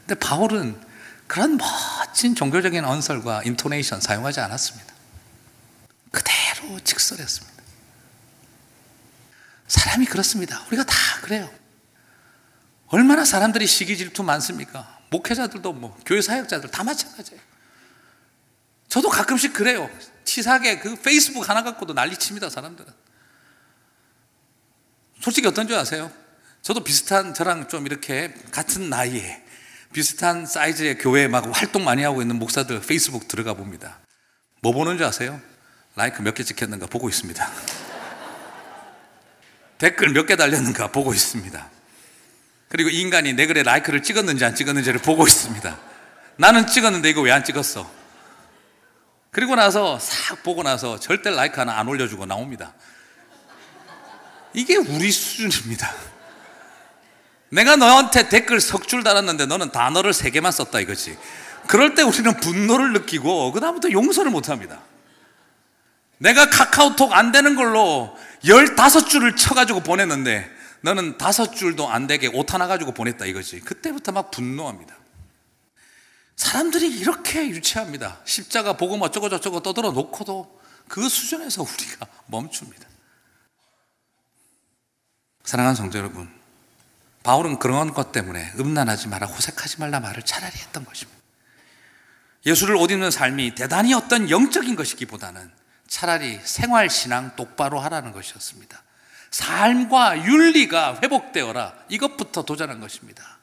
근데 0.00 0.14
바울은 0.16 0.78
그런 1.26 1.56
멋진 1.56 2.34
종교적인 2.34 2.84
언설과 2.84 3.42
인토네이션 3.44 4.02
사용하지 4.02 4.40
않았습니다. 4.40 4.94
그대로 6.12 6.78
직설했습니다. 6.80 7.62
사람이 9.66 10.04
그렇습니다. 10.04 10.62
우리가 10.68 10.84
다 10.84 10.94
그래요. 11.22 11.50
얼마나 12.88 13.24
사람들이 13.24 13.66
시기 13.66 13.96
질투 13.96 14.22
많습니까? 14.22 14.98
목회자들도 15.10 15.72
뭐 15.72 15.96
교회 16.06 16.20
사역자들 16.20 16.70
다 16.70 16.84
마찬가지예요. 16.84 17.40
저도 18.88 19.08
가끔씩 19.08 19.52
그래요. 19.52 19.90
치사하게 20.24 20.78
그 20.78 20.96
페이스북 20.96 21.48
하나 21.48 21.62
갖고도 21.62 21.92
난리칩니다, 21.92 22.50
사람들은. 22.50 22.92
솔직히 25.20 25.48
어떤 25.48 25.66
줄 25.66 25.76
아세요? 25.76 26.12
저도 26.62 26.84
비슷한 26.84 27.34
저랑 27.34 27.68
좀 27.68 27.86
이렇게 27.86 28.32
같은 28.50 28.90
나이에 28.90 29.42
비슷한 29.92 30.46
사이즈의 30.46 30.98
교회에 30.98 31.28
막 31.28 31.44
활동 31.56 31.84
많이 31.84 32.02
하고 32.02 32.22
있는 32.22 32.38
목사들 32.38 32.80
페이스북 32.80 33.28
들어가 33.28 33.54
봅니다. 33.54 34.00
뭐 34.60 34.72
보는 34.72 34.96
줄 34.98 35.06
아세요? 35.06 35.40
라이크 35.94 36.22
몇 36.22 36.34
개 36.34 36.42
찍혔는가 36.44 36.86
보고 36.86 37.08
있습니다. 37.08 37.50
댓글 39.78 40.10
몇 40.10 40.26
개 40.26 40.36
달렸는가 40.36 40.92
보고 40.92 41.14
있습니다. 41.14 41.70
그리고 42.68 42.90
이 42.90 43.00
인간이 43.00 43.32
내 43.34 43.46
글에 43.46 43.62
라이크를 43.62 44.02
찍었는지 44.02 44.44
안 44.44 44.54
찍었는지를 44.54 45.00
보고 45.00 45.26
있습니다. 45.26 45.78
나는 46.36 46.66
찍었는데 46.66 47.10
이거 47.10 47.20
왜 47.22 47.30
안 47.32 47.44
찍었어? 47.44 47.88
그리고 49.30 49.54
나서 49.54 49.98
싹 49.98 50.42
보고 50.42 50.62
나서 50.62 50.98
절대 50.98 51.30
라이크 51.30 51.58
하나 51.60 51.78
안 51.78 51.88
올려주고 51.88 52.26
나옵니다. 52.26 52.74
이게 54.54 54.76
우리 54.76 55.10
수준입니다. 55.12 55.92
내가 57.50 57.76
너한테 57.76 58.28
댓글 58.28 58.60
석 58.60 58.86
줄 58.86 59.04
달았는데 59.04 59.46
너는 59.46 59.70
단어를 59.70 60.12
세 60.12 60.30
개만 60.30 60.52
썼다 60.52 60.80
이거지. 60.80 61.16
그럴 61.66 61.94
때 61.94 62.02
우리는 62.02 62.34
분노를 62.38 62.92
느끼고 62.92 63.52
그다음부터 63.52 63.90
용서를 63.92 64.30
못 64.30 64.48
합니다. 64.48 64.80
내가 66.18 66.48
카카오톡 66.48 67.12
안 67.12 67.30
되는 67.30 67.54
걸로 67.54 68.16
15줄을 68.42 69.36
쳐가지고 69.36 69.80
보냈는데 69.80 70.50
너는 70.82 71.18
다섯 71.18 71.52
줄도 71.52 71.88
안 71.88 72.06
되게 72.06 72.26
옷 72.28 72.52
하나 72.52 72.66
가지고 72.66 72.92
보냈다 72.92 73.24
이거지. 73.26 73.60
그때부터 73.60 74.12
막 74.12 74.30
분노합니다. 74.30 74.96
사람들이 76.36 76.88
이렇게 76.88 77.48
유치합니다. 77.48 78.20
십자가 78.24 78.74
복음 78.74 79.02
어쩌고 79.02 79.28
저쩌고 79.28 79.60
떠들어 79.60 79.90
놓고도 79.92 80.60
그 80.88 81.08
수준에서 81.08 81.62
우리가 81.62 82.06
멈춥니다. 82.26 82.86
사랑하는 85.44 85.76
성도 85.76 85.98
여러분, 85.98 86.28
바울은 87.22 87.58
그런 87.58 87.94
것 87.94 88.12
때문에 88.12 88.52
음란하지 88.58 89.08
마라, 89.08 89.26
호색하지 89.26 89.80
말라 89.80 90.00
말을 90.00 90.22
차라리 90.22 90.54
했던 90.56 90.84
것입니다. 90.84 91.16
예수를 92.44 92.76
옷 92.76 92.90
입는 92.90 93.10
삶이 93.10 93.54
대단히 93.54 93.94
어떤 93.94 94.30
영적인 94.30 94.76
것이기보다는 94.76 95.50
차라리 95.88 96.38
생활 96.44 96.90
신앙 96.90 97.34
똑바로 97.34 97.80
하라는 97.80 98.12
것이었습니다. 98.12 98.82
삶과 99.36 100.24
윤리가 100.24 101.00
회복되어라. 101.02 101.74
이것부터 101.90 102.42
도전한 102.42 102.80
것입니다. 102.80 103.38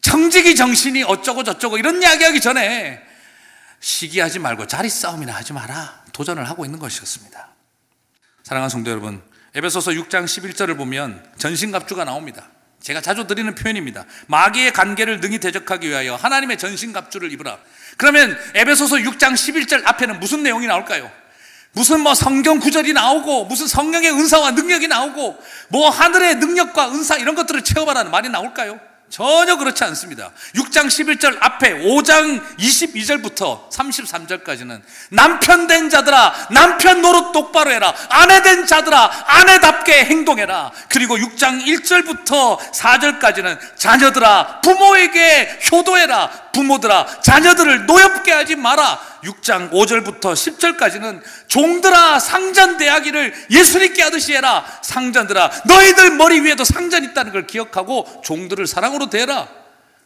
정직이 0.00 0.54
정신이 0.54 1.02
어쩌고 1.02 1.42
저쩌고 1.42 1.76
이런 1.76 2.00
이야기하기 2.00 2.40
전에 2.40 3.02
시기하지 3.80 4.38
말고 4.38 4.68
자리 4.68 4.88
싸움이나 4.88 5.34
하지 5.34 5.52
마라. 5.52 6.04
도전을 6.12 6.48
하고 6.48 6.64
있는 6.64 6.78
것이었습니다. 6.78 7.48
사랑하는 8.44 8.68
성도 8.68 8.92
여러분, 8.92 9.20
에베소서 9.54 9.90
6장 9.92 10.24
11절을 10.24 10.76
보면 10.76 11.24
전신갑주가 11.36 12.04
나옵니다. 12.04 12.48
제가 12.80 13.00
자주 13.00 13.26
드리는 13.26 13.52
표현입니다. 13.54 14.04
마귀의 14.28 14.72
관계를 14.72 15.20
능히 15.20 15.40
대적하기 15.40 15.88
위하여 15.88 16.14
하나님의 16.14 16.58
전신갑주를 16.58 17.32
입으라. 17.32 17.58
그러면 17.96 18.38
에베소서 18.54 18.96
6장 18.98 19.34
11절 19.34 19.84
앞에는 19.84 20.20
무슨 20.20 20.44
내용이 20.44 20.68
나올까요? 20.68 21.10
무슨 21.72 22.00
뭐 22.00 22.14
성경 22.14 22.58
구절이 22.58 22.92
나오고 22.92 23.44
무슨 23.44 23.66
성령의 23.66 24.10
은사와 24.10 24.52
능력이 24.52 24.88
나오고 24.88 25.38
뭐 25.68 25.90
하늘의 25.90 26.36
능력과 26.36 26.90
은사 26.90 27.16
이런 27.16 27.34
것들을 27.34 27.62
체험하라는 27.62 28.10
말이 28.10 28.28
나올까요? 28.28 28.80
전혀 29.10 29.56
그렇지 29.56 29.82
않습니다. 29.84 30.30
6장 30.54 30.86
11절 30.86 31.36
앞에 31.40 31.80
5장 31.80 32.56
22절부터 32.58 33.68
33절까지는 33.68 34.80
남편 35.10 35.66
된 35.66 35.90
자들아 35.90 36.48
남편 36.50 37.02
노릇 37.02 37.32
똑바로 37.32 37.72
해라 37.72 37.92
아내 38.08 38.40
된 38.42 38.66
자들아 38.66 39.24
아내답게 39.26 40.04
행동해라 40.04 40.70
그리고 40.88 41.16
6장 41.16 41.60
1절부터 41.66 42.58
4절까지는 42.72 43.58
자녀들아 43.74 44.60
부모에게 44.60 45.58
효도해라 45.70 46.49
부모들아 46.52 47.20
자녀들을 47.20 47.86
노엽게 47.86 48.32
하지 48.32 48.56
마라. 48.56 48.98
6장 49.24 49.70
5절부터 49.70 50.32
10절까지는 50.34 51.22
종들아 51.48 52.18
상전 52.18 52.76
대하기를 52.78 53.46
예수님께 53.50 54.02
하듯이 54.02 54.34
해라. 54.34 54.64
상전들아 54.82 55.50
너희들 55.66 56.16
머리 56.16 56.40
위에도 56.40 56.64
상전 56.64 57.04
있다는 57.04 57.32
걸 57.32 57.46
기억하고 57.46 58.22
종들을 58.24 58.66
사랑으로 58.66 59.10
대라. 59.10 59.48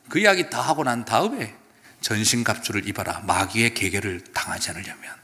그 0.09 0.19
이야기 0.19 0.51
다 0.51 0.61
하고 0.61 0.85
난 0.85 1.05
다음에 1.05 1.55
전신갑주를 2.01 2.87
입어라. 2.89 3.23
마귀의 3.25 3.75
계계를 3.75 4.21
당하지 4.33 4.71
않으려면. 4.71 5.15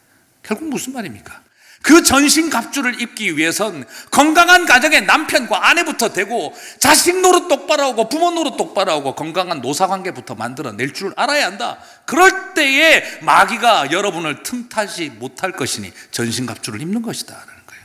결국 0.43 0.69
무슨 0.69 0.95
말입니까? 0.95 1.43
그 1.83 2.03
전신 2.03 2.51
갑주를 2.51 3.01
입기 3.01 3.37
위해선 3.39 3.87
건강한 4.11 4.67
가정의 4.67 5.07
남편과 5.07 5.69
아내부터 5.69 6.13
되고 6.13 6.55
자식 6.79 7.21
노릇 7.21 7.49
똑바로 7.49 7.85
하고 7.85 8.09
부모 8.09 8.31
노릇 8.31 8.57
똑바로 8.57 8.93
하고 8.93 9.15
건강한 9.15 9.63
노사 9.63 9.87
관계부터 9.87 10.35
만들어낼 10.35 10.93
줄 10.93 11.13
알아야 11.17 11.47
한다. 11.47 11.79
그럴 12.05 12.55
때에 12.55 13.21
마귀가 13.23 13.93
여러분을 13.93 14.43
틈타지 14.43 15.11
못할 15.11 15.53
것이니 15.53 15.91
전신 16.11 16.45
갑주를 16.45 16.83
입는 16.83 17.01
것이다. 17.01 17.35
라는 17.35 17.67
거예요. 17.67 17.83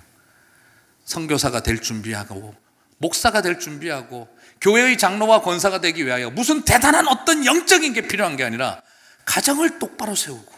선교사가 1.05 1.63
될 1.63 1.81
준비하고 1.81 2.53
목사가 2.97 3.41
될 3.41 3.59
준비하고 3.59 4.27
교회의 4.59 4.97
장로와 4.97 5.41
권사가 5.41 5.79
되기 5.79 6.05
위하여 6.05 6.29
무슨 6.31 6.63
대단한 6.63 7.07
어떤 7.07 7.45
영적인 7.45 7.93
게 7.93 8.01
필요한 8.01 8.35
게 8.35 8.43
아니라 8.43 8.81
가정을 9.23 9.79
똑바로 9.79 10.15
세우고 10.15 10.53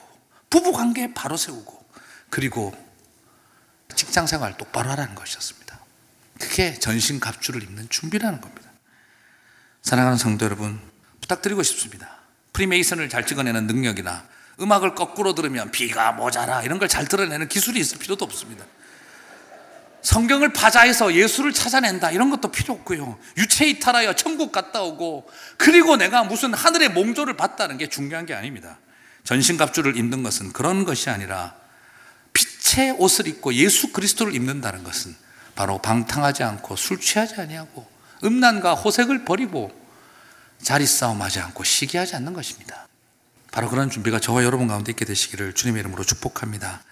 부부 0.49 0.71
관계 0.71 1.13
바로 1.13 1.38
세우고 1.38 1.85
그리고 2.29 2.86
직장 3.98 4.28
생활 4.28 4.56
똑바로 4.56 4.89
하라는 4.91 5.16
것이었습니다. 5.16 5.78
그게 6.39 6.74
전신 6.76 7.20
갑주를 7.20 7.64
입는 7.64 7.89
준비라는 7.89 8.39
겁니다. 8.39 8.70
사랑하는 9.82 10.18
성도 10.18 10.45
여러분, 10.45 10.80
부탁드리고 11.22 11.64
싶습니다. 11.64 12.18
프리메이슨을 12.54 13.10
잘 13.10 13.26
찍어내는 13.26 13.68
능력이나 13.68 14.24
음악을 14.60 14.95
거꾸로 14.95 15.36
들으면 15.36 15.72
비가 15.72 16.12
모자라 16.14 16.64
이런 16.64 16.80
걸 16.80 16.88
잘 16.88 17.08
드러내는 17.08 17.48
기술이 17.48 17.80
있을 17.80 18.00
필요도 18.00 18.24
없습니다. 18.26 18.66
성경을 20.02 20.54
파자해서 20.54 21.14
예수를 21.14 21.54
찾아낸다 21.54 22.12
이런 22.12 22.30
것도 22.30 22.52
필요 22.52 22.74
없고요. 22.76 23.20
유체 23.38 23.68
이탈하여 23.68 24.14
천국 24.14 24.52
갔다 24.52 24.82
오고 24.82 25.30
그리고 25.58 25.98
내가 25.98 26.24
무슨 26.24 26.54
하늘의 26.54 26.89
몽조를 26.89 27.36
봤다는 27.36 27.78
게 27.78 27.89
중요한 27.89 28.26
게 28.26 28.34
아닙니다. 28.34 28.80
전신갑주를 29.26 29.98
입는 29.98 30.24
것은 30.24 30.54
그런 30.54 30.86
것이 30.86 31.10
아니라 31.10 31.56
빛의 32.68 32.91
옷을 32.97 33.28
입고 33.28 33.53
예수 33.53 33.93
그리스도를 33.93 34.36
입는다는 34.36 34.84
것은 34.84 35.15
바로 35.55 35.78
방탕하지 35.80 36.43
않고 36.43 36.76
술 36.76 36.99
취하지 36.99 37.36
아니하고 37.36 37.88
음란과 38.24 38.76
호색을 38.76 39.26
버리고 39.26 39.72
자리 40.61 40.86
싸움하지 40.86 41.39
않고 41.39 41.63
시기하지 41.63 42.15
않는 42.18 42.34
것입니다. 42.34 42.88
바로 43.51 43.70
그런 43.70 43.89
준비가 43.89 44.20
저와 44.20 44.43
여러분 44.43 44.68
가운데 44.68 44.91
있게 44.91 45.05
되시기를 45.05 45.53
주님의 45.53 45.80
이름으로 45.82 46.03
축복합니다. 46.03 46.84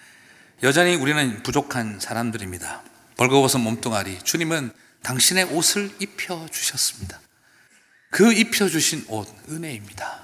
여전히 0.64 0.96
우리는 0.96 1.44
부족한 1.44 2.00
사람들입니다. 2.00 2.82
벌거벗은 3.18 3.60
몸뚱아리 3.62 4.20
주님은 4.24 4.72
당신의 5.04 5.46
옷을 5.46 5.92
입혀 6.00 6.48
주셨습니다. 6.52 7.20
그 8.12 8.32
입혀 8.34 8.70
주신 8.70 9.04
옷 9.10 9.28
은혜입니다. 9.50 10.22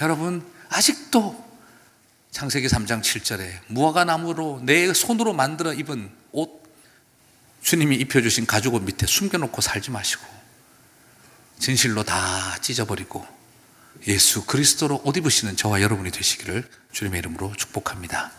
여러분 0.00 0.46
아직도 0.68 1.51
창세기 2.32 2.66
3장 2.66 3.02
7절에 3.02 3.58
무화과 3.68 4.04
나무로 4.04 4.62
내 4.64 4.92
손으로 4.94 5.34
만들어 5.34 5.74
입은 5.74 6.10
옷 6.32 6.62
주님이 7.60 7.96
입혀주신 7.96 8.46
가죽옷 8.46 8.82
밑에 8.82 9.06
숨겨놓고 9.06 9.60
살지 9.60 9.90
마시고 9.90 10.24
진실로 11.58 12.02
다 12.02 12.56
찢어버리고 12.62 13.24
예수 14.08 14.46
그리스도로 14.46 15.02
옷 15.04 15.14
입으시는 15.16 15.56
저와 15.56 15.82
여러분이 15.82 16.10
되시기를 16.10 16.68
주님의 16.92 17.18
이름으로 17.18 17.54
축복합니다. 17.54 18.32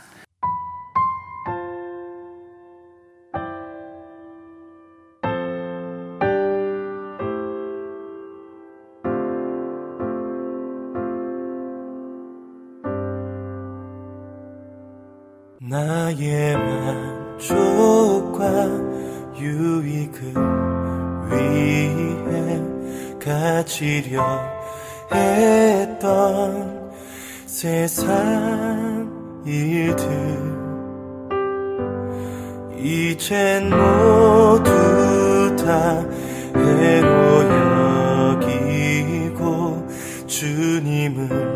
나의 15.74 16.56
만족과 17.40 18.44
유익을 19.40 20.36
위해 21.32 22.62
가지려 23.20 24.24
했던 25.12 26.92
세상 27.48 29.10
일들. 29.48 30.08
이젠 32.78 33.72
모두 33.72 35.56
다 35.56 36.06
해로 36.56 37.18
여기고 38.36 39.88
주님을 40.28 41.53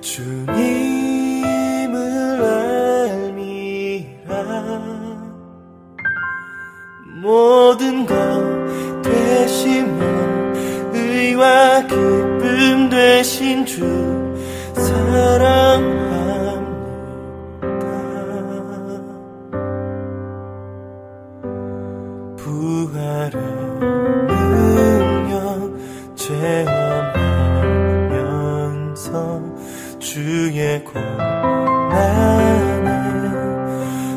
주님을 0.00 1.90
알미라. 3.34 4.36
모든 7.20 8.06
것 8.06 8.14
되시며 9.02 10.04
의와 10.92 11.82
기쁨 11.88 12.88
되신 12.88 13.66
주 13.66 13.84
사랑 14.74 15.95
고난에 30.96 32.88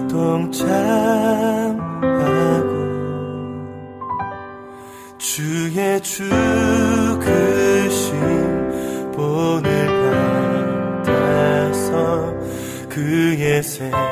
동참하고 0.07 0.69
주의 5.17 6.01
죽으심 6.01 6.29
본을 9.11 9.69
받아서 11.03 12.33
그의 12.89 13.61
생 13.63 14.08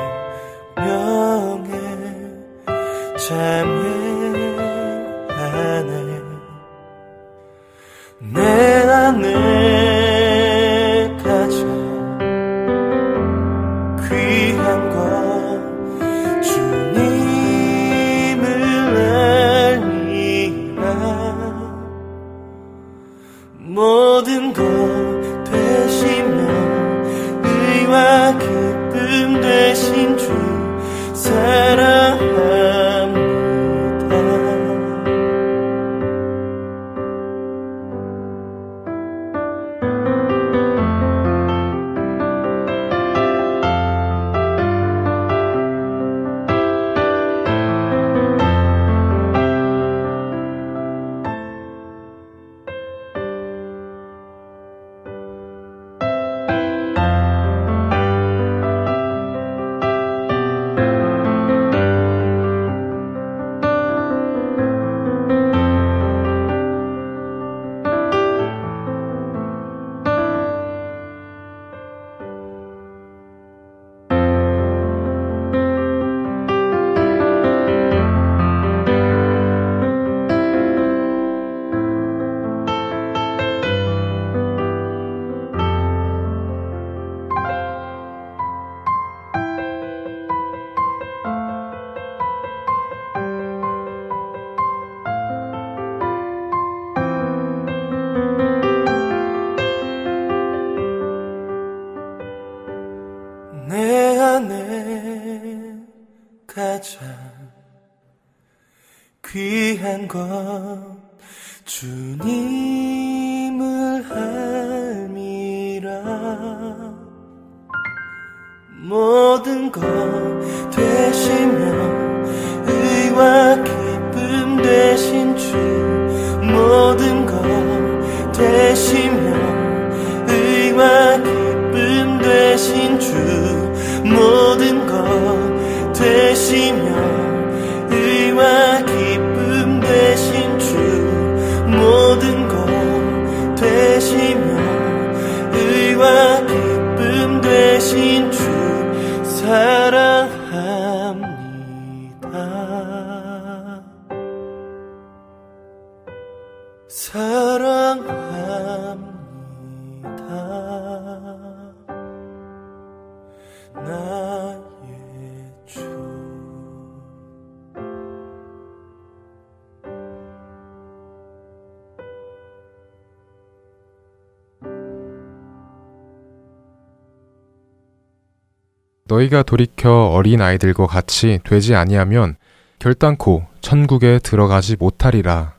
너희가 179.18 179.42
돌이켜 179.42 180.06
어린 180.06 180.40
아이들과 180.40 180.86
같이 180.86 181.40
되지 181.44 181.74
아니하면 181.74 182.36
결단코 182.78 183.44
천국에 183.60 184.20
들어가지 184.22 184.76
못하리라. 184.76 185.54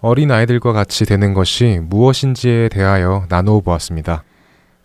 어린 0.00 0.30
아이들과 0.30 0.72
같이 0.72 1.04
되는 1.04 1.34
것이 1.34 1.80
무엇인지에 1.82 2.68
대하여 2.68 3.26
나누어 3.28 3.60
보았습니다. 3.60 4.24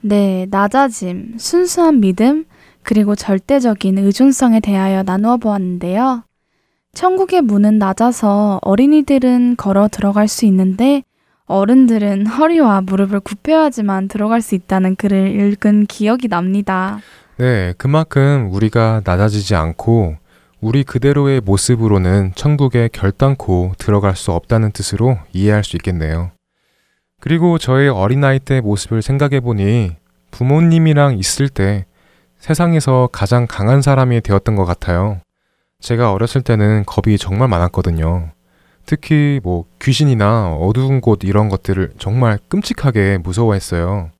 네, 0.02 0.48
낮아짐, 0.50 1.36
순수한 1.38 2.00
믿음, 2.00 2.46
그리고 2.84 3.16
절대적인 3.16 3.98
의존성에 4.00 4.60
대하여 4.60 5.04
나누어 5.04 5.38
보았는데요. 5.38 6.24
천국의 6.94 7.42
문은 7.42 7.78
낮아서 7.78 8.60
어린이들은 8.64 9.56
걸어 9.58 9.88
들어갈 9.88 10.28
수 10.28 10.46
있는데 10.46 11.04
어른들은 11.46 12.28
허리와 12.28 12.82
무릎을 12.82 13.20
굽혀야지만 13.20 14.08
들어갈 14.08 14.42
수 14.42 14.56
있다는 14.56 14.96
글을 14.96 15.28
읽은 15.28 15.86
기억이 15.86 16.28
납니다. 16.28 17.00
네, 17.42 17.74
그만큼 17.80 18.50
우리가 18.52 19.02
낮아지지 19.04 19.56
않고 19.56 20.16
우리 20.60 20.84
그대로의 20.84 21.42
모습으로는 21.42 22.34
천국에 22.36 22.88
결단코 22.94 23.72
들어갈 23.80 24.16
수 24.16 24.32
없다는 24.32 24.72
뜻으로 24.72 25.18
이해할 25.34 25.64
수 25.64 25.76
있겠네요. 25.78 26.30
그리고 27.20 27.58
저의 27.58 27.90
어린아이 27.90 28.38
때 28.38 28.62
모습을 28.62 29.02
생각해 29.02 29.40
보니 29.40 29.96
부모님이랑 30.30 31.18
있을 31.18 31.50
때 31.50 31.86
세상에서 32.38 33.10
가장 33.12 33.48
강한 33.50 33.82
사람이 33.82 34.22
되었던 34.22 34.56
것 34.56 34.66
같아요. 34.66 35.20
제가 35.80 36.14
어렸을 36.14 36.44
때는 36.44 36.84
겁이 36.86 37.18
정말 37.18 37.48
많았거든요. 37.48 38.30
특히 38.86 39.40
뭐 39.42 39.66
귀신이나 39.82 40.54
어두운 40.54 41.02
곳 41.02 41.24
이런 41.24 41.50
것들을 41.50 41.94
정말 41.98 42.38
끔찍하게 42.50 43.18
무서워했어요. 43.24 44.12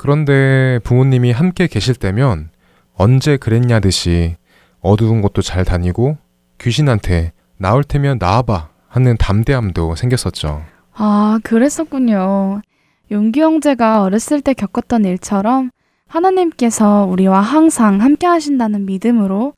그런데 0.00 0.78
부모님이 0.82 1.30
함께 1.30 1.66
계실 1.66 1.94
때면 1.94 2.48
언제 2.94 3.36
그랬냐 3.36 3.80
듯이 3.80 4.34
어두운 4.80 5.20
곳도 5.20 5.42
잘 5.42 5.62
다니고 5.66 6.16
귀신한테 6.58 7.32
나올 7.58 7.84
테면 7.84 8.16
나와봐 8.18 8.70
하는 8.88 9.18
담대함도 9.18 9.96
생겼었죠. 9.96 10.62
아, 10.94 11.38
그랬었군요. 11.44 12.62
용기 13.10 13.42
형제가 13.42 14.02
어렸을 14.02 14.40
때 14.40 14.54
겪었던 14.54 15.04
일처럼 15.04 15.70
하나님께서 16.08 17.04
우리와 17.04 17.42
항상 17.42 18.00
함께 18.00 18.26
하신다는 18.26 18.86
믿음으로 18.86 19.52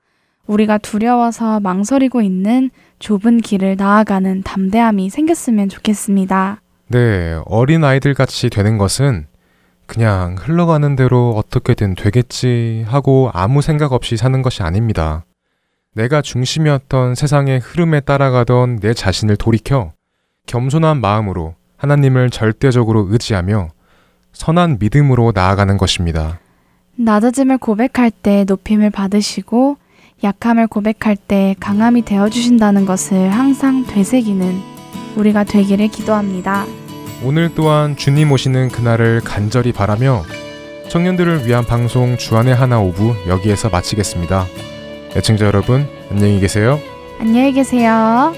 우리가 0.48 0.78
두려워서 0.78 1.60
망설이고 1.60 2.20
있는 2.20 2.72
좁은 2.98 3.42
길을 3.42 3.76
나아가는 3.78 4.42
담대함이 4.42 5.08
생겼으면 5.08 5.68
좋겠습니다. 5.68 6.60
네, 6.88 7.40
어린 7.46 7.84
아이들 7.84 8.14
같이 8.14 8.50
되는 8.50 8.76
것은 8.76 9.30
그냥 9.92 10.36
흘러가는 10.38 10.96
대로 10.96 11.34
어떻게든 11.36 11.96
되겠지 11.96 12.86
하고 12.88 13.30
아무 13.34 13.60
생각 13.60 13.92
없이 13.92 14.16
사는 14.16 14.40
것이 14.40 14.62
아닙니다. 14.62 15.26
내가 15.94 16.22
중심이었던 16.22 17.14
세상의 17.14 17.58
흐름에 17.58 18.00
따라가던 18.00 18.76
내 18.76 18.94
자신을 18.94 19.36
돌이켜 19.36 19.92
겸손한 20.46 21.02
마음으로 21.02 21.56
하나님을 21.76 22.30
절대적으로 22.30 23.08
의지하며 23.10 23.68
선한 24.32 24.78
믿음으로 24.80 25.32
나아가는 25.34 25.76
것입니다. 25.76 26.38
낮아짐을 26.96 27.58
고백할 27.58 28.10
때 28.10 28.46
높임을 28.48 28.88
받으시고 28.88 29.76
약함을 30.24 30.68
고백할 30.68 31.16
때 31.16 31.54
강함이 31.60 32.06
되어 32.06 32.30
주신다는 32.30 32.86
것을 32.86 33.28
항상 33.28 33.84
되새기는 33.86 34.58
우리가 35.16 35.44
되기를 35.44 35.88
기도합니다. 35.88 36.64
오늘 37.24 37.54
또한 37.54 37.96
주님 37.96 38.32
오시는 38.32 38.68
그날을 38.68 39.20
간절히 39.24 39.72
바라며 39.72 40.24
청년들을 40.88 41.46
위한 41.46 41.64
방송 41.64 42.16
주안의 42.16 42.54
하나 42.54 42.80
오부 42.80 43.14
여기에서 43.28 43.68
마치겠습니다. 43.70 44.46
애청자 45.16 45.46
여러분 45.46 45.88
안녕히 46.10 46.40
계세요. 46.40 46.80
안녕히 47.20 47.52
계세요. 47.52 48.34